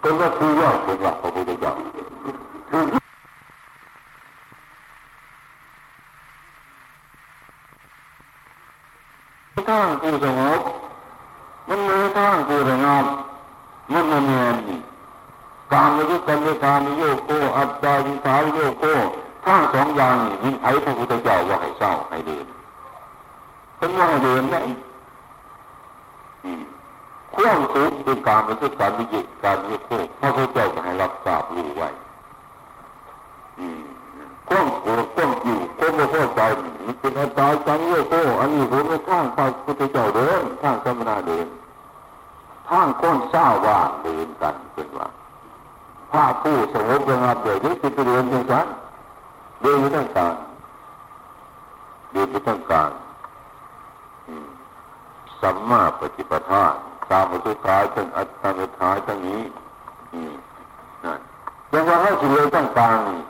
[0.02, 1.78] Tanda Suya Suya Pabuda Jau.
[9.62, 10.64] Tang Kusangok.
[11.70, 13.06] Mun Tang Kusangok.
[13.86, 14.89] Mun Mumya Miliki.
[15.72, 18.84] การมยุกันในการโยโกอัตตาวิสาโยโก
[19.44, 22.46] ทั้งสองอย่างนี่มีไอ้พระพุทธเจ้าว่าให้เศร้าให้เดิน
[23.78, 24.60] เป็นว่าให้เดินได้
[27.34, 29.90] ความสุขเป็นการเป็นการวิจิตการวิโค
[30.20, 31.88] พระพุทธเจ้าจะให้รับทราบรู้ไว้
[34.48, 36.40] ความโกรธความอยู่ความไม่พอใจ
[36.86, 41.46] มันเป็นอัตตาจังโยโกอันนี้ผมไม่ข้างพระพุทธเจ้าเดินข้างสมณะเดิน
[42.68, 45.08] ทางก้นเศร้าว่าเดินกันเป็นว่า
[46.12, 48.54] พระผู้สงบระงับเดี๋ยวนี้จะเดินยังไง
[49.62, 50.34] เดินไปตั้งการ
[52.12, 52.90] เดินไปตั้งการ
[55.40, 56.64] สัมมาปฏิปทา
[57.10, 59.42] ตามสุดท้ายจนอัตตาสุดท้ายทั้งนี้
[61.04, 61.20] นั่น
[61.72, 63.20] ยังว่าให้สิเลยตั้งกลางนี่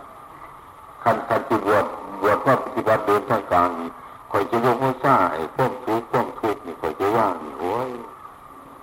[1.03, 1.85] คันคันจิบวช
[2.21, 3.89] บวชพระปฏิบัติเดินตั้งกางนี่
[4.31, 7.91] คอยจะยกมือซ่าไอ้พ้มทุกข์พ้มทุกข์นี่คอยจะว่างนี่โอ้ย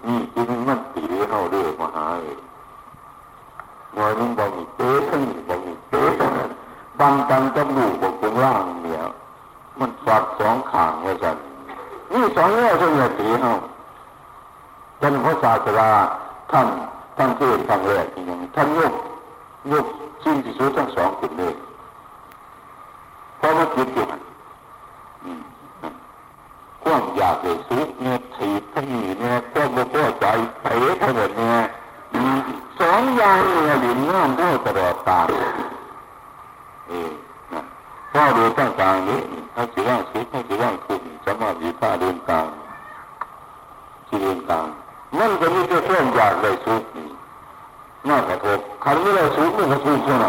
[0.08, 2.38] นี่จริงมันตีเข้าเรื่องมหาเลย
[3.98, 6.04] งอยนึงบอกมีเต๊ะทั้งนี้บอกมีเต้
[6.38, 6.50] นั้น
[7.00, 9.02] บางกันจมูกบอกตรงล่างเนี่ย
[9.80, 11.36] มันฝัดสองขางไว้กัน
[12.14, 13.54] นี่สองแง่ส่วนใหญ่ตีเข้า
[15.02, 15.92] ท่านพระศาสดา
[16.52, 16.68] ท่าน
[17.18, 18.94] ท่านเทศท่านแรกอย่างท่านยก
[19.72, 19.86] ยก
[20.24, 21.54] ชิ้นที่สุดทั้งสองขึ้นเลย
[23.38, 24.06] เพราะว่าจิตอยู่
[26.84, 30.26] ความอยากเลยสุกเนี่ยถีบทั้งนี้เนี่ยก็ไม่พอใจ
[30.62, 30.68] ไป
[31.02, 31.58] ทั้งหมดเนี่ย
[32.80, 35.28] สองอย่างเนี่ยหลินน้ำได้ตลอดตาล
[36.88, 37.12] เออ
[38.12, 39.20] พ่อดูตั้งกลางนี้
[39.56, 42.48] ถ้าสิว่าสุขถ้าสิว่าทุกข์สามารถอยู่ท่าเดินกลาง
[44.08, 44.68] ที่เดินกลาง
[45.20, 47.08] นั่นก็มีแต่ความอยากได้สุขนี่
[48.08, 50.26] น่ากระทบคันไม่ได้สุขมันก็ทุกข์ใช่ไหม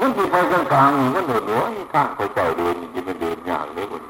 [0.00, 1.62] มันที่ไปกลางกลางนี่มันโดดหัว
[1.92, 4.02] ข้างไปเจ้าเดินนี่มันเดินยากเลยคน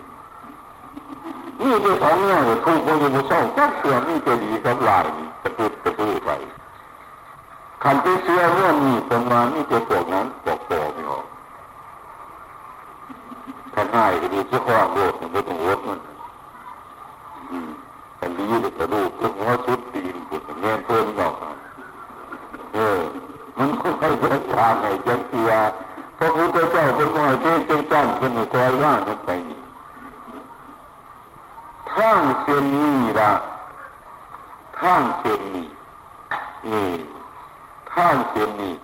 [1.61, 5.07] นี่ที่สองเนี่ยทุกข์มันอยู่เศร้าก็เสื่อมนี่จะดีกับลาย
[5.43, 6.31] กระตุ้นกระตุ้นไป
[7.89, 11.27] คันที่เสื่อเรื่องนี้ประมานี่จะปวดนั้นปวดคอไม่ออก
[13.75, 15.99] ถ้าง่ายก็ดีเจ้าของโลดมันไม่ต้องวดมัน
[18.21, 21.35] อันนี้เด็กระดูกก็หัวชุดตีนปวดแง่เพิ่มหรอก
[22.75, 23.01] เออ
[23.59, 25.51] มันก็ไม่ใช่ทางไหนจะเสีย
[26.19, 29.61] พระพุทธเจ้าเป็นมหาเทพเจ้าจ้างเป็นคอยว่านั้นไปนี่
[31.93, 33.33] ทางเส้นนี้ละ
[34.81, 35.67] ทางเส้นนี้
[36.73, 36.89] นี่
[37.97, 38.75] ทางเส้นนี้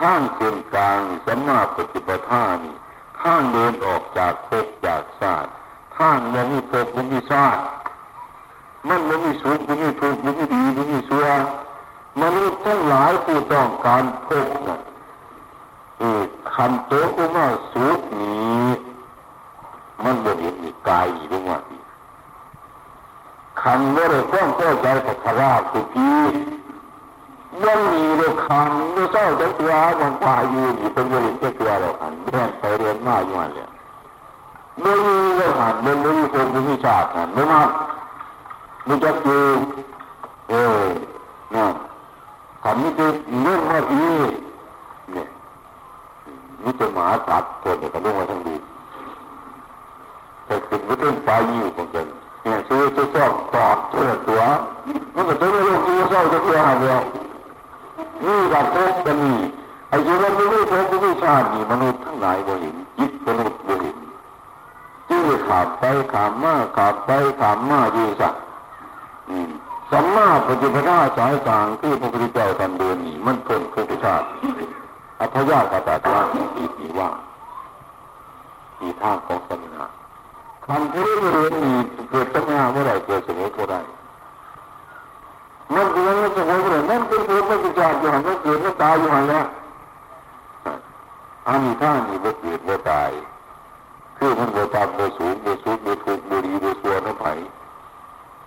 [0.00, 2.76] ทางเส้นกลางสัมมาปฏิปทานี่
[3.20, 5.54] ทางเดินออกจากภพจากศาสตร์
[5.96, 7.64] ทางมันมีภพมันมีศาตร์
[8.88, 11.26] มันมันมีสุขมันมีทุกข์มันมีดีมันมีชั่ว
[12.20, 14.80] มนุษย์ทั้งหลายผู้ต้องการพบนะ
[15.98, 16.22] เออ
[16.54, 18.68] คันโตอุมาสุขนี้
[20.04, 21.60] มันบ่เห็นอีกายอีกด้วยว่า
[23.62, 25.62] คันว่าเราต้องเข้าใจกับพระราช
[25.92, 26.08] พี
[27.60, 33.68] ยังมีเราคันไม่เศร้าจังตัวมันตายืนอยู่เป็นเรื่องแค่ตัวเราคันเรื่องไปเรียนมาอยู่อันเลย
[34.80, 37.62] ไม่มีเราคันไม่มีคนไม่มีชาติคันไม่มา
[38.84, 39.42] ไม่จะอยู่
[40.50, 40.82] เออ
[41.54, 41.66] นะ
[42.62, 43.10] ขันนี่คือ
[43.42, 44.04] เรื่องว่าอี
[45.12, 45.28] เนี่ย
[46.62, 48.56] นี่จะหมาสัตว์ตัวเนี่ยก็เรื่องว่าทั้งดี
[50.46, 52.06] แต่เป็นไม่ต้องไปอยู่ของกัน
[52.42, 54.40] เนี่ยซื้อซื้อซ่อมตอบเสื้อตัว
[55.14, 56.94] มันก็จะไม่รู้ซื้อซ่อมจะเพื่ออะไร
[58.24, 59.38] นี่กับพบกันนี่
[59.88, 63.96] ไอ้ที่เราไม่รู้พบไม่รู้ชาตินี่มนุษย์ทั้งหลายบ่เห็นจิตมนุษย์บ่เห็น
[65.08, 68.34] ที่ขาดไปขาดมาขาดไปขาดมาอยู่สัก
[69.90, 74.26] สัมมาปฏิปทาสายกลางที่พระพุทธเจ้าท่านเดินนี่มันเพิ่มพุทธชาติ
[75.20, 76.18] อัพยากาตาทา
[76.56, 77.08] อีกีว่า
[78.80, 79.86] อีท่าของสมณะ
[80.66, 81.76] คำที่เรียนนี่
[82.10, 83.80] เกิดตั้งหน้าเมื่อไรเกิดสมุทก็ได้
[85.74, 89.46] มันเป็นยังสมุทก็ได้นั่นเป็นพุทธชาติอยู่หันก็เกิดก็ตายอยู่หันแล้ว
[91.48, 93.10] อันนี้ท่านี่บ่เกิดบ่ตาย
[94.16, 97.32] คือมันบ่ตามบ่สูงบ่สูงบ่ถูกบ่ดีบ่สัวน้ำไผ่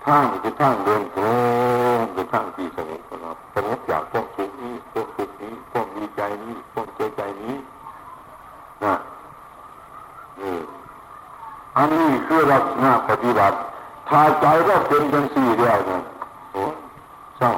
[0.05, 1.29] ทางเป็นทางเดินโค้
[1.99, 7.55] งเป็นทางที่สงบนะครับสงบอยากต้องสุขนี้ต้องสุขนี้ต้องดีใจนี้ต้องเจใจนี้
[8.83, 8.95] นะ
[10.41, 10.57] นี่
[11.77, 13.57] อันนี้คือลักษณะปฏิบัติ
[14.09, 16.01] ถ้าใจก็เป็นจังสี่เดียวนะ
[17.45, 17.57] โอ้า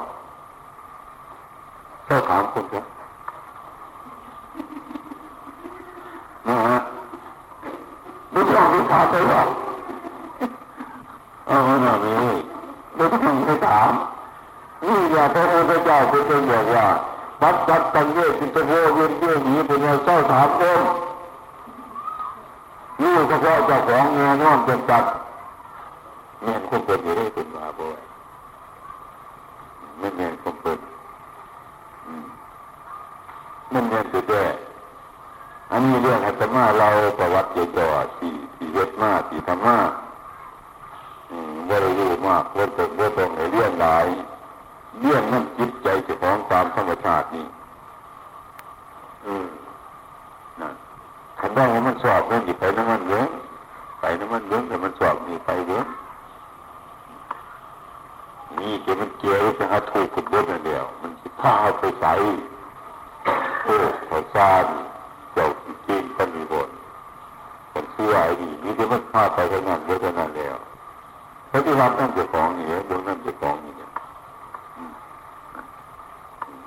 [2.06, 2.86] เศร้าถามคนเดียว
[6.48, 6.78] นะฮะ
[8.32, 9.42] ไม่ต้องวิพากษ์ไปหรอ
[11.48, 12.36] เอาหน่อยนี่
[12.96, 13.92] ไม่ต้องไปถาม
[14.86, 16.86] นี่อย่าพระพุทธเจ้าเป็นบอกว่า
[17.42, 20.82] ปัจจัตตังเยสิตะโวเวียนเยี่ยนี้เป็นเจ้าถามคน
[23.02, 25.04] นี่เฉพาะเจ้าของเงินนอนเป็นจัด
[26.42, 28.07] เงินคงเป็นอยู่ได้เป็นบาบ่อย
[29.99, 30.80] ไม่เงินคงเป็น
[33.74, 34.45] มันเงินสุดแย่
[35.72, 39.78] อันนี้เรื่องอาตมาเราประวัติเจ่อๆสี่สี่เวทมาสี่ธรรมะ
[41.69, 44.06] ว่าเรารู้มากว่าตรงว่าตรงในเรื่องหลาย
[45.02, 47.45] เรื่องนั้นจิตใจจะของตามธรรมชาตินี่
[49.26, 49.48] อืม
[50.61, 50.74] นั่น
[51.40, 53.28] คันได้ว่ามันสอบนั่นอยู่ไปน้ำมันเยอะ
[53.99, 55.86] ไปน้ำมันเยอะแต่มันสอบนี่ไปเยอะ
[58.60, 62.14] นี่เกี่ยมันเกี่ยวจะหาถูกกุดรถนั่นเดียว มันจะพาไปใส่
[63.64, 63.76] โอ้
[64.07, 64.65] ขอซาน
[65.34, 66.69] เจ้าจริงก็มีบท
[67.72, 70.57] คนเชื่อไอ้นี่นี่จะมันพาไปเท่านั้นเยอะเท่านั้นแล้ว
[71.52, 73.74] ปฏิบัตินั่นจะของนี่เรื่องนั่นจะของนี่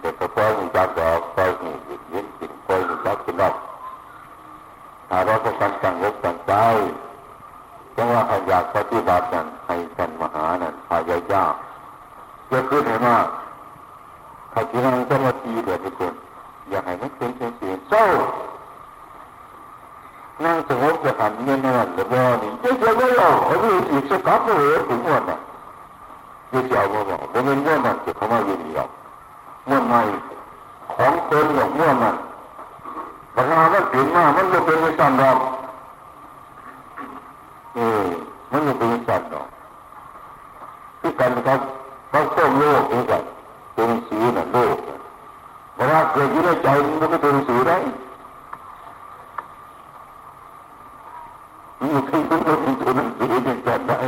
[0.00, 1.70] แต่ก็ปล่อยมันจับดอกปล่อยหู
[2.10, 3.54] เย็นสิ่งปล่อยมันจับกินดอก
[5.08, 6.52] ถ้าเราก็การตั้งอกตั้งใจ
[7.96, 11.54] จังว่าใครอยากปฏิบัตินั้นให้กันมหานั้นพยายาม
[12.50, 13.26] กจะขึ้นให้มาก
[14.52, 16.14] ถ้าที่นั่งสมาธิเดี๋ยวทุกคน
[16.70, 18.04] อยากให้มันเป็นเสียเสียงเศร้า
[20.44, 25.38] นั่งสงบจะหันเงินนั่นหรือว่านี่จะจะไม่เอาเอาไปอีกสักครับเลยถึงวันน่ะ
[26.52, 28.90] จะจะเอามาบอกว่าเงินว่านั่นจะเข้ามาอยู่นี่หรอก
[29.66, 30.00] เมื่อไม่
[30.94, 32.16] ของตนหรอกเมื่อมัน
[33.34, 35.38] ปัญหามันถึงมามันจะเป็นไม่สั้นหรอก
[37.74, 38.04] เออ
[38.50, 39.46] มันจะเป็นไม่สั้นหรอก
[41.00, 41.60] ที่กันครับ
[42.10, 43.22] เขาต้มโลกนี่กัน
[43.74, 44.76] เป็นสีนั่นโลก
[45.76, 47.76] เวลาเกิดอยู่ในใจมันก็เป็นสีได้
[51.82, 53.98] นี่คือตัวนี้ตัวนั้นตัวนี้จะได้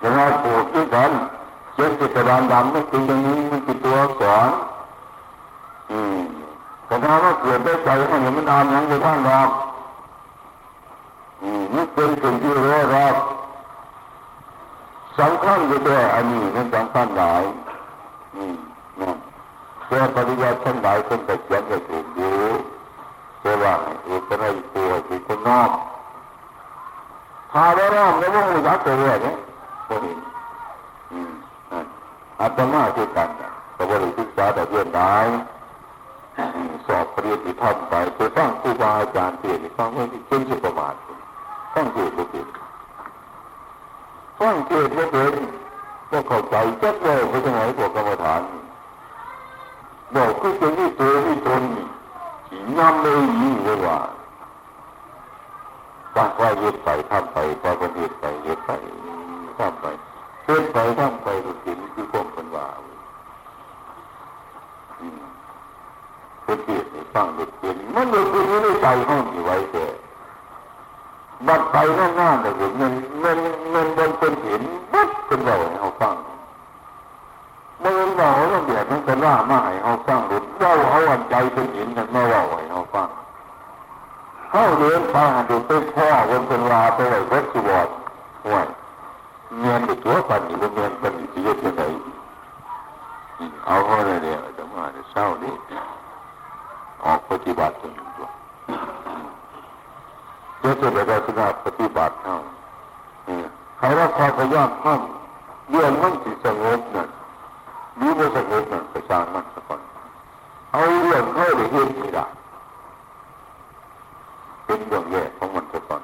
[0.00, 1.10] เวลาปลูกด้วยกัน
[1.74, 4.50] เจ็ดจิตดานดำมันเป็นอย่างนี้มันเป็นตัวสอน
[5.90, 6.16] อืม
[6.86, 9.48] แต่ถ้าว่าเกิดได้ใจให้มันอ่านยังไปท่านรอก
[11.42, 13.14] อืมนี่เป็นสิ่งที่รู้รอบ
[15.18, 17.42] สำคัญอยู่ด้วยอันนี้มันสำคัญหลาย
[18.34, 18.56] อืม
[19.00, 19.12] นะ
[19.86, 22.36] เพื่อปริยัติทั้งหลายคนแต่เขียนก็ถูกอยู่
[23.38, 23.74] เพื่อว่า
[24.04, 25.70] เอกให้ตัวคือคนนอก
[27.52, 29.36] พาได้ร่างแล้วว่ายักตัวเรื่อยเนี่ย
[29.88, 30.18] ก็เห็น
[32.40, 33.28] อาตมาคือกัน
[33.76, 35.16] ก็บริศึกษาแต่เรื่องได้
[36.86, 40.94] สอบปริยัติธรรมไปไปฟังครูบาอาจารย์เทศฟังไม่เป็นสุประมาท
[41.74, 42.46] ฟังเทศก็เป็น
[44.42, 45.32] ฟังเทศก็เป็น
[46.10, 48.42] ก็เข้าใจจักเลยไปทางไหนพวกกรรมฐาน
[50.14, 51.62] บอกคือเป็นที่ตัวที่ตน
[52.78, 53.98] ย้ำเลยยิ่งเลยว่า
[56.16, 58.70] ตั้งว่ายึดไปทำไปพอคนยึดไปยึดไป
[59.58, 59.86] ทำไป
[60.42, 62.66] เพื่อนไปทำไปก็สินคือความเป็นว่า
[66.44, 69.86] เป็นเกียรติฟังเด็กเกียรติมันเด็กคนนี้ในใจห้องอยู่ไว้แต่
[71.46, 73.38] บัดไปนั่นน่าเลยเงินเงิน
[73.70, 74.62] เงินบนคนเห็น
[74.92, 76.16] บัดเป็นเราให้เขาฟัง
[77.80, 83.08] เมื่อเราเราเบียดมันก็ล่ามาให้เขาฟังหรือเราเอาอันใจเป็นเห็นกันเมื่อเราให้เขาฟัง
[84.50, 87.90] เข้าเดินไปหาดูเป็นพ่อบนเป็นลาไปไหนวัดสุวรรณ
[88.44, 88.66] ห่วย
[89.60, 91.82] เงินตัวปันอยู่เงินปันอยู่ที่ยึดยังไง
[93.66, 95.50] เอาเขาเลยเดียวจะมาเศร้าดิ
[97.04, 98.26] ออกปฏิบัติจนตัว
[100.62, 102.36] เจ้าจะไปได้สนาปฏิบัติเท่า
[103.78, 105.00] ใครรับความพยายามห้าม
[105.70, 107.08] เรื่องมันสิสงบนั่น
[108.00, 109.80] มีบ่สงบนั่นไปสร้างมันสักคน
[110.72, 112.26] เอาเรื่องเข้าได้เห็นไม่ได้
[114.64, 116.02] เป็นเรื่องแย่ของมันสักคน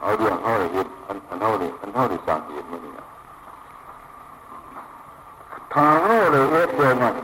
[0.00, 3.06] เอาเรื่องเข้าได้เห็นอันอันเท่านี้อันเท่านี้สร้างเหตุมันนี่นะ
[5.74, 7.14] ทางเขาได้เห็นเดียวมัน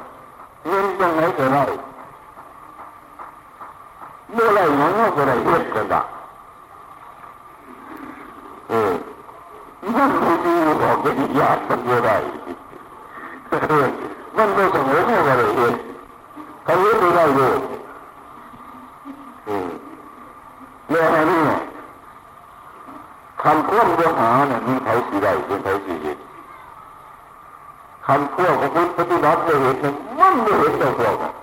[0.66, 1.64] เงินยังไงก็ได้
[4.32, 6.02] เมื่อไรมันก็ได้เห็นกันละ
[8.68, 8.92] เออ
[9.94, 12.16] มันไม่ดีหรอกเป็นยากมันก็ได้
[14.36, 15.74] มันไม่สมมติว่าอะไรเอง
[16.64, 17.58] เขาเห็นไม่ได้เลย
[19.46, 19.68] เออ
[20.90, 21.40] แล้วอันนี้
[23.42, 26.18] คำพ้นเรื่องหาเนี่ยมีใครสีได้เป็นใครสีเห็น
[28.06, 31.34] คำพวกของคุณปฏิบัติไม่เห็นมันไม่เห็นตัวพวก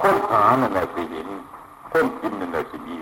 [0.00, 2.96] คนหาเนั่นแหละสิเห็นคนกินนั่นแหละสิมี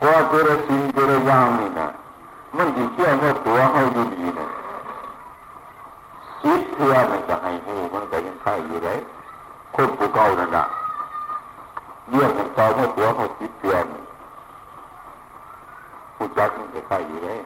[0.00, 1.88] พอเจอสิ่งเจออย่างนี่นะ
[2.56, 4.46] มันดีเชื่อว่าตัวให้ดีดีนะ
[6.40, 8.98] คิดเพื่อมันจะให้หูมันก็ยังไข่อยู่เลย
[9.74, 10.64] คนผู้เก่านั่นน่ะ
[12.10, 13.84] เรื่องของเก่าเมื่อตัวเขาคิดเพื่อน
[16.16, 17.40] ผู้จักมันจะไข่อยู่เลย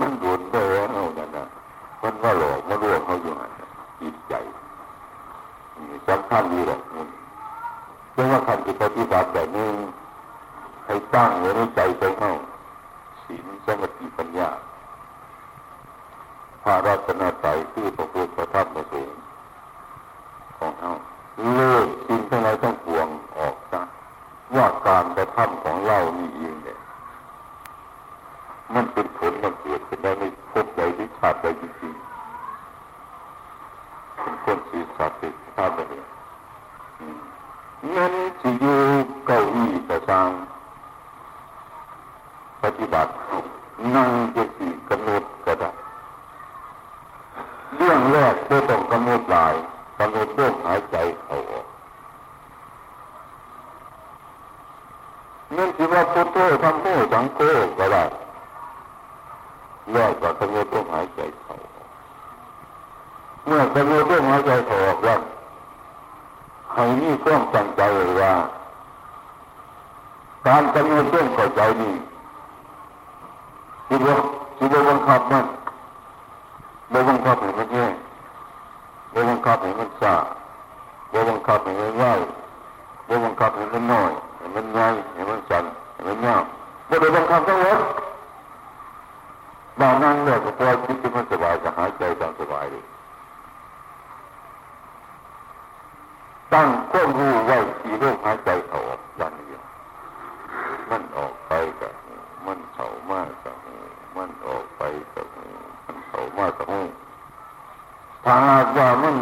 [0.00, 0.86] มันโดนไปแล้ว
[1.18, 1.44] นั่นน่ะ
[2.02, 3.50] มันก็หลอกมาลวงเขาอยู่หัน
[4.00, 4.34] จิตใจ
[6.08, 6.80] สำคัญดีหรอก
[8.12, 9.68] เพราะว่าคำที่ปฏิบัติแบบนี้
[10.86, 12.32] ให้ตั้งไว้ในใจของเขา
[13.22, 14.50] ศีลสมาธิปัญญา
[16.62, 19.18] พระรัตนตรัยคือพระพุทธพระธรรมพระสงฆ์
[20.58, 20.92] ของเขา
[21.54, 23.08] เลิกสิ่งทั้งหลายทั้งปวง
[23.38, 23.80] ออกซะ
[24.56, 26.78] ว่าการกระทำของเรานี่เองเนี่ย
[28.74, 36.04] มันเป็นผลมันเกิดขึ้นได้ไม่พใดที่ขาดใดจริงๆเป็นคนศีรษะติด ข้าไปเลย
[37.92, 38.80] เงินสิอยู่
[39.26, 40.28] เก้าอี้กระซัง
[42.62, 43.10] ปฏิบัติ
[43.94, 45.70] นั่งจะสี่กำหนดก็ได้
[47.76, 49.54] เรื่องแรกก็ต้องกำหนดลาย
[49.98, 51.66] กำหนดลมหายใจเขาออก
[55.56, 57.38] นั่นคือว่าพุทโธทำโธสังโฆ
[57.78, 58.04] ก็ได้
[59.92, 61.54] แล้วก็กำหนดลมหายใจเขา
[63.46, 65.20] เมื่อกำหนดลมหายใจเขาออกแล้ว
[66.74, 67.82] ให้มีความตั้งใจ
[68.20, 68.32] ว่า
[70.46, 71.94] การกำหนดลมเข้าใจนี่
[73.86, 74.16] คือว่า
[74.56, 75.46] คือว่าบังคับมัน
[76.92, 77.86] บ่บังคับให้มันแย่
[79.12, 80.14] บ่บังคับให้มันซา
[81.12, 82.20] บ่บังคับให้มันง่าย
[83.08, 85.64] บ่บังคับให้มันน้อยให้มันใหญ่ให้มันสั้น
[85.94, 86.42] ให้มันยาว
[86.88, 87.80] บ่ได้บังคับทั้งหมด
[89.80, 92.84] บางนั่งเนี่ยก็ปล่อยจิตมันสบายก็หายใจตามสบายเลย
[96.52, 99.62] ตั้งควบรู้ไว้ที่เรื่องหายใจเขาออกอย่างเดียว
[100.90, 101.92] มันออกไปกับ
[102.46, 103.56] มันเข้ามากับ
[104.16, 104.82] มันออกไป
[105.14, 105.26] กับ
[105.86, 106.66] มันเข้ามากับ
[108.24, 109.16] ถ้าหากว่ามัน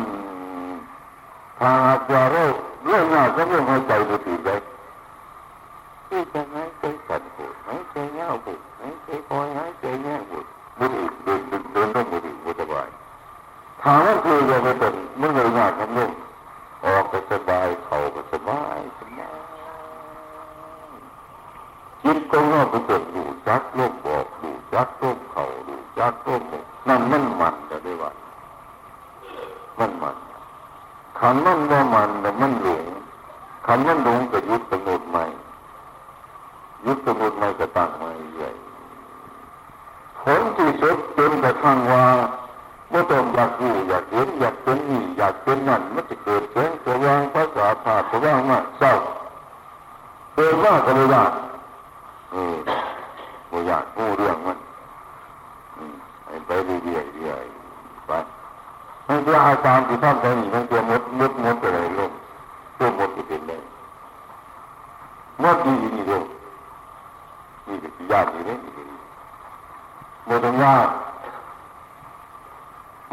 [1.58, 2.44] ถ้าหากว่าเรา
[2.84, 4.50] เรื่องงานก็เรื่องหายใจดูถือใจ
[6.08, 10.46] ที่จะหายใจสั่นปวดหายใจเงาปวดหายใจคอยหายใจแง่ปวด
[10.78, 12.88] บุตรเดินเดินเดินต้องบุตรบุตรสบาย
[13.82, 16.10] ถ้ามันคือเราไปเป็นมันเลยงานทำนุ่ม
[16.86, 19.38] ออกก็สบายเข่าก็สบายสบาย
[22.02, 26.42] จิตก็งอกไปกดดูจักโลกบอกดูจักโลกเข่าดูจักโลก
[26.88, 28.12] นั่นมันมันจะได้ว่า
[29.78, 30.16] มันมัน
[31.18, 32.84] ขันมันว่ามันแต่มันหลง
[33.66, 35.24] ขันมันหลงก็ยุดกำหนดใหม่
[36.86, 38.50] ยุดกำหนดใหม่ก็ตั้งใหม่ใหญ่
[40.20, 42.04] ผลที่สุดจนกระทั่งว่า
[42.90, 48.92] เมื่ต้องอยากรู้อยากเห็นอยากเป็นนี่อยากเป็นนั่นมันจะเกิดแสงสว่างภาษาผ่าสว่างมากเศร้า
[50.34, 51.24] เกิดว่าก็เลยว่า
[52.30, 52.54] เออ
[53.50, 54.58] บ่อยากรู้เรื่องมัน
[56.46, 58.12] ไปเรื่อยๆเรื่อยๆไป
[59.08, 62.10] มันจะอาการที่ท่านไปนี่มันจะมดมดมดอะไรลง
[62.78, 63.62] ตัวมดจะเป็นเลย
[65.42, 66.24] มดดีนี่ลง
[67.66, 68.58] นี่ก็ยากอยู่เลย
[70.28, 70.88] มดต้องยาก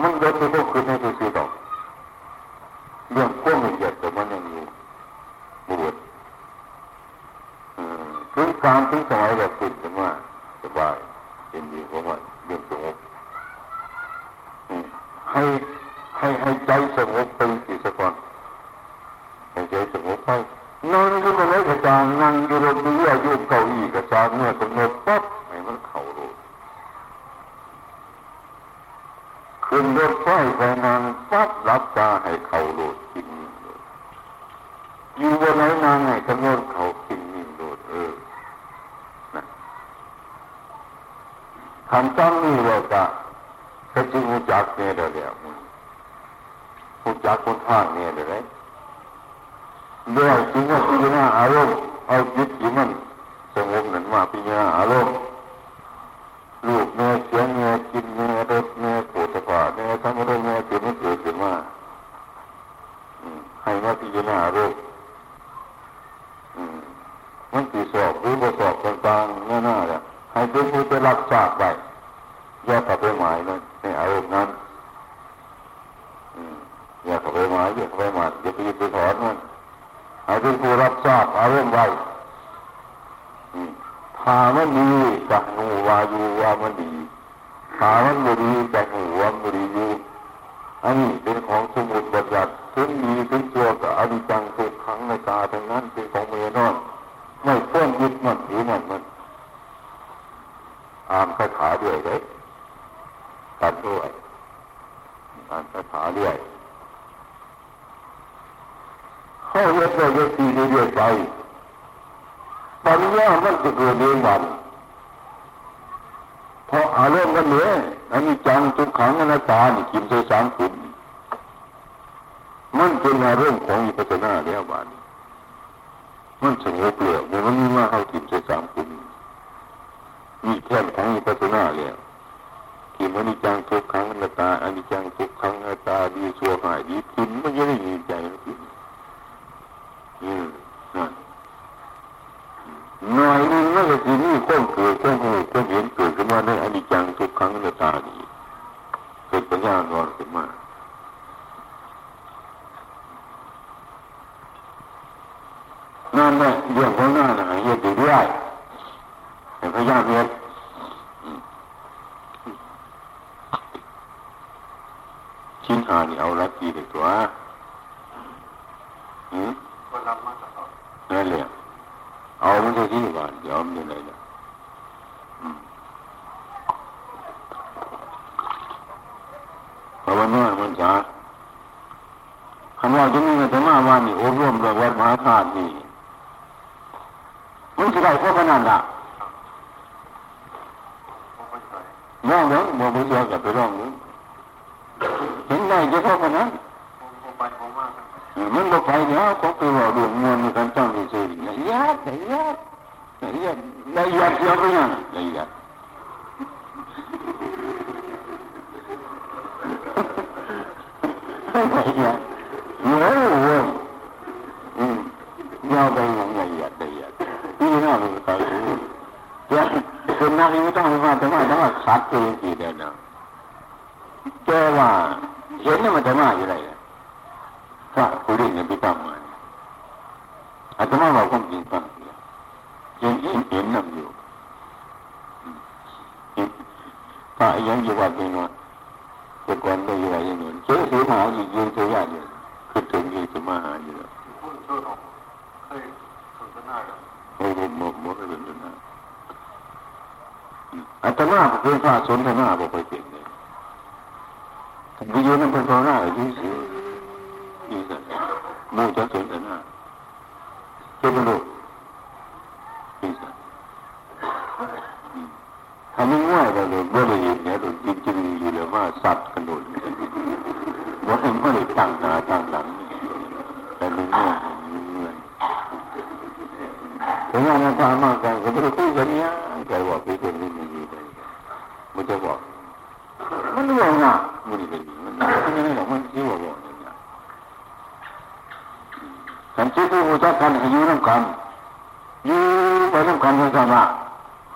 [0.01, 1.49] มันยกไปพวกคือไม่คือดอก
[3.11, 4.59] เรื่องก้มละเอียดแต่มันยังมี
[5.67, 5.95] บุรุษ
[8.33, 10.09] ถึงการถึงสมัยแบบคุณผมว่า
[10.63, 10.95] สบาย
[11.49, 12.95] เป็นดีผมว่าเรื่องสงบ
[15.31, 15.43] ให้
[16.19, 18.13] ให้ให้ใจสงบไปกี่สัก่อน
[19.51, 20.31] ให้ใจสงบไป
[20.91, 26.29] นั่งอยู่ตรงไหนก็จางนั่งอยู่ตรงนี้อายุเก่าอี้ก็จางเมื่อกำหนปั๊บให้มันเข่ารู้
[29.75, 30.27] ขึ้นรถไฟ
[30.57, 31.01] ไปนาง
[31.31, 33.79] ปั๊บรับตาให้เขาโลดกินนิ่มโลด
[35.17, 38.11] อยู่วันไหนนางให้กำหนดเขากินนิ่มโลดเออ
[39.35, 39.43] นะ
[41.89, 43.03] คำตั้งนี้ว่าจะ
[43.93, 45.31] ก็จึงหูจักเนี่ยเดี๋ยวเดี๋ยว
[47.01, 51.75] หูจักคนข้างเนี่ยเดี๋ยวเดี๋ยวจึงว่าพิจารณาอารมณ์
[52.07, 52.42] เอาจิ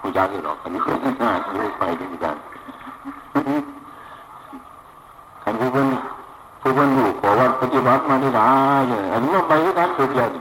[0.07, 2.35] ผู้ย้ายหรอกอันนี้ไม่ไปด้วยกัน
[5.43, 5.87] อันผู้เป็น
[6.61, 10.31] ผู้เป็นอยู่ขอวันปฏิบัติมาได้หลายอย่างอันนี้ไปด้วยกันสุดยอด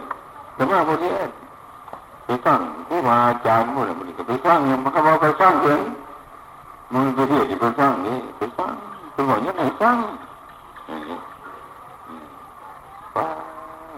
[0.54, 1.12] แต่ว่าพวกนี้
[2.24, 3.16] ไปสร้างผู้มา
[3.46, 5.80] จารย์มุ่งมัก็ไปสร้างอย่างมันก็มาไปสร้างเอง
[6.92, 8.72] มึงไปเที่ยไปสร้างนี่ไปสร้าง
[9.14, 9.96] คุณบอกยังไงสร้าง
[13.16, 13.26] ว้า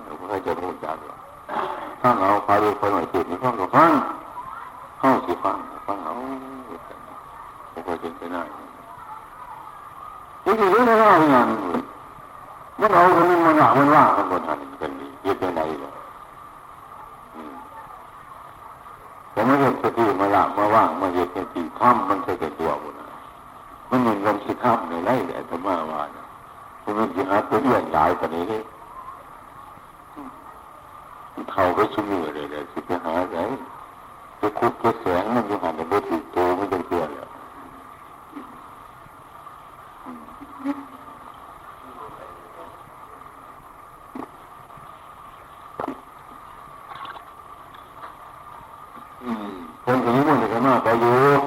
[0.05, 1.17] เราก็จะรู้จักว่า
[2.03, 3.93] สร้างเอาพาดูไปหน่อยจุดนี้ก็ฟัง
[4.99, 5.57] เข้าสิฟัง
[5.87, 6.13] ฟังเอา
[7.71, 8.43] ไม่ค่อยเป็นไปได้
[10.43, 11.81] ที่ที่รู้ไม่ว่าอย่างนี้
[12.81, 15.91] มันเอาคนนึงมันว่ามันว่ากันบนหันกันดีเยอะเป็นไรหรอ
[19.33, 23.01] แต่ไม่เห็นสติมาหละมาว่างมาเห็นสติข้ามมันใช่แต่ตัวบุญ
[23.91, 26.25] มันเหมือนกันสิข้ามในไร่แหละธรรมะว่าเนะ
[26.99, 28.63] มันจะหาตัวเรื่องหลายกว่านี้เลย
[31.53, 33.39] เขาก็ชุ่มมือเลยเลยสิไปหาอะไร
[34.41, 37.29] จะคุดจะแสงมันอยู่หันในบทติดโตไม่ต้องเชื่อแล้ว
[49.85, 51.38] คนคนนี้มันจะมาไปอยู่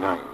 [0.00, 0.33] 1999.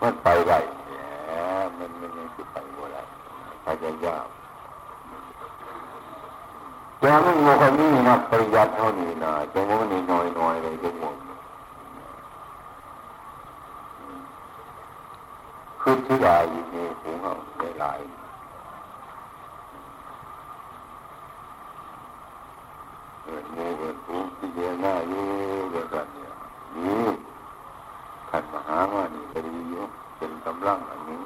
[0.00, 0.54] มันไปไร
[1.26, 1.30] แหม
[1.78, 3.02] มันมันยังสิไปว่ได้
[3.64, 4.26] พยายาม
[7.02, 11.10] จะไม่โง่คนนี้นะปริยัติเท่านี้นะจะโง่นี่น้อยน้อยเลยจะโง่
[15.80, 18.00] คือที่ได้อยู่ในหูเขาได้หลาย
[23.22, 25.24] เอินโง่เอินหูที่เดียหน้าอยู่
[25.72, 26.30] เดียวกันเนี่ย
[26.84, 27.04] นี่
[28.30, 29.84] ขันมหามานี่ก็ดีอยู่
[30.66, 31.25] เป็นก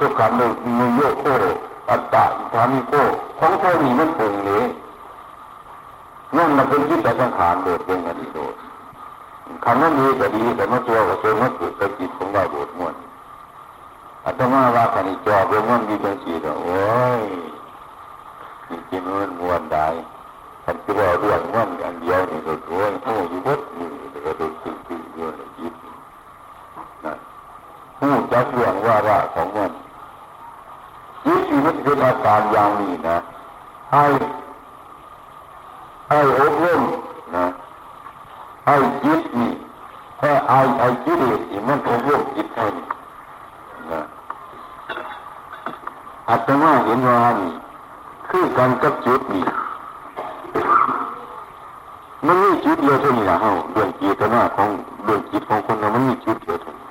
[0.00, 1.24] สบการณ์เลยมีโยโค
[1.90, 2.92] อัตตาอิทามิโก
[3.38, 4.66] ของตัวนี้มันปรุงเลย
[6.36, 8.54] นั่นมันเป็นจิตสังขารโดดเป็นอดีตโดด
[9.64, 12.94] คำนั้นดีก็ดีแต่มาตัวกับตัวมันเกิดกับจิตของเราโดดม้วน
[14.24, 16.78] อาตมาว่ากันจอบเรื่องมันดีจังสีเนาะโอ้
[17.22, 17.24] ย
[18.68, 19.88] จริงๆมันม้วนได้
[20.64, 23.86] ท่านที่ว่าเรื่องมันอันเดียวนี่ก็โอ้ยโอ้ยวัดนี่
[24.26, 25.74] ก็โดนสิ่งที่เยอะเลยจิต
[27.04, 27.14] นะ
[27.98, 29.72] ผู้จักเรื่องว่าว่าของมัน
[31.24, 31.34] จิ
[31.86, 33.16] ตที่อาการอย่างนี้นะ
[33.92, 34.04] ให้
[36.08, 36.82] ให้อบรม
[37.36, 37.46] นะ
[38.66, 39.52] ไอ้จิตนี่
[40.20, 41.18] ถ้าไอ้ไอ้จิต
[41.52, 42.66] นี่มันอบรมจิตให้
[43.92, 44.00] นะ
[46.28, 47.52] อาตมาเห็นว่านี่
[48.28, 49.44] คือการกับจิตนี่
[52.26, 54.68] มันมีจิตเดียวเท่านี้ละเฮาเรื่องจิตนาของ
[55.04, 56.86] เรื่องจิตของคนเรามันมีจิตเดียวเท่านี้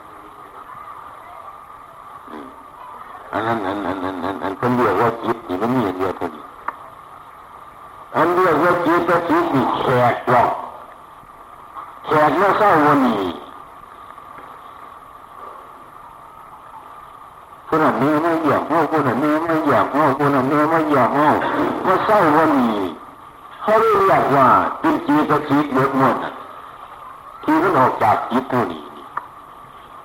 [3.31, 6.43] อันนั้นอันนั้นอันนั้นอันเป็นเรียกว่าจิตนี่มันมีเดียวเท่านี้
[8.15, 10.51] อันเรียกว่าจิตกับจิตนี่แขกหรอก
[12.05, 12.09] แข
[12.65, 13.17] ก้าวนี
[17.67, 21.29] คนนั้นเนี่ยไม่อยากเอาคนนั้นเนี่ยไม่อยากเอาคนนั้นเนี่ยไม่อยากเอา
[21.85, 22.77] ว่าเศร้าวันนี้
[23.61, 24.47] เขาเรียกว่า
[24.83, 26.15] จิตจีตะจิตเยอะหมด
[27.43, 28.83] ที่มันออกจากจิตตัวนี้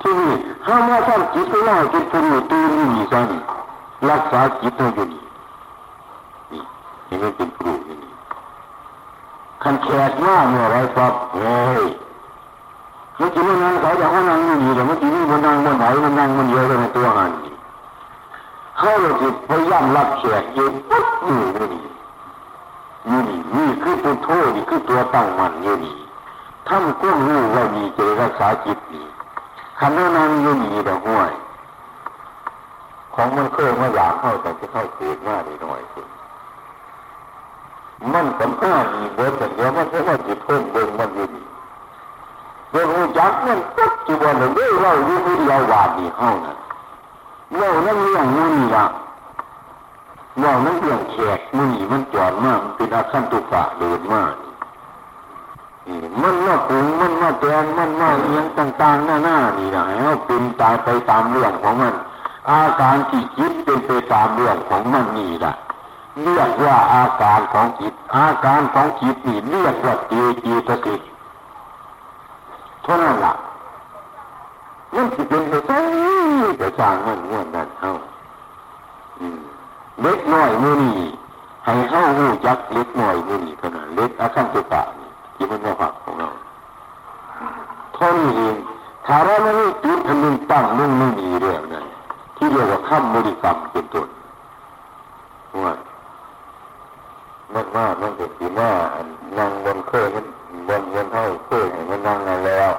[0.01, 0.33] ที่นี่
[0.65, 3.41] ถ้ามว่าทำจิตตัวน้อยจิตตัวนี้ตื่นนี่ซะนี่
[4.11, 5.23] รักษาจิตตัวอยู่นี่
[6.53, 6.63] นี่
[7.09, 8.13] นี่มันเป็นครูอย่นี้
[9.63, 11.85] คันแขกหน้าเมื่อไรปั๊บเฮ้ย
[13.21, 17.55] มันจะไม่นั่งเขาจะเขานั่งอยู่นี่แต่มันจะนี่มันนั่งบนไหนมันนั่งมันเยอะในตัวหันนี่
[18.79, 21.41] เขาเลยจะพยายามรับแขกอยู่ปุ๊บอยู่
[21.73, 21.83] นี่
[23.07, 25.97] อยู่นี่นี่คือตัวโทษนี่คือตัวตั้งมันอยู่นี่
[26.69, 29.07] ท่านก้มรู้ว่ามีเจรักษาจิตนี่
[29.81, 31.31] คันนั่งอยู่นี่แต่ห้วย
[33.15, 36.07] ของมันเคยมาอยากเข้าแต่จะเข้าเกิดมาได้หน่อยคุณ
[38.13, 41.43] มันสำคัญมีเบอร์แต่เดียวมันแค่ว่าจิตเพิ่มเบิ่งมันอยู่ดี
[42.71, 46.57] เรื่องรู้จักมันปัจจุบันเลยเราอยู่ที่เราวาดดีเข้านั่น
[47.57, 48.87] เรานั่นเรื่องนู้นนี่ละ
[50.43, 54.35] ว่านั้นเรื่องแขกมือมันจอดมากมันเป็นอาคันตุกะเดินมาก
[56.23, 61.95] มันว่าปรุงมันว่าแกงมันว่าเอียงต่างๆหน้าหน้านี่นะให้เป็นตายไปตามเรื่องของมัน
[62.51, 65.55] อาการที่คิดเป็นไปตามเรื่องของมันนี่แหละ
[66.23, 70.13] เรียกว่าอาการของจิต อาการของจิตนี่เรียกว่าเจ
[70.45, 71.01] จีตสิก
[72.83, 73.35] เท่านั้นละ
[74.95, 75.81] มันจะเป็นไปได้
[76.59, 77.93] แต่สร้างมันง่วนนั่นเท่า
[80.03, 81.09] เล็กน้อยมือนี่
[81.65, 84.83] ให้เข้าหูจักเล็กน้อยมือนี่ขนาดเล็กอาคันตุกะ
[85.35, 86.29] ที่มันว่าผักของเรา
[87.97, 88.57] ท่านเอง
[89.07, 89.53] ถ้าเราไม่
[89.85, 91.87] จุดอันนึงตั้งนึ่งไม่มีเรื่องนั้น
[92.37, 94.09] ที่เรียกว่าข้ามบริกรรมเป็นต้น
[95.65, 95.75] ว่า
[97.55, 98.73] มันว่ามันก็คือว่า
[99.39, 100.27] นั่งบนเคยมัน
[100.69, 102.71] บนบนเท่าเคยให้มันนั่งนั่นแล้ว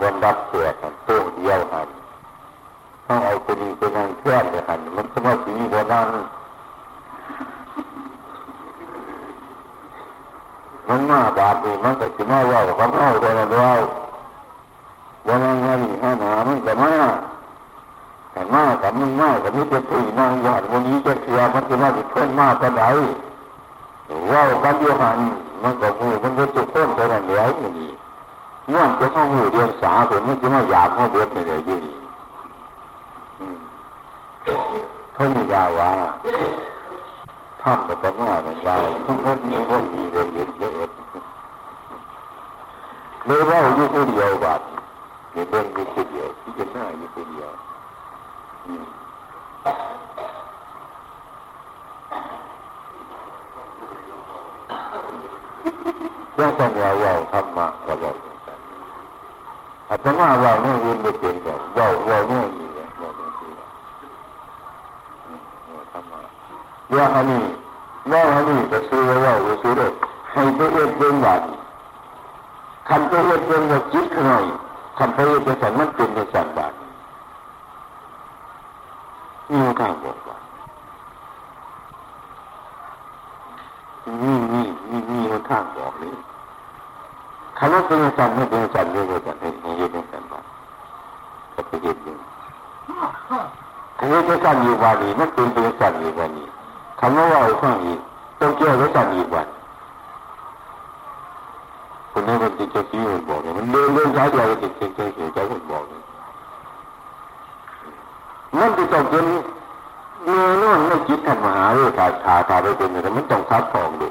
[0.00, 1.86] บนรับเสียกันโต้เดียวกัน
[3.06, 6.06] ต้องเอาตัวนี้ไปนั่งเพื่อนเลยกันมันสมมติมีคนนั่ง
[10.88, 13.72] มันมาบาดนี่มันก็จะมาว่าเขาเอาตัวนั้นว่า
[15.26, 16.92] วันนั้นวันนี้ห้าหนามันก็มา
[18.32, 22.06] แต่มากับมึงมากับมิตรตีนางยอดวันนี้จะเสียมันจะมาติด
[22.62, 22.90] เพื่อนมาก็ได้
[24.32, 25.18] ว่ากันโยหัน
[25.62, 27.90] มันก็หูมันก็จุดต้นตัวนั้นแล้วอย่งนี้
[28.68, 31.94] เมื่อจะเข้าหูเดียนสาผมมันจะมาหยาบเข้าเบ็ดในเลยยี่นี่
[35.14, 35.90] เขามียาว่า
[37.62, 38.76] ท่านก็ต้องว่ามันว่า
[39.06, 40.72] ทุกคนมีคนมีเรื่องเยอะเยอะ
[43.26, 44.60] เลยว่าอยู่คนเดียวบาด
[45.32, 47.50] ในเรื่องอยู่คนเดียวที่จะหน้าอยู่คนเดียว
[56.38, 58.16] ว่าต้องว่าว่าธรรมะก็บอก
[59.88, 66.20] อาตมาว่าเนี่ยยืนไม่เป็นแบบว่าว่าเนี่ยอยู่เนี่ยว่าเป็นสิ่งว่าธรรมะ
[67.22, 67.42] ว่าอันนี้
[68.12, 69.92] ว่าอันนี้จะซื้อว่าว่าซื้อเลย
[70.32, 71.42] ให้ตัวเองเป็นหวาน
[72.88, 74.44] คำตัวเองเป็นว่าจิตขน่อย
[74.98, 76.72] คำตัวเองเป็นสันมันเป็นในสันบาท
[79.48, 80.36] นี่มันข้างบอกว่า
[84.22, 86.14] นี่นี่นี่นี่มันข้างบอกเลย
[87.58, 90.44] คำว่าเป็นสันไม่เป็นสันเรียกว่าสันให้เห็นในสันบาท
[91.54, 92.16] ก็ไปเห็นอยู่
[93.98, 96.48] คำว่าเป็นสันอยู่วันนี้มันเป็นเป็นสันอยู่วันนี้
[97.00, 98.00] คำว่าว่าข้างอีก
[98.40, 99.48] ต้องเกี่ยวกับสันอีกวัน
[102.10, 106.02] คนนี้มันติดเจ้าที่มันบอกเนี่ยมันเดินเดินช้าเดียวติดเจ้าที่เจ้าคนบอกเนี่ย
[108.52, 109.24] มัน จะต้องเป็น
[110.24, 114.08] เนื้อนอนไม่คิดทำมหาเรื่องขาดขาขาไปเป็นอะไรมันต้องคัดฟองดู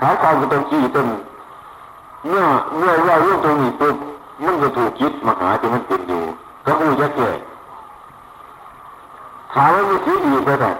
[0.00, 1.06] ขาฟองก็ต้องขี้ต้น
[2.28, 2.44] เมื่อ
[2.76, 3.96] เมื่อว่าเรื่องตรงนี้ปุ๊บ
[4.44, 6.22] มันจะถูกคิดมหาที่มันเป็นอยู่
[6.64, 7.30] ก็คงจะแก่
[9.52, 10.72] ขาไม่ามีคิดอีกก็ได้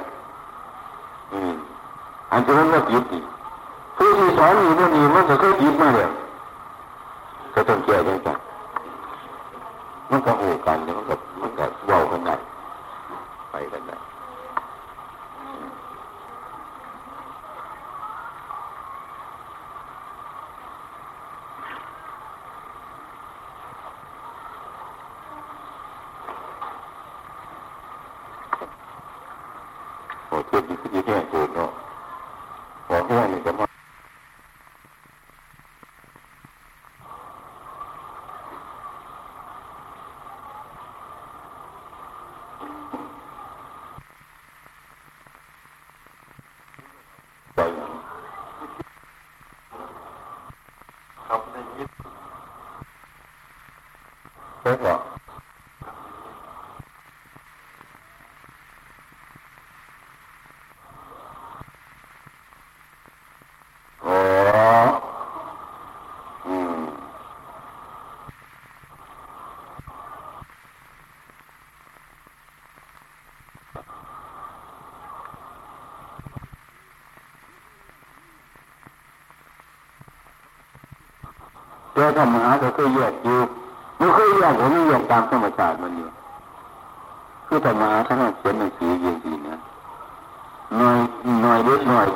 [2.33, 3.25] อันที่นั้นไม่คิดอีก
[3.97, 6.09] ผู้ที่สอนอยู่นั่นนี่มันจะเคยคิดมาเลย
[7.55, 8.29] ก็ต้องแก้ยังไง
[10.11, 12.37] มันก็หูกันมันก็มันก็เว้ากันได้
[13.51, 13.97] ไปกันได้
[30.29, 31.71] โอ้เทียบดีขึ้นเยอะเกินเนาะ
[32.89, 33.67] บอกแค่นี้ก็มา
[47.57, 47.61] ไป
[51.27, 51.91] ครับในยิด
[54.61, 54.97] เช็คเหรอ
[64.05, 64.19] อ๋อ
[66.47, 66.81] อืม
[82.07, 83.39] แต่ธรรมะก็คือแยกอยู่
[84.01, 86.09] มันคือแยกผมไม่แยมตามธรรมชาติมันอยู่
[87.47, 89.57] คือธรรมะท่านเขียนหนังสือเย่างนี้นะ
[90.77, 90.99] หน่อย
[91.43, 92.07] หน่อยเล็กหน่อย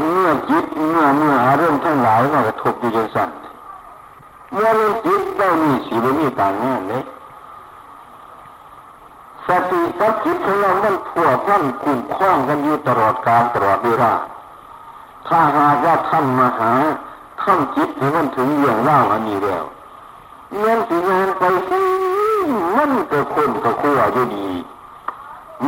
[0.00, 3.30] เมื่อจิตเมื่อเมื่ออารมณ์ทั้งหลายมากระทบอยู่จังสั่น
[4.52, 7.04] เมื่อเรื่องจิตเรามีสีบมีต่างงานเลย
[9.46, 14.12] สติกับจิตของเรามันผัวพันคุ้มคล้องกันอยู่ตลอดกาลตลอดเวลา
[15.28, 16.72] ถ้าหากว่าท่านมาหา
[17.42, 19.64] ท่านจิตให้มันถึงเรื่องเล่าอันนี้แล้ว
[20.58, 21.42] เงินสีงานไป
[22.76, 24.48] มันก็คนก็ขั้วอยู่ดี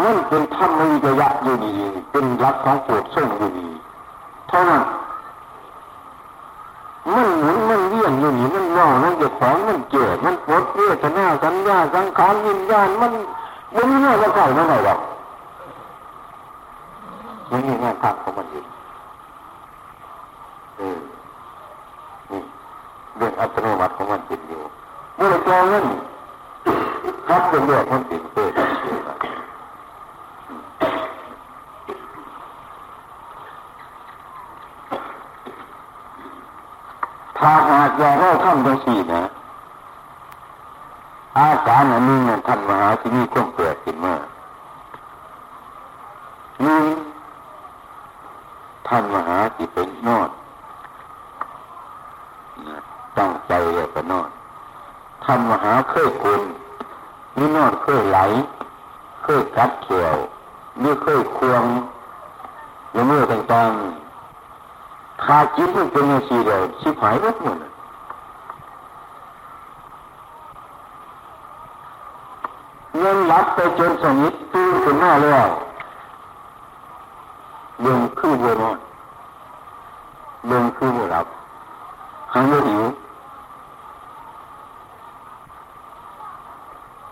[0.01, 1.75] มันเป็นธรรมวิจยะอยู่ดี
[2.11, 3.69] เป็นรักของโปรดส่งอยู่ดี
[4.55, 4.83] เท่านั้น
[7.15, 13.13] มันหมุนมันเวี่ยนอยู่นี่มันว่ามันจะของมันเกิดมันปวดเวทนาสัญญาสังขารวิญญาณมัน
[13.75, 14.99] มันไม่น่าจะเข้าไม่ได้หรอก
[17.51, 18.63] มันมีงานทำของมันอยู่
[20.77, 20.99] เออ
[22.31, 22.41] นี่
[23.17, 24.61] เรื่องอัตโนมัติของมันติดอยู่
[25.17, 25.87] เมื่อเราเงิน
[27.29, 28.53] ครับเป็นเรื่องมันติดเกิด
[37.47, 39.23] ถ้าหากว่าเราทำดังสี่นะ
[41.39, 44.15] อาการอันนี้ท่านมหาที่นี่ก็เกิดขึ้นมา
[46.63, 46.85] หนึ่ง
[48.89, 50.31] ท่านมหาที่เป็นนอด
[53.19, 54.29] ตั้งใจแล้วก็นอด
[55.25, 56.43] ท่านมหาเคยคุณ
[57.37, 58.19] นี่นอดเคยไหล
[59.23, 60.15] เคยกัดเขียว
[60.83, 61.65] นี่เคยควง
[62.91, 64.04] หรือเมื่อต่างๆ
[65.23, 67.57] ขาดจิตมันเป็นย่างสีเดียวชิบหายหมดหมด
[72.99, 75.49] เงินรับไปจนสนิทตื่นขึ้นมาแล้ว
[77.81, 78.79] เรื่งคือเบัวนอน
[80.47, 81.27] เรื่งคือบัวรับ
[82.33, 82.83] หางหิว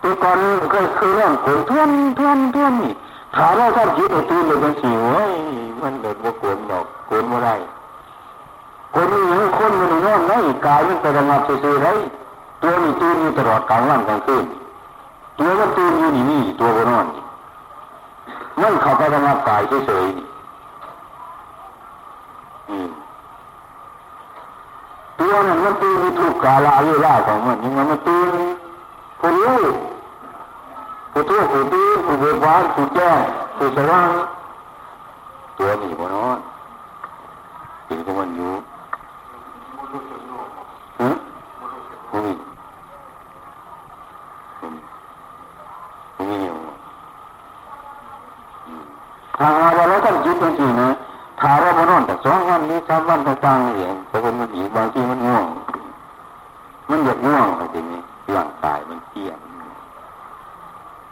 [0.02, 0.38] ตัวก่อน
[0.74, 2.94] ก็คือเรื่องโกนท่วนท่วนท่วนนี่
[3.36, 5.32] ถามว่าท่านคิดไอ้ตื่นเลยเป็นสิวย
[5.80, 7.50] มันเดินว่าโกนดอกโกนว่าไร
[8.92, 10.32] โกนนี่ยังคนมันนอนไง
[10.66, 11.88] กายมันไประงับซื่อๆไร
[12.62, 14.44] ตัวนี้ตื่นอยู่ตลอดกลางวันกลางคืน
[15.38, 17.06] ตัวก็ตื่นอยู่นี่นี่ตัวก็นอน
[18.60, 20.32] มันเข้าไประงับกายเฉยๆ
[25.18, 28.32] ตัวนั้นมันตื่นมีทุกกาลาเวลาของมันยังมันตื่น
[29.20, 29.62] ผู้รู้
[31.12, 33.20] ผู้ทั่วผู้ตื่นผู้เบิกบานผู้แจ้ง
[33.56, 34.08] ผู้สว่าง
[35.58, 36.38] ตัวนี้บ่นอน
[37.86, 38.52] เป็นของมันอยู่
[41.00, 41.10] ฮะ
[41.60, 42.01] บ่มีบ่มีอยู่
[49.38, 50.90] ถ้าหาว่าเราต้องคิดจริงๆนะ
[51.40, 55.44] ถ้าเราบ่นอนแต่สองวันนี้สามวันต่างๆอย่างแต่คนมันอีกบางทีมันง่วง
[56.90, 58.00] มันอยากง่วงอะไรอย่างนี้
[58.36, 59.38] ร่างกายมันเที่ยง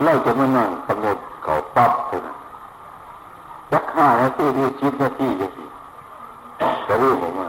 [0.05, 2.25] เราจะมานั่งกำหนดเขาปั๊บถึง
[3.73, 5.65] ยักห้านาทีที่ชิดนาทีจะสิ
[6.87, 7.49] จะรู้ผมว่า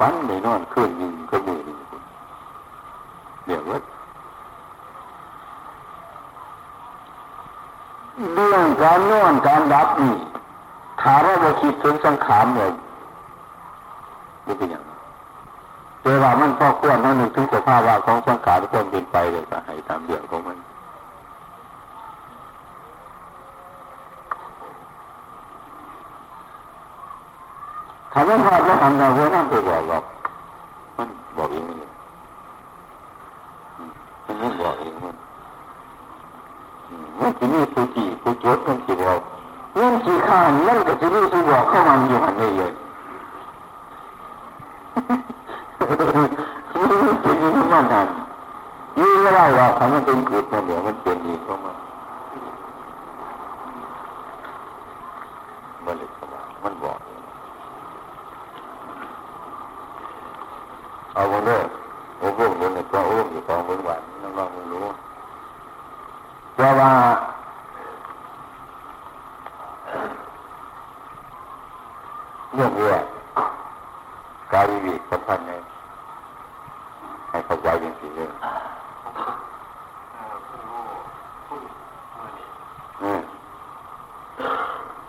[0.00, 1.78] ฝันในนอนเคืนหนึ่งก็มือหนึ่ง
[3.46, 3.78] เดี๋ยวว่า
[8.34, 10.14] เรื่องการนอนการรับนี่
[11.02, 12.72] ถามว่าเราคิดถึงสังขารเนี่ย
[14.46, 14.84] นี่เป็นอย่าง
[16.02, 20.56] เจอว่ามันพอควรนั่นหนึ่งถึงสภาว่าของสังขารทุกคนเป็นไปเลยก็ให้ตามเดียวของมัน
[28.12, 30.04] ถ้าไม่พลาดแล้วทำเราหัวนั่งไปบอกหรอก
[30.96, 31.78] มันบอกเองมัน
[34.42, 35.16] มันบอกเองมัน
[37.20, 39.20] มันจะมีผู้จีผู้จดมันจีบอก
[39.74, 42.72] เงินสีข้านมันก็จะมีผู้บอกเข้ามาอยู่หันนี่เลย
[45.78, 45.96] มัน
[47.22, 48.08] เป็นอย่างนั้นนั่น
[48.98, 51.72] ยิ่งไม่ได้หรอกถ้ามันเป็นกุศลเดี๋ยวมันเป็นดีเข้ามา
[55.84, 56.08] มันเลย
[56.64, 56.98] มันบอก
[61.14, 61.58] เอาวันนี้
[62.18, 64.84] โอ้โหเงินก็โอ้อยู่กองบนหวานน้องๆมึงรู้
[66.56, 66.90] แต่ว่า
[72.54, 73.02] เรื่องเรื่อง
[74.52, 75.52] การวิวิสำคัญไง
[77.30, 78.30] ให้เข้าใจจริงๆเลย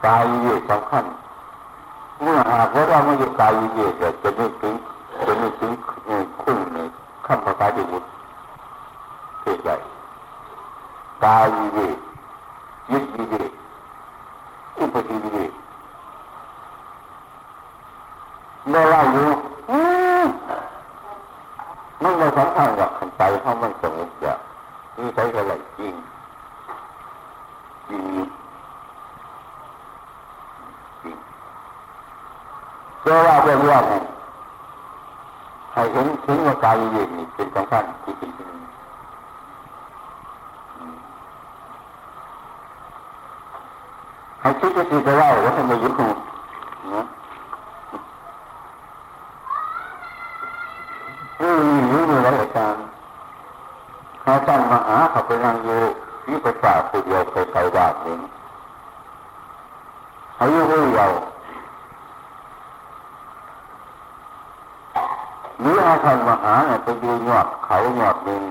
[0.05, 1.03] กายวิวิสำคัญ
[2.21, 3.85] เมื่อหากว่าเราไม่อยู่กายวิวิ
[4.23, 4.75] จะนึกถึง
[5.41, 5.72] จะนึกถึง
[6.41, 6.77] คุณใน
[7.26, 8.03] ขั้นภาษาดิบุต
[9.41, 9.76] เกิดใหญ่
[11.23, 11.88] กายวิวิ
[12.91, 13.43] ยึดวิวิ
[14.77, 15.45] อุปธิวิวิ
[18.69, 19.30] เมื่อเราอยู่
[22.01, 24.39] มันไม่สำคัญหรอกขันใจเขามันสงบอย่าง
[24.97, 25.93] นี่ใช้อะไรจริง
[27.89, 28.03] จริง
[31.01, 31.15] จริง
[33.03, 33.80] เจ้าว่าเป็นว่า
[35.73, 38.59] ให้เห็นถึงว่า กายย็นนี่เป็นสำคัญที่เป็นที่นี่
[44.41, 46.11] ให้คิดจะคิดไปว่าว่าทำไมยุคนี้
[46.93, 47.03] นะ
[51.41, 51.51] นี่
[51.91, 52.83] นี่นี่แล้วอาจารย์
[54.27, 55.79] อาจารย์มหาเขาไปนั่งอยู่
[56.25, 58.19] ที่ประสาทผู้เดียวเคยไปบาดหนึ่ง
[60.35, 61.11] เขาอยู่ผู้เดียว
[65.59, 68.43] หรืออาจารย์มหาเนี่ยไป ดูหยอดเขาหยอดหนึ่ง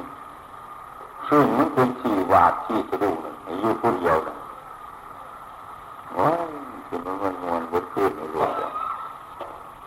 [1.29, 3.15] ซึ่งมันเป็นสี่วาดที่สะดุ้ง
[3.61, 4.37] อยู่ผู้เดียวนะ
[6.19, 6.43] ว้าว
[6.87, 8.71] คือมันมันมวนบดขึ้นในโลกเนี่ย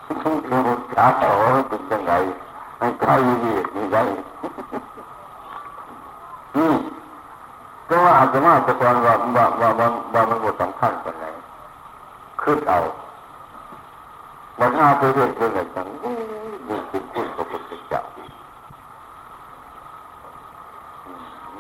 [0.06, 0.16] ซึ่ง
[0.48, 1.26] คือมันจ้าโต
[1.70, 2.14] เป็นยังไง
[2.80, 3.12] ให้ใคร
[3.44, 3.98] ดีนี่ไง
[6.58, 6.72] นี่
[7.88, 11.26] ก็ว่าอาจจะมาตะกอนว่าว่าว่าว่าว่ามันบทสำคัญกันไหน
[12.42, 12.80] ขึ้นเอา
[14.60, 15.88] วันห้าไปเรื่อยๆเลยจัง
[16.68, 18.02] นี่คือคุณพระพุทธเจ้า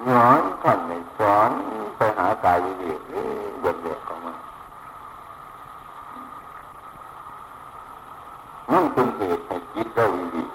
[0.10, 1.49] ย้อนท่านในสอน
[1.95, 4.38] ไปหากายวิเวกเดือดๆของมัน
[8.72, 10.49] นั่นเป็นเหตุให้จิตเราวิเวก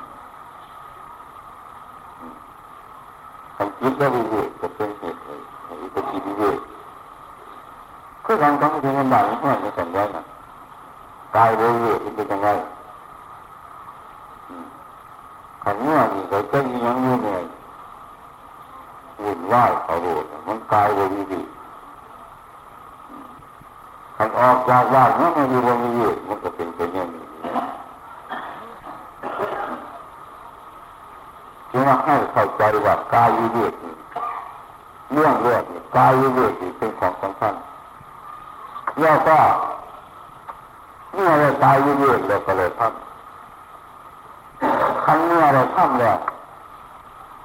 [3.54, 5.34] ให้จิตเราวิเวกจะเป็นเหตุให้
[5.82, 6.60] อุปธิวิเวก
[8.24, 10.16] คือ ทางต้งที่มันได้ไม่ใช่สัญญาณ
[11.36, 12.48] กายวิเวกเป็นยังไง
[15.62, 17.40] ขันเมื่อนี่เราจะยังอยู่เนี่ย
[19.22, 21.46] วุ่นวายเขาโรดมันกายวิเวก
[24.16, 27.24] ขันออกจากบ้านมันอยู่บนวิเวกมันก็เป็นไปอย่างนี้
[31.70, 33.72] จึงว่าให้เข้าใจว่ากายวิเวก
[35.12, 35.62] เรื่องเรื่อง
[35.96, 37.54] กายวิเวกเป็นของสำคัญ
[39.02, 39.38] แล้วก็
[41.14, 42.92] เมื่อเรากายวิเวกเราก็เลยทำ
[45.04, 46.18] ครั้งเมื่อเราทำแล้ว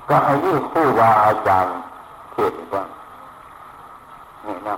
[0.10, 1.74] ก็ให้ยื่คู่วาอาจารย์
[2.32, 2.84] เทศน์ว่า
[4.46, 4.76] นี่นะ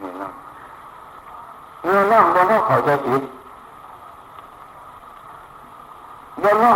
[0.00, 0.28] นี่นะ
[1.82, 3.22] เมื่อนั่งบนนั้นเขาจะผิด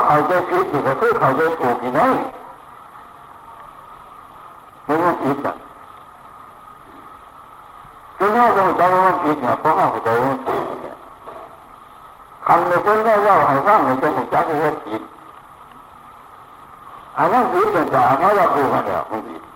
[0.08, 2.20] auge itu betul auge itu kinai.
[4.88, 5.52] Dengan kita.
[8.18, 10.28] Kena kalau dalam kita pun aku tahu.
[12.48, 15.02] Kalau kena kalau orang macam macam aku wajib.
[17.18, 19.47] Anak kita dah anak aku ada mungkin.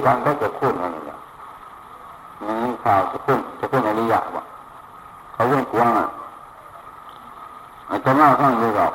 [0.00, 4.44] คือการก็จะพูดอะไรอย่างนี้ข่าวจะพูดจะพูดอะไรอย่างวะ
[5.32, 6.06] เขาเรื่องกว้างอะ
[7.88, 8.92] อาจจะน่าข้างดูหรอก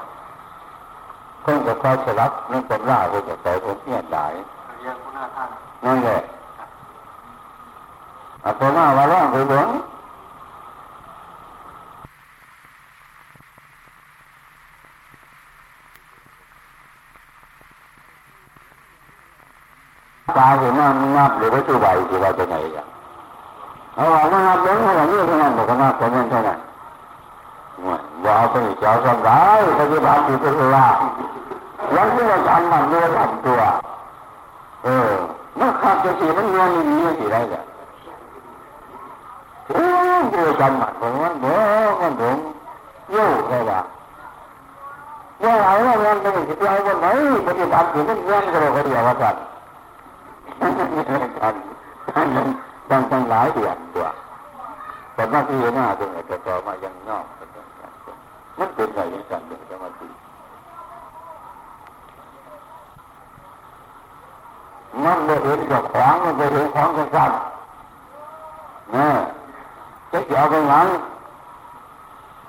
[1.41, 4.33] เพิ่งจะคอยสลับนั่นเป็นร่าเพื่อจะใส่ผมเนี่ยหลาย
[4.81, 5.23] เรียบได้
[5.85, 6.19] นั่นแหละ
[8.43, 9.69] อาตมาว่าร่างไปหลง
[20.37, 22.85] ตาเห็นว่ามันนับหรือว่าตัวใบที่ว่าจะไหนกัน
[23.95, 26.59] เอาว่ามันนับเล้งให้อย่านี้เท่านั้นบอกว่านับแต่นั้นเท่านั้น
[27.87, 27.97] ว่า
[28.37, 30.87] เอาไปเจ้าสบายปฏิบัติที่ตัวละ
[31.95, 33.61] ยังที่เราทำมันเรื่องทำตัว
[34.83, 35.11] เออ
[35.59, 37.63] มันขาดจะสีมันเงินมีสีได้เลย
[39.69, 39.73] เอ
[40.17, 42.37] อตัวจำมันของมันเด้อมันถึง
[43.11, 43.79] โย่เลยว่า
[45.43, 47.07] ว่าอะไรว่าเงินเป็นสิ่งที่เอาไหน
[47.47, 49.41] ปฏิบัติถึงมันเงินก็เราก็เดียวว่าสัตว์
[50.61, 51.55] กัน
[52.89, 54.07] ตั้งตั้งหลายเดือนตัว
[55.13, 57.25] แต่ว่าที่หน้าตรงไหนจะต่อมายังนอก
[58.59, 60.07] มันเป็นไงยังกันเป็นสมาธิ
[65.03, 67.31] มันไม่เห็นกับขวางมันไม่เห็นของกันกัน
[68.95, 69.09] นะ
[70.11, 70.87] จะเกี่ยวกับหลัง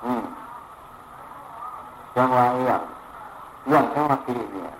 [0.03, 0.23] อืม
[2.15, 2.83] จังหวะอย่าง
[3.67, 4.71] เรื่องสมาธิเนี่ย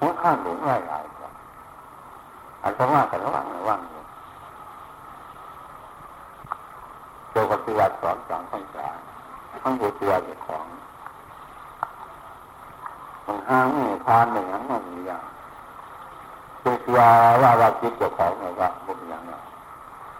[0.00, 1.15] หัวข้างหลงหลายห
[2.66, 4.02] ลายครับอันตรากันระว่างระว่างอยู่
[7.32, 8.86] ตัวปฏิบัติสอนสองพันษา
[9.62, 10.64] ทั้งตัวตัวเจ้าของ
[13.26, 15.22] บางห้างนี่ทานหนึ่งมันมีอย่าง
[16.62, 16.98] ตัวตัว
[17.42, 19.42] ว่าว่าจิตเจ้าของไงว่าบุญอย่างเนั้น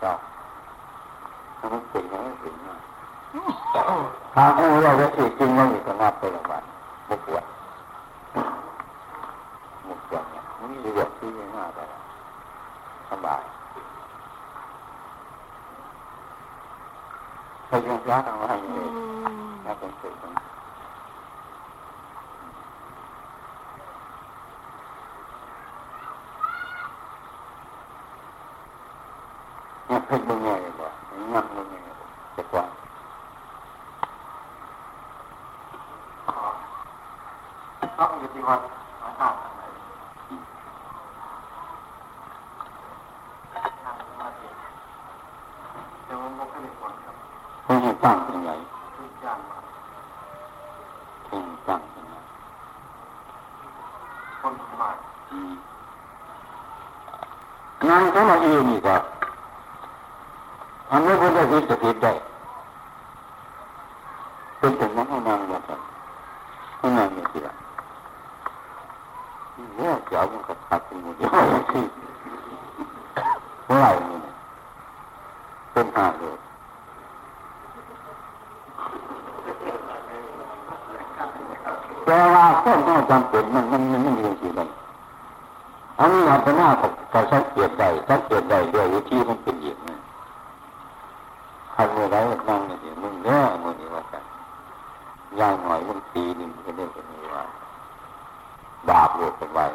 [0.00, 0.12] เจ้า
[1.72, 2.76] มันเป็นยังไงถึงนะ
[4.34, 6.54] ทางที่เราจะจริงมันอยู่ตรงนั้นเป็นอะไร
[7.08, 7.44] บุกวด
[9.88, 11.45] บุกวดเนี่ยมันมีเรื่องที่
[13.26, 13.42] ไม่น่าไปสบาย
[17.66, 18.86] ใครยังรักอะไรอยู่
[19.66, 20.14] รักเป็นสุข
[29.86, 30.48] เนี่ยเพิ่งมึงไง
[30.80, 30.86] บ่
[31.32, 31.88] งังมึงไง
[32.36, 32.64] จะกว่า
[37.98, 38.60] ต้องอยู่ที่วัด
[39.00, 39.62] หาท่านทางไหน
[43.82, 44.46] ทางสมาธิ
[46.36, 47.16] ไม่ค่อยได้ผลครับ
[47.64, 48.50] เพิ่งให้ตั้งยังไง
[48.96, 49.64] ทุกอย่างครับ
[51.26, 52.14] เพิ่งตั้งยังไง
[54.40, 54.94] คนสมัย
[57.88, 58.96] งานของเราเองนี่ก็
[60.90, 62.12] อันนี้คนจะคิดจะคิดได้
[64.58, 65.72] เป็นถึงนั้นให้นางอย่างไร
[66.78, 67.48] ให้นางอย่างไร
[69.76, 71.84] เนี่ยเจ้ามันก็ขาดเป็นหมดย่อยที่
[73.64, 74.25] เท่าไหร่นี่
[75.76, 76.36] เป็นห้าเลย
[82.04, 84.60] แต่ว่าคนที่จำเป็นมันมันมันไม่มีสิ่งใด
[85.98, 86.86] อันนี้อาจจะน่าก็
[87.32, 89.96] สังเกตได้สังเกตได้ด้วยวิธีมันเป็นอย่างนั้
[91.74, 92.16] ทำอะไร
[92.48, 94.24] นั่งเนี่มึงเนื้อมึงนี่ว่ากัน
[95.40, 97.04] ย่างหน่อยมันปีนึ่งก็เรียกกัน
[97.34, 97.42] ว่า
[98.88, 99.66] บาปโลกเป็นไว้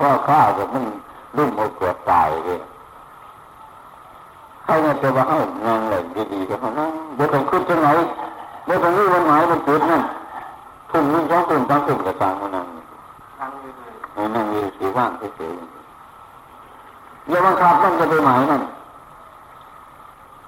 [0.00, 0.84] พ่อข้าแบบมัน
[1.36, 2.58] รุ่มเอาเกิดตายเลย
[4.64, 4.72] ใคร
[5.02, 5.96] จะว่าเอ้างานอะไร
[6.32, 7.88] ดีๆก็เขานั่งเดี๋ยวต้องขึ้นที่ไหน
[8.64, 10.02] เดี๋ยวตรงนี้วันไหมายมันจุดนั่น
[10.90, 12.66] ทุ่มนี้สองทุ่มสามทุ่มกระซังมานั่ง
[14.34, 18.62] นั่งอยู่สีว่างเฉยๆอย่าบังคับมันจะไปหมายนั่น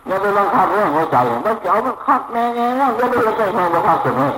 [0.06, 1.16] อย่าไปบังคับเรื่องหัวใจ
[1.46, 4.28] มันจะเอาบังคับแม่ไงว่าอย่าไปบังคับแม่บังคับเสมอ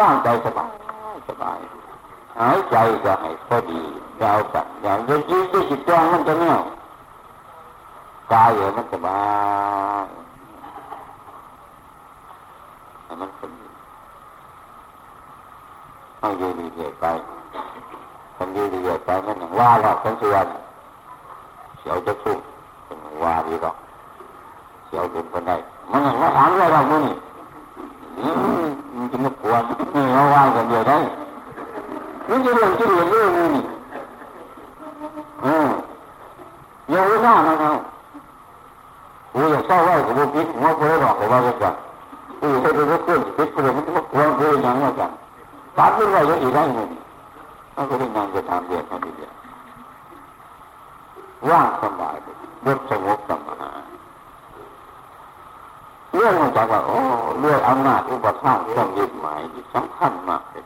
[0.00, 0.70] ร่างใจสบาย
[1.28, 1.58] สบาย
[2.40, 3.80] หายใจก็ให้พอดี
[4.22, 6.60] ยาวกันอย่างยิ่งยิ่งจิตจ้องมันจะแน่ว
[8.32, 9.22] กายอยู่มันสบา
[10.04, 10.06] ย
[13.20, 13.64] มันพอดี
[16.20, 17.06] เอาอยู่ดีเดียวไป
[18.36, 20.46] คนอยู่ดีเดียวไปมันอย่างว่าหรอกคนส่วน
[21.78, 22.34] เสียวจะสู้
[22.84, 23.76] เป็นว่าดีหรอก
[24.86, 25.52] เสียวเป็นคนใด
[25.90, 27.14] มันอย่างว่าถามอะไรเราเมื่อนี่
[28.96, 29.62] มันจะม่กวน
[30.14, 30.98] เราว่ากันเดียวได้
[32.30, 33.62] นี่จะเรื่องที่เรียนเรื่องนี้
[35.44, 35.68] อืม
[36.90, 37.70] เยอะหน้านะเขา
[39.32, 41.74] โอ้ยเศร้าไว้กับบุกิจหัวเพลหรอกกับว่ากัน
[42.38, 45.10] โอ้ยถ้าเป็นเรื่องที่เป็เรื่องมันจะกวนเพลอย่างนั้นกัน
[45.76, 46.78] ตามที่ว่าอย่างอีกได้ไหม
[47.72, 49.32] เขาก็ได้งานจะทำเดียวเขาดีเดียว
[51.50, 52.16] ว่างสบาย
[52.62, 53.94] เรื่องสงบสมาธิ
[56.14, 56.98] เรื่องจากว่าโอ้
[57.40, 59.40] เรื่องอำนาจอุปทานต้องยึดหมาย
[59.74, 60.64] สำคัญมากเลย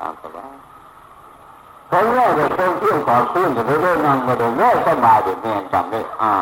[0.00, 0.52] ตามสบาย
[1.88, 6.32] เขาเล่าจะต้องเที่ยวต่อสู้จะไปเรื่องนั้นมาเดินเรื่องสบายเดี๋ยวแม่จำได้อ่า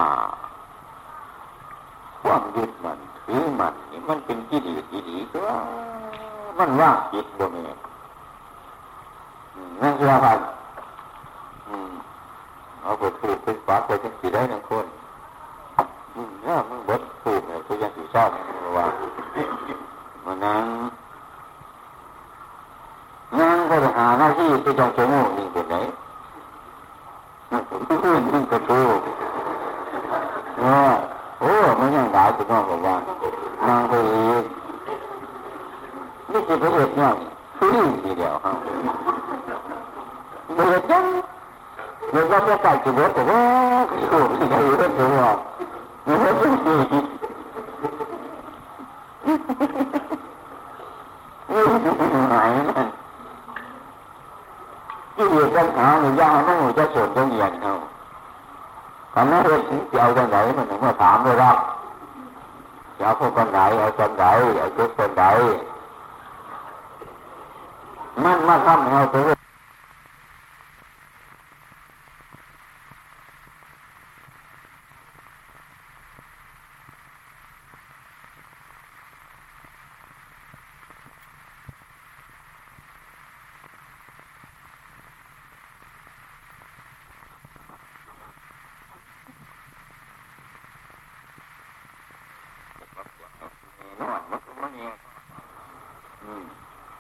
[2.23, 5.41] ความยึดมันถือมันนี่มันเป็นกิเลสดีๆก็
[6.59, 7.63] มันว่างจิตบ่แม่
[9.83, 10.29] นั่นคืออะไร
[12.83, 14.87] เอาไปถูกไปฝากไปจังสีได้หนึ่งคน
[16.43, 18.29] เนี่ยมึงบดถูกเนี่ยคือยังสีชอบ
[18.77, 18.87] ว่า
[20.27, 20.67] มันนั้น
[23.39, 25.77] นั่งก็หาหน้าที่ที่จะจะโง่นี่เป็นไหน
[28.33, 29.01] มึงก็ถูก
[30.61, 30.91] เนี่ย
[31.41, 32.97] โอ้มันยังหลายจุดนอกบอกว่า
[33.69, 34.45] นั่งไปอีก
[36.31, 37.11] นี่คือพระเอกเนี่ย
[37.59, 38.57] คือทีเดียวครับ
[40.55, 41.05] เดือดจัง
[42.11, 43.41] เดือดว่าจะใส่จุดเดือดแต่ว่า
[44.11, 45.09] โอ้ยใครเดือดตัว
[46.05, 47.05] เดือดจริงจริง
[52.33, 53.02] หา
[55.15, 57.73] ที่อื่นต้องหาหรือยากต้องหนูจะสวนต้องเยียนเขา
[59.15, 59.57] ตอนนั้นเรา
[59.93, 61.53] จะเอาจังไหนมันถึงมาถามเลยว่า
[62.97, 64.25] จะเอาพวกคนไหนเอาคนไหน
[64.59, 65.25] เอาจุดคนไหน
[68.25, 69.25] มันมาทำให้เราถึง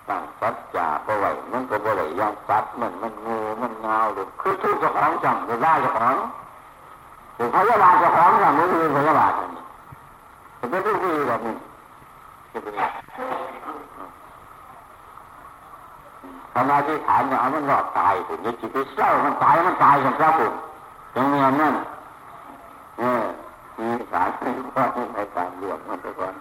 [0.08, 6.16] ตั้งสัจจะก็ไหวมันก็บ่ไหลยางสัตว์มันมันงูมันเงาหรือคือทุกเจ้าของจังหรือไล่เจ้าของ
[7.36, 8.20] หรือพยาบาลเจ้าข
[8.52, 9.60] องจังไม่มีพยาบาลอันนี้
[10.60, 11.54] จะเป็นทุกทีแบบนี้
[12.52, 12.74] จะเป็น
[16.54, 20.52] ขณะที่ฐานเนี่ยมันรอดตายผมจะจิตไปเศร้ามันตายมันตายกันครับผม
[21.12, 21.74] อย่างนี้นั่น
[22.98, 23.22] เออ
[23.78, 24.84] มีสารที่ว่า
[25.14, 26.34] ในการเลือกมันไปก่อน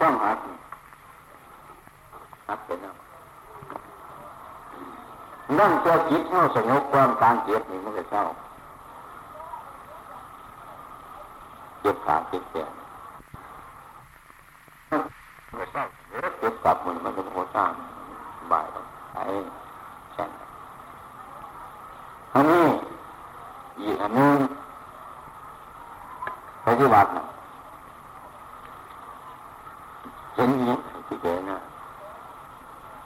[0.00, 0.38] ต้องหัด
[2.48, 2.94] หัดเป็นแล้ว
[5.58, 8.22] นั่งตัวจิตเข้าสงบความการเจ็บนี่มันก็เศร้า
[12.02, 12.72] เจ็บขาเจ็บแขน
[15.58, 15.84] ก็เศร้า
[16.38, 17.72] เจ็บกลับมันมันเป็นหัวซ่าน
[18.52, 18.66] บ่าย
[19.14, 19.24] ไอ้
[20.12, 20.24] แช่
[22.34, 22.66] อันนี้
[23.80, 24.38] อีกอันนึง
[26.66, 27.24] ปฏิบัตินะ
[30.34, 31.58] เห็นเงี้ยไอ้ที่เจนะ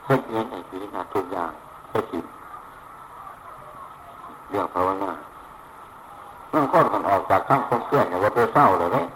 [0.05, 1.51] เห็นเงี้ยไอ้ที่นะทุกอย่าง
[1.89, 2.21] ไอ้ที่
[4.49, 5.11] เรื่องภาวนา
[6.51, 9.07] ต้องค้นกันออกจากข้างคนเพื่อนเนี่ยว่าตัวเศร้าเลยเนี่ย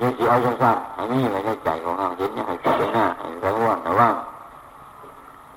[0.00, 4.14] ยังสิเอาสั้นๆอันนี้อะไรในใจของเราเห็นยังไงพิจารณาไอ้ระว่างระว่าง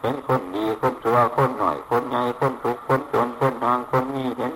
[0.01, 4.53] เห็นคนดีคนชั่วคนหน่อย คนใหญ่คนทุกคนจนคนทางคนนี้เห็น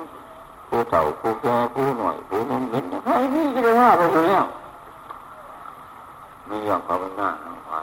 [0.70, 4.46] ผู้เฒ่าผู้แก่ผู้หน่อยผู้นุ่มเห็นไอ้นี่ก็เลยว่าไปแล้ว
[6.48, 7.30] ไม่ยอมเขาเป็นหน้า
[7.72, 7.82] ว่า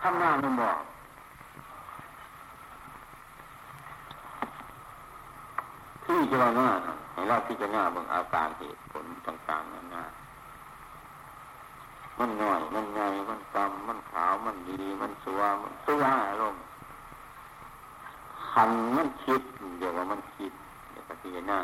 [0.00, 0.76] ทำหน้ามันบอก
[6.04, 6.68] ที่จะว่าหน้า
[7.14, 7.20] ให้
[7.72, 10.04] เราพิจาบางอาการเหตุผลต่างๆนั่นนะ
[12.18, 16.62] มันหน่อย มันใหญ่มันกำมันขาว มันดี มันสวมันสวอารมณ์
[18.50, 19.42] ขันมันคิด
[19.78, 20.52] เดี๋ยวว่ามันคิด
[20.90, 21.58] เดี๋ยวพิจารณา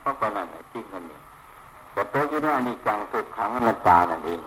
[0.00, 1.20] เพราะประนั้นจริงกันเนี่ย
[1.92, 4.40] แต่ตัวที่น่านี่จังสุดขังอนัตตานั่นเอง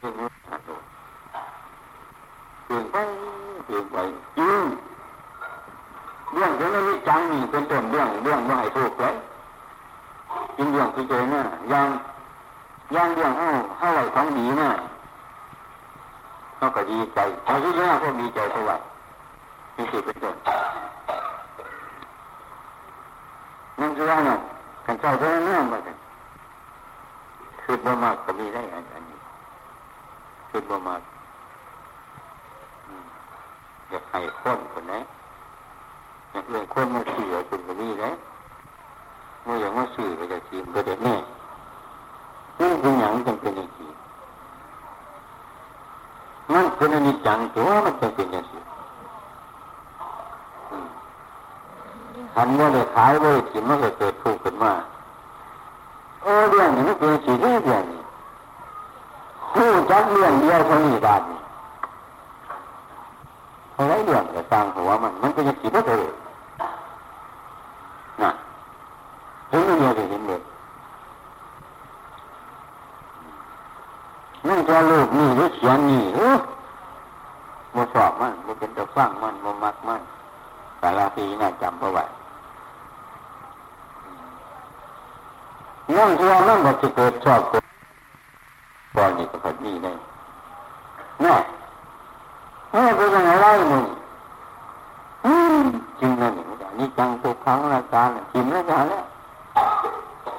[0.00, 0.10] คือ
[2.68, 2.96] เลยเปลี่ยนไป
[3.64, 3.96] เปลี่ยนไป
[4.38, 4.62] จริง
[6.32, 9.14] เรื่องของนี้จังนี่เป็นต้นเรื่องเรื่องไม่ให้ถูกเลย
[10.56, 11.86] จริงเรื่องที่เจเนี่ยยัง
[12.94, 14.72] ยังเรื่องเอ้าเท่าไหร่ของดีเนี่ย
[16.56, 18.76] เขาก็ดีใจเขาที่แรกก็ดีใจเท่าไหร่
[19.76, 20.36] นี่คือเป็นต้น
[23.80, 24.38] นั่นคือว่าเนี่ย
[24.86, 25.78] กันเจ้าเท่านั้นเนี่ยมา
[27.62, 29.18] คือบ่มากก็มีได้อันนี้
[30.50, 31.00] คือบ่มาก
[33.90, 34.94] อยากให้คนคนไหน
[36.50, 38.12] เรื่องคนมาสื่เป็นแบบนี้เลย
[39.42, 41.16] เมื่ออย่างว่าสื่อไปจะทีมก็ได้แน่
[42.60, 43.90] นี่เป็นอย่างจำเป็นอย่างนี้
[46.52, 48.62] มันเป็นอนิจจังตัวมันจะเป็นอย่างนี้
[52.34, 54.72] ทันว่าเลยขายว่าเลยกินมันก็เกิดทุกข์ขึ้นมา
[56.22, 58.00] เออเรื่องนี้มันเป็นสิ่งที่เรื่องนี้
[59.52, 61.40] คู่จักเรื่องเดียวเท่านี้บาทนี่
[63.78, 66.06] เพราะไรเรื่องจะสร้างหัวมัน มันก็จะคิดว่าเออ
[68.22, 68.30] น่ะ
[69.48, 70.40] เห็นมันเดียวจะเห็นเลย
[74.48, 76.38] นั่นก็ลูกนี่หรือเสียงนี่เออ
[77.74, 80.00] มาสอบมันมาเป็นตัวฟังมันมามักมัน
[80.78, 82.04] แต่ละทีน่าจำเอาไว้
[85.96, 87.64] นั่นคือนั่นก็จะเกิดชอบเกิด
[88.96, 89.92] ตอนนี้ก็พอดีได้
[91.22, 91.34] แน่
[92.72, 93.84] เฮ้ยเป็นยังไง ไล่มึง
[96.00, 96.44] จริงนะนี่
[96.78, 99.04] นี่จังทุกครั้งละจารกินแล้วกันแล้ว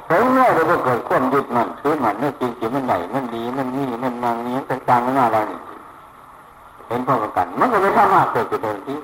[0.07, 5.60] เฮ้ยเนี่ยเราเกิดความยึดมันคือมันเนี่ยจริงจริงมันไหนมันดีมันนี่มันนางนี้ต่างๆมันอะไรนี่
[6.88, 8.98] เห็นพ่อกันมันก็ไม่สามารถเกิดขึ้นที่ที่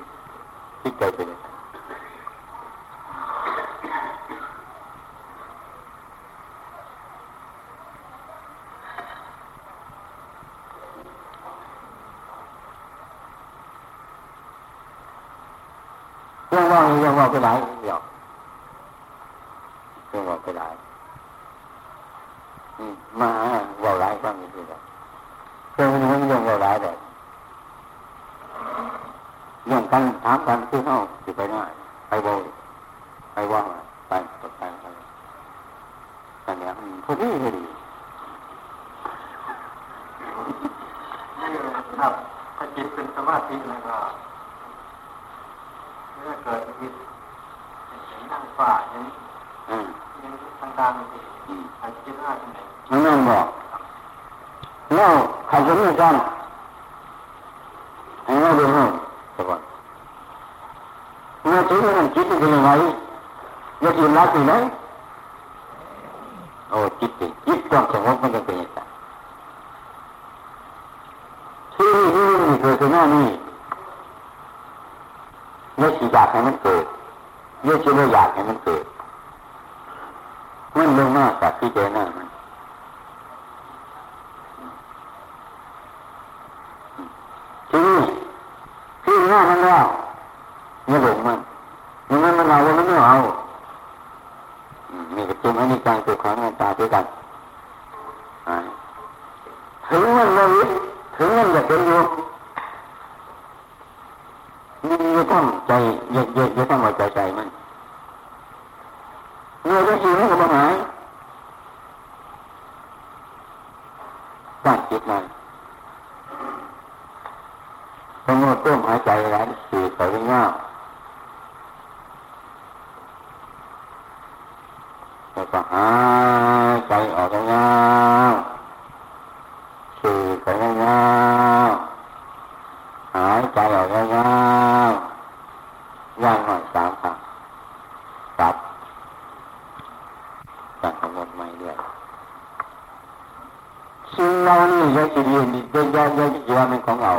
[145.72, 147.12] จะยืนยังยังยังจะว่าเป็นของเรา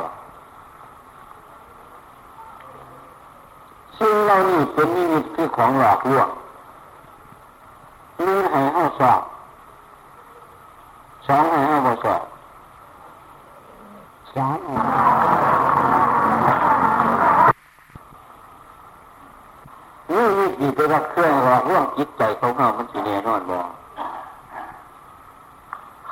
[4.00, 6.30] สิ่งเหล่านี้เป็นนิมิตคือของหลอกลวง
[8.20, 9.22] นี่ให้ห้าสอบ
[11.28, 12.24] สองให้ห้าบสอบ
[14.34, 14.58] สาม
[20.12, 23.58] นี่มีกี่เป็นว่าเครื่องหลอกลวงจิตใจของเรามันสีแน่นอนบ่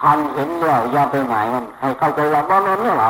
[0.06, 3.10] คันเห็นแล้วอย่าไปหมายมันให้เข้าใจว่าบ่แม่นเรื่องเรา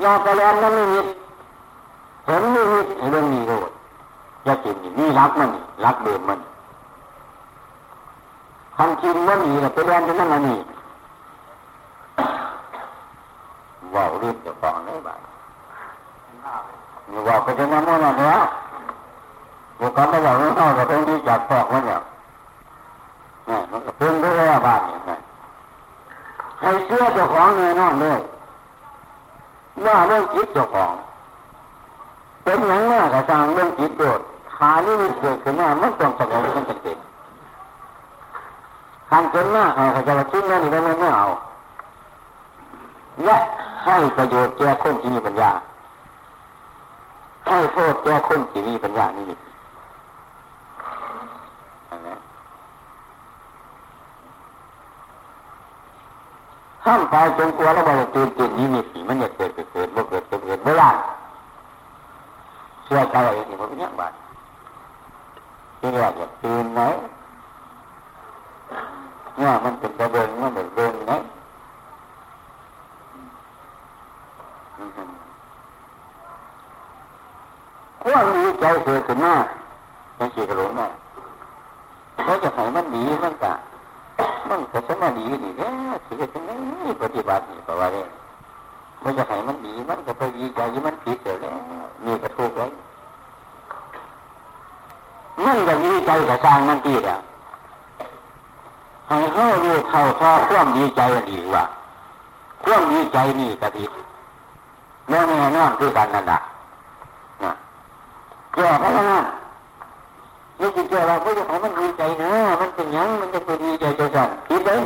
[0.00, 1.00] อย่าไปแล้วนั่นไม่มี
[2.26, 2.80] เห็นไม่มี
[3.10, 3.70] เรื่องนี้โลด
[4.44, 5.50] อย่ากินนี่รักมัน
[5.84, 6.40] รักเดิมมัน
[8.76, 10.58] คันกินมันนี่ไปเรียนที่นั่นนี่
[13.94, 15.18] ว่าเรื่องจะฟังได้บ้าง
[17.28, 18.42] ว่าไปที่นั่นนั่นแล้ว
[19.78, 22.00] บุคคลไม่อยากรู้เท่ากับตรงที่จับปอกมันเนี่ย
[23.72, 25.12] มันก็เพิ่งได้แล้วบ้านเนี่ยไง
[26.60, 28.20] ให้เชื่อเจ้าของแน่นอนเลย
[29.86, 30.92] ว่าเรื่องจิตเจ้าของ
[32.44, 34.20] เป็นอย่างนี้กระซังเรื่องจิตโดด
[34.56, 36.98] ขานี่มันเกิดขึ้นมามันต้องสงบมันจะเกิด
[39.10, 41.26] ทำจนหน้าเขาจะมาคิดนั่นนี่ไม่ไม่เอา
[43.24, 43.36] และ
[43.84, 45.50] ให้ประโยชน์แก่คนที่มีปัญญา
[47.46, 49.24] ให้โทษแก่คนที่มีปัญญานี่
[56.88, 60.84] ห้ามตายจงกลัวแล้วบริตื่นตื่นนี้มีสีมันเนี่ยเกิดเกิดเกิดบ่เกิดเกิดเกิดเมื่อไร
[62.84, 64.12] เชื่อใจอะไรนี่ผมเนี่ยบ้าน
[65.78, 66.80] ที่แรกอยากตื่นไหน
[69.36, 71.12] เนี่ยมันเป็นกระเบิงมันเป็นเบิงไหน
[78.02, 79.34] ความดีใจเกิดขึ้นมา
[80.16, 80.86] เป็นสีกระโหลกแม่
[82.24, 83.52] เขาจะให้มันดีมันกะ
[84.50, 88.08] มันก็จะมาดีนี่เนี่ยสิจะเป็นนี่ปฏิบัตินี่เพระว่าเนี่ย
[89.02, 91.36] มันจะให้มันดีมันก็ไปดีใจมันผิดเลย
[92.04, 92.70] มีกระทุกเลย
[95.44, 97.18] มันก็ดีใจกับสร้างมันตีอะ
[99.08, 101.00] ให้เขารู้เท่าทอความดีใจ
[101.30, 101.64] ดีว่า
[102.64, 103.90] ความดีใจนี่กะผิด
[105.08, 106.38] แน่แน่นอนคือกันนั่นแหละ
[107.44, 107.52] นะ
[108.52, 109.24] แก่เพราะนั้น
[110.60, 114.80] นี่คือเจ้าเราก็จะให้มันดีใจนะมันเป็นยังมันจะไปดีใจใจสั่นคิดเลย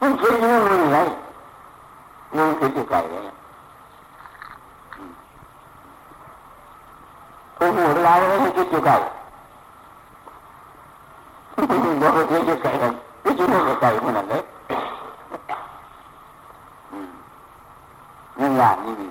[0.00, 0.98] มันคิดยังมันอะไร
[2.36, 3.22] มันคิดอยู่ไกลเลย
[7.56, 8.94] ผู้หูเวลาไม่คิดอยู่ไกล
[12.00, 12.92] บอกว่าคิดอยู่ไกลกัน
[13.24, 14.42] คิดอยู่ไกลมันนั่นเลย
[18.38, 19.10] นี่อย่างนี้นี่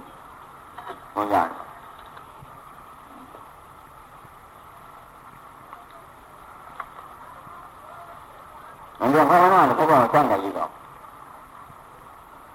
[1.32, 1.48] อย่าง
[9.12, 10.72] เรื่องพระนาเขาบอกแจ้งกันอยู่หรอก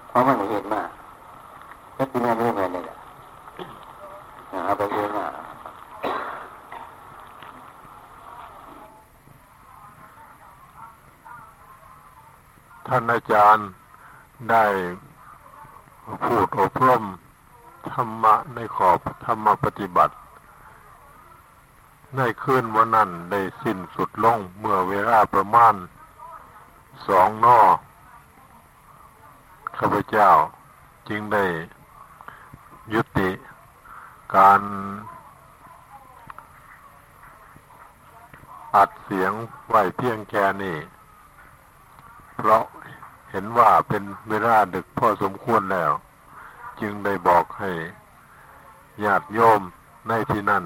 [0.09, 0.89] เพราะมันเห็นมาก
[1.97, 2.83] ก็กินอะไรไม่เหมือนเลย
[4.65, 5.27] เอาไปเยอะมา
[12.87, 13.67] ท่านอาจารย์
[14.49, 14.65] ได้
[16.25, 17.03] พูดอบรม
[17.93, 20.13] ธรรมะในขอบธรรมปฏิบัติ
[22.17, 25.73] ในคืนวันนั้นได้สิ้นสุดลงเมื่อเวลาประมาณ
[27.07, 27.61] สองนอ
[29.77, 30.29] ข้าพเจ้า
[31.09, 31.45] จึงได้
[32.93, 33.29] ยุติ
[34.35, 34.61] การ
[38.75, 39.31] อัดเสียง
[39.67, 40.77] ไหว้เพียงแค่นี้
[42.35, 42.63] เพราะ
[43.31, 45.91] เห็นว่าเป็นเวลาดึกพอสมควรแล้ว
[46.81, 47.71] จึงได้บอกให้
[49.03, 49.61] ญาติโยม
[50.07, 50.65] ในที่นั่น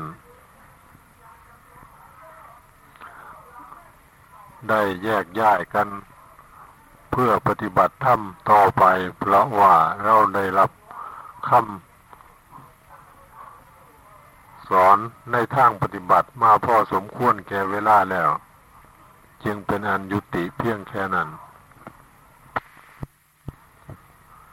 [4.69, 5.87] ได้แยกย้ายกัน
[7.15, 8.19] เพื่อปฏิบัติธรรม
[8.51, 8.83] ต่อไป
[9.19, 10.69] เพราะว่าเราได้รับ
[11.49, 14.97] คำสอน
[15.31, 18.29] ในทางปฏิบัติมาพอสมควรแก่เวลาแล้ว
[19.43, 21.29] จึงเป็นอันยุติเพียงแค่นั้น